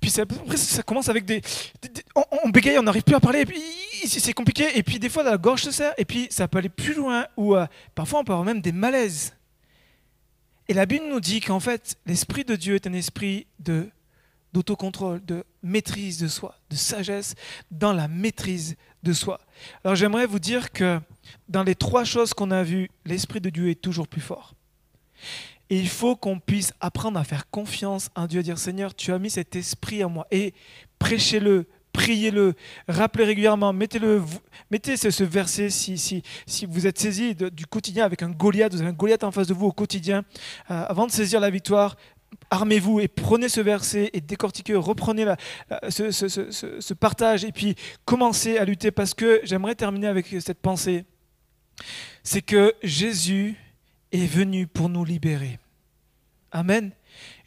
Puis 0.00 0.12
après, 0.18 0.56
ça 0.56 0.82
commence 0.82 1.08
avec 1.08 1.24
des. 1.24 1.42
on, 2.44 2.48
bégaye, 2.48 2.78
on 2.78 2.82
n'arrive 2.82 3.02
plus 3.02 3.14
à 3.14 3.20
parler, 3.20 3.40
et 3.40 3.46
puis 3.46 3.60
c'est 4.06 4.32
compliqué, 4.32 4.78
et 4.78 4.82
puis 4.82 4.98
des 4.98 5.08
fois 5.08 5.22
la 5.22 5.36
gorge 5.36 5.62
se 5.62 5.70
serre, 5.70 5.92
et 5.98 6.04
puis 6.04 6.26
ça 6.30 6.48
peut 6.48 6.58
aller 6.58 6.70
plus 6.70 6.94
loin, 6.94 7.26
ou 7.36 7.54
euh, 7.54 7.66
parfois 7.94 8.20
on 8.20 8.24
peut 8.24 8.32
avoir 8.32 8.46
même 8.46 8.62
des 8.62 8.72
malaises. 8.72 9.34
Et 10.68 10.74
la 10.74 10.86
Bible 10.86 11.06
nous 11.08 11.20
dit 11.20 11.40
qu'en 11.40 11.60
fait, 11.60 11.96
l'Esprit 12.06 12.44
de 12.44 12.56
Dieu 12.56 12.76
est 12.76 12.86
un 12.86 12.92
esprit 12.92 13.46
de 13.58 13.90
d'autocontrôle, 14.52 15.24
de 15.24 15.44
maîtrise 15.62 16.18
de 16.18 16.26
soi, 16.26 16.56
de 16.70 16.76
sagesse 16.76 17.34
dans 17.70 17.92
la 17.92 18.08
maîtrise 18.08 18.76
de 19.02 19.12
soi. 19.12 19.40
Alors 19.84 19.94
j'aimerais 19.94 20.26
vous 20.26 20.40
dire 20.40 20.72
que 20.72 21.00
dans 21.48 21.62
les 21.62 21.76
trois 21.76 22.04
choses 22.04 22.34
qu'on 22.34 22.50
a 22.50 22.62
vues, 22.64 22.90
l'Esprit 23.04 23.40
de 23.40 23.50
Dieu 23.50 23.70
est 23.70 23.80
toujours 23.80 24.08
plus 24.08 24.20
fort. 24.20 24.54
Et 25.70 25.78
il 25.78 25.88
faut 25.88 26.16
qu'on 26.16 26.40
puisse 26.40 26.72
apprendre 26.80 27.18
à 27.18 27.24
faire 27.24 27.48
confiance 27.48 28.10
en 28.16 28.26
Dieu, 28.26 28.40
à 28.40 28.42
dire 28.42 28.58
Seigneur, 28.58 28.94
tu 28.94 29.12
as 29.12 29.18
mis 29.18 29.30
cet 29.30 29.54
esprit 29.54 30.02
en 30.02 30.10
moi. 30.10 30.26
Et 30.32 30.52
prêchez-le, 30.98 31.66
priez-le, 31.92 32.54
rappelez 32.88 33.24
régulièrement, 33.24 33.72
mettez-le, 33.72 34.20
mettez 34.70 34.96
ce, 34.96 35.22
verset 35.22 35.70
si, 35.70 35.96
si, 35.96 36.22
si, 36.44 36.66
vous 36.66 36.88
êtes 36.88 36.98
saisi 36.98 37.34
du 37.34 37.66
quotidien 37.66 38.04
avec 38.04 38.22
un 38.22 38.30
Goliath, 38.30 38.72
vous 38.74 38.80
avez 38.80 38.90
un 38.90 38.94
Goliath 38.94 39.22
en 39.22 39.30
face 39.30 39.46
de 39.46 39.54
vous 39.54 39.66
au 39.66 39.72
quotidien, 39.72 40.24
euh, 40.70 40.84
avant 40.88 41.06
de 41.06 41.12
saisir 41.12 41.38
la 41.38 41.50
victoire, 41.50 41.96
armez-vous 42.50 43.00
et 43.00 43.08
prenez 43.08 43.48
ce 43.48 43.60
verset 43.60 44.10
et 44.12 44.20
décortiquez, 44.20 44.74
reprenez 44.74 45.24
la, 45.24 45.36
ce, 45.88 46.10
ce, 46.10 46.28
ce, 46.28 46.94
partage 46.94 47.44
et 47.44 47.52
puis 47.52 47.76
commencez 48.04 48.58
à 48.58 48.64
lutter 48.64 48.90
parce 48.90 49.14
que 49.14 49.40
j'aimerais 49.44 49.74
terminer 49.74 50.08
avec 50.08 50.26
cette 50.40 50.60
pensée. 50.60 51.04
C'est 52.22 52.42
que 52.42 52.74
Jésus 52.82 53.56
est 54.12 54.26
venu 54.26 54.66
pour 54.66 54.88
nous 54.88 55.04
libérer. 55.04 55.58
Amen. 56.52 56.90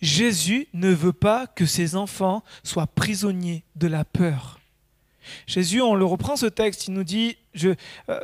Jésus 0.01 0.67
ne 0.73 0.89
veut 0.89 1.13
pas 1.13 1.47
que 1.47 1.65
ses 1.65 1.95
enfants 1.95 2.43
soient 2.63 2.87
prisonniers 2.87 3.63
de 3.75 3.87
la 3.87 4.05
peur. 4.05 4.59
Jésus, 5.47 5.81
on 5.81 5.95
le 5.95 6.05
reprend 6.05 6.35
ce 6.35 6.45
texte, 6.45 6.87
il 6.87 6.93
nous 6.93 7.03
dit, 7.03 7.37
euh, 7.63 7.75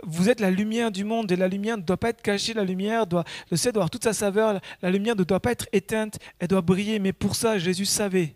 vous 0.04 0.30
êtes 0.30 0.42
la 0.42 0.52
lumière 0.52 0.92
du 0.92 1.06
monde 1.06 1.32
et 1.32 1.38
la 1.38 1.48
lumière 1.48 1.78
ne 1.78 1.82
doit 1.82 1.98
pas 1.98 2.10
être 2.10 2.22
cachée, 2.22 2.54
la 2.54 2.66
lumière 2.66 3.08
doit, 3.08 3.24
le 3.50 3.58
ciel 3.58 3.74
doit 3.74 3.82
avoir 3.82 3.90
toute 3.90 4.04
sa 4.04 4.14
saveur, 4.14 4.60
la 4.82 4.92
lumière 4.92 5.16
ne 5.16 5.24
doit 5.24 5.40
pas 5.40 5.52
être 5.52 5.68
éteinte, 5.72 6.20
elle 6.40 6.50
doit 6.50 6.62
briller. 6.62 7.00
Mais 7.00 7.14
pour 7.14 7.36
ça, 7.36 7.58
Jésus 7.58 7.86
savait 7.86 8.36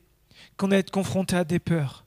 qu'on 0.56 0.68
allait 0.68 0.80
être 0.80 0.92
confronté 0.92 1.36
à 1.36 1.44
des 1.44 1.60
peurs. 1.60 2.03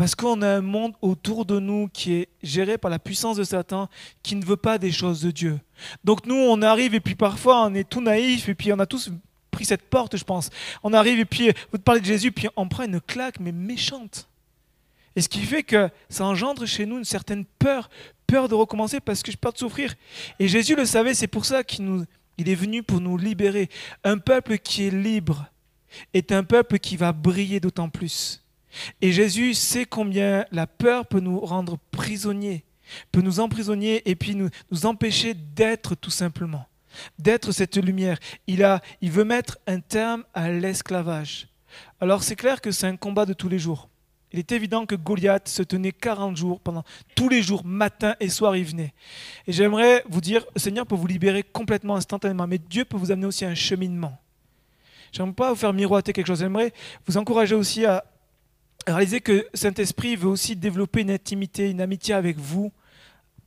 Parce 0.00 0.14
qu'on 0.14 0.40
a 0.40 0.48
un 0.48 0.62
monde 0.62 0.94
autour 1.02 1.44
de 1.44 1.60
nous 1.60 1.90
qui 1.92 2.14
est 2.14 2.28
géré 2.42 2.78
par 2.78 2.90
la 2.90 2.98
puissance 2.98 3.36
de 3.36 3.44
Satan, 3.44 3.90
qui 4.22 4.34
ne 4.34 4.42
veut 4.42 4.56
pas 4.56 4.78
des 4.78 4.92
choses 4.92 5.20
de 5.20 5.30
Dieu. 5.30 5.60
Donc 6.04 6.24
nous, 6.24 6.36
on 6.36 6.62
arrive 6.62 6.94
et 6.94 7.00
puis 7.00 7.14
parfois 7.14 7.66
on 7.66 7.74
est 7.74 7.86
tout 7.86 8.00
naïf 8.00 8.48
et 8.48 8.54
puis 8.54 8.72
on 8.72 8.78
a 8.78 8.86
tous 8.86 9.10
pris 9.50 9.66
cette 9.66 9.82
porte, 9.90 10.16
je 10.16 10.24
pense. 10.24 10.48
On 10.82 10.94
arrive 10.94 11.20
et 11.20 11.26
puis 11.26 11.52
vous 11.70 11.78
parlez 11.78 12.00
de 12.00 12.06
Jésus, 12.06 12.32
puis 12.32 12.48
on 12.56 12.66
prend 12.66 12.84
une 12.84 12.98
claque, 12.98 13.40
mais 13.40 13.52
méchante. 13.52 14.26
Et 15.16 15.20
ce 15.20 15.28
qui 15.28 15.40
fait 15.40 15.64
que 15.64 15.90
ça 16.08 16.24
engendre 16.24 16.64
chez 16.64 16.86
nous 16.86 16.96
une 16.96 17.04
certaine 17.04 17.44
peur, 17.58 17.90
peur 18.26 18.48
de 18.48 18.54
recommencer 18.54 19.00
parce 19.00 19.22
que 19.22 19.30
je 19.30 19.36
peur 19.36 19.52
de 19.52 19.58
souffrir. 19.58 19.94
Et 20.38 20.48
Jésus 20.48 20.76
le 20.76 20.86
savait, 20.86 21.12
c'est 21.12 21.26
pour 21.26 21.44
ça 21.44 21.62
qu'il 21.62 22.06
est 22.38 22.54
venu 22.54 22.82
pour 22.82 23.02
nous 23.02 23.18
libérer. 23.18 23.68
Un 24.02 24.16
peuple 24.16 24.56
qui 24.56 24.86
est 24.86 24.90
libre 24.90 25.44
est 26.14 26.32
un 26.32 26.42
peuple 26.42 26.78
qui 26.78 26.96
va 26.96 27.12
briller 27.12 27.60
d'autant 27.60 27.90
plus. 27.90 28.40
Et 29.00 29.12
Jésus 29.12 29.54
sait 29.54 29.84
combien 29.84 30.44
la 30.52 30.66
peur 30.66 31.06
peut 31.06 31.20
nous 31.20 31.40
rendre 31.40 31.78
prisonniers, 31.90 32.64
peut 33.12 33.20
nous 33.20 33.40
emprisonner 33.40 34.02
et 34.08 34.14
puis 34.14 34.34
nous, 34.34 34.48
nous 34.70 34.86
empêcher 34.86 35.34
d'être 35.34 35.94
tout 35.94 36.10
simplement, 36.10 36.66
d'être 37.18 37.52
cette 37.52 37.76
lumière. 37.76 38.18
Il, 38.46 38.64
a, 38.64 38.80
il 39.00 39.10
veut 39.10 39.24
mettre 39.24 39.58
un 39.66 39.80
terme 39.80 40.24
à 40.34 40.50
l'esclavage. 40.50 41.48
Alors 42.00 42.22
c'est 42.22 42.36
clair 42.36 42.60
que 42.60 42.70
c'est 42.70 42.86
un 42.86 42.96
combat 42.96 43.26
de 43.26 43.32
tous 43.32 43.48
les 43.48 43.58
jours. 43.58 43.88
Il 44.32 44.38
est 44.38 44.52
évident 44.52 44.86
que 44.86 44.94
Goliath 44.94 45.48
se 45.48 45.62
tenait 45.62 45.90
40 45.90 46.36
jours, 46.36 46.60
pendant 46.60 46.84
tous 47.16 47.28
les 47.28 47.42
jours, 47.42 47.64
matin 47.64 48.14
et 48.20 48.28
soir, 48.28 48.56
il 48.56 48.64
venait. 48.64 48.94
Et 49.48 49.52
j'aimerais 49.52 50.04
vous 50.08 50.20
dire, 50.20 50.44
le 50.54 50.60
Seigneur 50.60 50.86
peut 50.86 50.94
vous 50.94 51.08
libérer 51.08 51.42
complètement, 51.42 51.96
instantanément, 51.96 52.46
mais 52.46 52.58
Dieu 52.58 52.84
peut 52.84 52.96
vous 52.96 53.10
amener 53.10 53.26
aussi 53.26 53.44
à 53.44 53.48
un 53.48 53.56
cheminement. 53.56 54.16
J'aimerais 55.10 55.32
pas 55.32 55.50
vous 55.50 55.56
faire 55.56 55.72
miroiter 55.72 56.12
quelque 56.12 56.28
chose, 56.28 56.38
j'aimerais 56.38 56.72
vous 57.06 57.16
encourager 57.16 57.56
aussi 57.56 57.84
à 57.84 58.04
réaliser 58.86 59.20
que 59.20 59.46
Saint-Esprit 59.54 60.16
veut 60.16 60.28
aussi 60.28 60.56
développer 60.56 61.02
une 61.02 61.10
intimité, 61.10 61.70
une 61.70 61.80
amitié 61.80 62.14
avec 62.14 62.38
vous, 62.38 62.72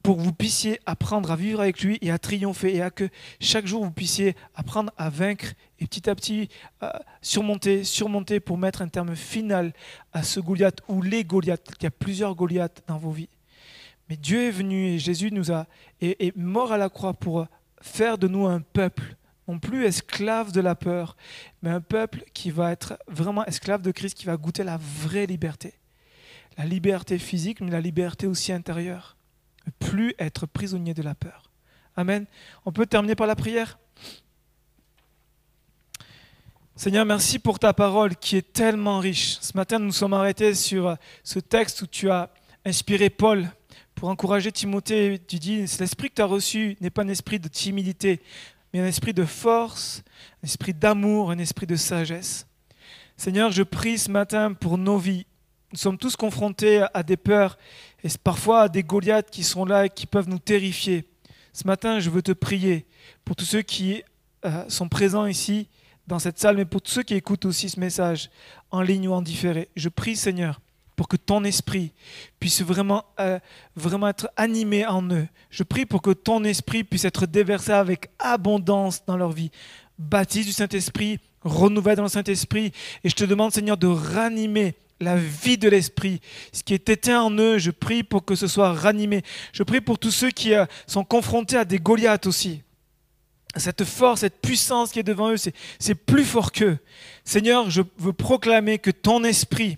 pour 0.04 0.17
que 0.17 0.22
vous 0.22 0.34
puissiez 0.34 0.82
apprendre 0.86 1.32
à 1.32 1.38
vivre 1.38 1.62
avec 1.62 1.82
lui 1.82 1.98
et 2.02 2.12
à 2.12 2.19
triompher, 2.19 2.76
et 2.76 2.82
à 2.82 2.89
que 2.89 3.10
chaque 3.39 3.65
jour 3.65 3.86
vous 3.86 3.91
puissiez 3.91 4.36
apprendre 4.54 4.91
à 4.98 5.10
vaincre 5.10 5.54
et 5.80 5.88
petit 5.88 6.10
à 6.10 6.15
petit 6.15 6.50
surmonter, 7.22 7.86
surmonter 7.86 8.41
pour 8.41 8.58
mettre 8.58 8.82
un 8.82 8.89
terme 8.89 9.15
final 9.15 9.74
à 10.12 10.24
ce 10.24 10.41
Goliath 10.41 10.82
ou 10.89 11.02
les 11.02 11.24
Goliaths. 11.24 11.72
Il 11.80 11.84
y 11.84 11.88
a 11.88 11.91
plusieurs 11.91 12.36
Goliaths 12.36 12.84
dans 12.88 12.98
vos 12.98 13.12
vies. 13.12 13.30
Mais 14.10 14.17
Dieu 14.17 14.48
est 14.48 14.52
venu 14.52 14.88
et 14.88 15.00
Jésus 15.00 15.32
nous 15.32 15.54
a 15.54 15.67
est 16.02 16.36
mort 16.36 16.74
à 16.74 16.78
la 16.78 16.89
croix 16.89 17.13
pour 17.13 17.48
faire 17.82 18.17
de 18.17 18.28
nous 18.28 18.46
un 18.46 18.60
peuple 18.60 19.15
non 19.48 19.60
plus 19.60 19.86
esclave 19.86 20.52
de 20.52 20.62
la 20.62 20.76
peur, 20.76 21.18
mais 21.62 21.70
un 21.70 21.82
peuple 21.82 22.24
qui 22.34 22.52
va 22.52 22.72
être 22.72 22.98
vraiment 23.08 23.46
esclave 23.46 23.82
de 23.82 23.92
Christ, 23.92 24.18
qui 24.18 24.26
va 24.26 24.38
goûter 24.38 24.64
la 24.64 24.78
vraie 24.78 25.26
liberté. 25.26 25.74
La 26.58 26.66
liberté 26.66 27.18
physique, 27.18 27.62
mais 27.62 27.72
la 27.72 27.82
liberté 27.82 28.28
aussi 28.28 28.52
intérieure. 28.52 29.18
Plus 29.80 30.14
être 30.20 30.46
prisonnier 30.46 30.94
de 30.94 31.02
la 31.02 31.16
peur. 31.16 31.50
Amen. 31.96 32.26
On 32.66 32.72
peut 32.72 32.86
terminer 32.86 33.16
par 33.16 33.28
la 33.28 33.36
prière 33.36 33.78
Seigneur, 36.76 37.06
merci 37.06 37.38
pour 37.38 37.60
ta 37.60 37.72
parole 37.72 38.16
qui 38.16 38.36
est 38.36 38.52
tellement 38.52 38.98
riche. 38.98 39.38
Ce 39.42 39.56
matin, 39.56 39.78
nous 39.78 39.86
nous 39.86 39.92
sommes 39.92 40.16
arrêtés 40.16 40.56
sur 40.56 40.98
ce 41.24 41.38
texte 41.38 41.84
où 41.84 41.88
tu 41.88 42.10
as 42.10 42.32
inspiré 42.66 43.12
Paul 43.12 43.48
pour 43.94 44.10
encourager 44.10 44.52
Timothée. 44.52 45.22
Tu 45.28 45.38
dis, 45.38 45.58
l'esprit 45.80 46.10
que 46.10 46.16
tu 46.16 46.22
as 46.24 46.26
reçu 46.26 46.76
n'est 46.82 46.89
pas 46.89 47.04
un 47.04 47.10
esprit 47.10 47.39
de 47.39 47.48
timidité, 47.48 48.24
mais 48.74 48.80
un 48.80 48.88
esprit 48.88 49.13
de 49.13 49.26
force, 49.26 50.03
un 50.41 50.47
esprit 50.47 50.74
d'amour, 50.74 51.30
un 51.30 51.38
esprit 51.38 51.67
de 51.67 51.76
sagesse. 51.76 52.47
Seigneur, 53.15 53.51
je 53.51 53.63
prie 53.63 53.99
ce 53.99 54.09
matin 54.09 54.53
pour 54.53 54.78
nos 54.78 54.97
vies. 54.97 55.28
Nous 55.71 55.78
sommes 55.78 55.97
tous 55.97 56.15
confrontés 56.15 56.86
à 56.93 57.03
des 57.03 57.17
peurs 57.17 57.57
et 58.03 58.09
parfois 58.24 58.63
à 58.63 58.69
des 58.69 58.84
Goliaths 58.84 59.30
qui 59.30 59.43
sont 59.43 59.65
là 59.65 59.86
et 59.86 59.89
qui 59.89 60.07
peuvent 60.07 60.30
nous 60.30 60.39
terrifier. 60.39 61.07
Ce 61.51 61.67
matin, 61.67 61.99
je 61.99 62.09
veux 62.09 62.24
te 62.24 62.32
prier 62.32 62.88
pour 63.24 63.36
tous 63.36 63.45
ceux 63.45 63.61
qui 63.61 64.03
euh, 64.45 64.67
sont 64.69 64.89
présents 64.89 65.28
ici 65.28 65.69
dans 66.07 66.19
cette 66.19 66.39
salle, 66.39 66.57
mais 66.57 66.65
pour 66.65 66.82
tous 66.82 66.91
ceux 66.91 67.03
qui 67.03 67.13
écoutent 67.13 67.45
aussi 67.45 67.69
ce 67.69 67.80
message 67.80 68.30
en 68.71 68.82
ligne 68.82 69.07
ou 69.07 69.13
en 69.13 69.21
différé. 69.21 69.69
Je 69.76 69.89
prie, 69.89 70.15
Seigneur, 70.15 70.59
pour 70.96 71.08
que 71.08 71.18
ton 71.18 71.44
esprit 71.44 71.91
puisse 72.39 72.62
vraiment, 72.62 73.06
euh, 73.20 73.39
vraiment 73.76 74.08
être 74.08 74.30
animé 74.36 74.86
en 74.86 75.04
eux. 75.12 75.28
Je 75.50 75.64
prie 75.64 75.86
pour 75.86 76.02
que 76.02 76.12
ton 76.12 76.44
esprit 76.44 76.84
puisse 76.84 77.06
être 77.06 77.26
déversé 77.26 77.72
avec 77.72 78.10
abondance 78.20 79.06
dans 79.06 79.18
leur 79.18 79.32
vie. 79.32 79.52
Baptise 79.98 80.46
du 80.46 80.54
Saint-Esprit, 80.54 81.20
renouvelle 81.41 81.96
dans 81.96 82.04
le 82.04 82.10
Saint-Esprit. 82.10 82.72
Et 83.04 83.10
je 83.10 83.16
te 83.16 83.24
demande, 83.24 83.52
Seigneur, 83.52 83.78
de 83.78 83.88
ranimer 83.88 84.76
la 85.00 85.16
vie 85.16 85.58
de 85.58 85.70
l'esprit. 85.70 86.22
Ce 86.52 86.64
qui 86.64 86.74
est 86.74 86.89
éteint 86.89 87.22
en 87.22 87.32
eux, 87.32 87.58
je 87.58 87.72
prie 87.72 88.04
pour 88.04 88.26
que 88.26 88.36
ce 88.36 88.48
soit 88.48 88.74
ranimé. 88.74 89.22
Je 89.52 89.64
prie 89.64 89.82
pour 89.82 90.00
tous 90.00 90.12
ceux 90.12 90.32
qui 90.32 90.54
euh, 90.54 90.66
sont 90.88 91.04
confrontés 91.04 91.58
à 91.58 91.66
des 91.66 91.80
Goliaths 91.80 92.26
aussi. 92.26 92.62
Cette 93.56 93.84
force, 93.84 94.22
cette 94.22 94.41
puissance 94.41 94.91
qui 94.91 95.00
est 95.00 95.04
devant 95.04 95.30
eux, 95.30 95.36
c'est 95.38 95.96
plus 95.96 96.26
fort 96.26 96.52
qu'eux. 96.52 96.80
Seigneur, 97.24 97.70
je 97.70 97.84
veux 98.00 98.14
proclamer 98.14 98.80
que 98.80 98.89
ton 98.89 99.24
esprit, 99.24 99.78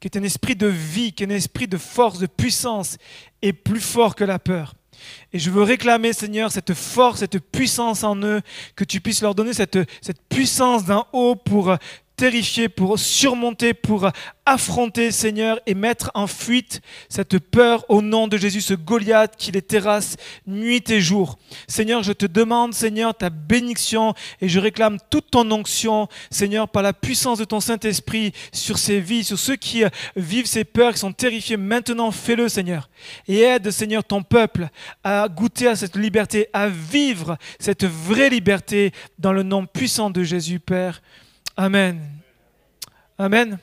qui 0.00 0.08
est 0.08 0.16
un 0.16 0.22
esprit 0.22 0.56
de 0.56 0.66
vie, 0.66 1.12
qui 1.12 1.24
est 1.24 1.26
un 1.26 1.30
esprit 1.30 1.68
de 1.68 1.78
force, 1.78 2.18
de 2.18 2.26
puissance, 2.26 2.96
est 3.42 3.52
plus 3.52 3.80
fort 3.80 4.14
que 4.14 4.24
la 4.24 4.38
peur. 4.38 4.74
Et 5.32 5.38
je 5.38 5.50
veux 5.50 5.62
réclamer, 5.62 6.12
Seigneur, 6.12 6.50
cette 6.50 6.74
force, 6.74 7.20
cette 7.20 7.38
puissance 7.38 8.02
en 8.04 8.16
eux, 8.22 8.40
que 8.74 8.84
tu 8.84 9.00
puisses 9.00 9.22
leur 9.22 9.34
donner 9.34 9.52
cette, 9.52 9.78
cette 10.00 10.20
puissance 10.28 10.84
d'un 10.84 11.04
haut 11.12 11.36
pour 11.36 11.76
terrifier, 12.18 12.68
pour 12.68 12.98
surmonter, 12.98 13.74
pour 13.74 14.10
affronter, 14.44 15.12
Seigneur, 15.12 15.60
et 15.66 15.74
mettre 15.74 16.10
en 16.14 16.26
fuite 16.26 16.80
cette 17.08 17.38
peur 17.38 17.84
au 17.88 18.02
nom 18.02 18.26
de 18.26 18.36
Jésus, 18.36 18.60
ce 18.60 18.74
Goliath 18.74 19.36
qui 19.38 19.52
les 19.52 19.62
terrasse 19.62 20.16
nuit 20.44 20.82
et 20.90 21.00
jour. 21.00 21.38
Seigneur, 21.68 22.02
je 22.02 22.12
te 22.12 22.26
demande, 22.26 22.74
Seigneur, 22.74 23.14
ta 23.14 23.30
bénédiction 23.30 24.14
et 24.40 24.48
je 24.48 24.58
réclame 24.58 24.98
toute 25.10 25.30
ton 25.30 25.48
onction, 25.52 26.08
Seigneur, 26.28 26.68
par 26.68 26.82
la 26.82 26.92
puissance 26.92 27.38
de 27.38 27.44
ton 27.44 27.60
Saint-Esprit 27.60 28.32
sur 28.52 28.78
ces 28.78 29.00
vies, 29.00 29.22
sur 29.22 29.38
ceux 29.38 29.56
qui 29.56 29.84
vivent 30.16 30.46
ces 30.46 30.64
peurs, 30.64 30.94
qui 30.94 30.98
sont 30.98 31.12
terrifiés. 31.12 31.56
Maintenant, 31.56 32.10
fais-le, 32.10 32.48
Seigneur. 32.48 32.90
Et 33.28 33.42
aide, 33.42 33.70
Seigneur, 33.70 34.02
ton 34.02 34.24
peuple 34.24 34.68
à 35.04 35.28
goûter 35.28 35.68
à 35.68 35.76
cette 35.76 35.94
liberté, 35.94 36.48
à 36.52 36.68
vivre 36.68 37.38
cette 37.60 37.84
vraie 37.84 38.28
liberté 38.28 38.90
dans 39.20 39.32
le 39.32 39.44
nom 39.44 39.66
puissant 39.66 40.10
de 40.10 40.24
Jésus, 40.24 40.58
Père. 40.58 41.00
Amen. 41.58 42.22
Amen. 43.18 43.58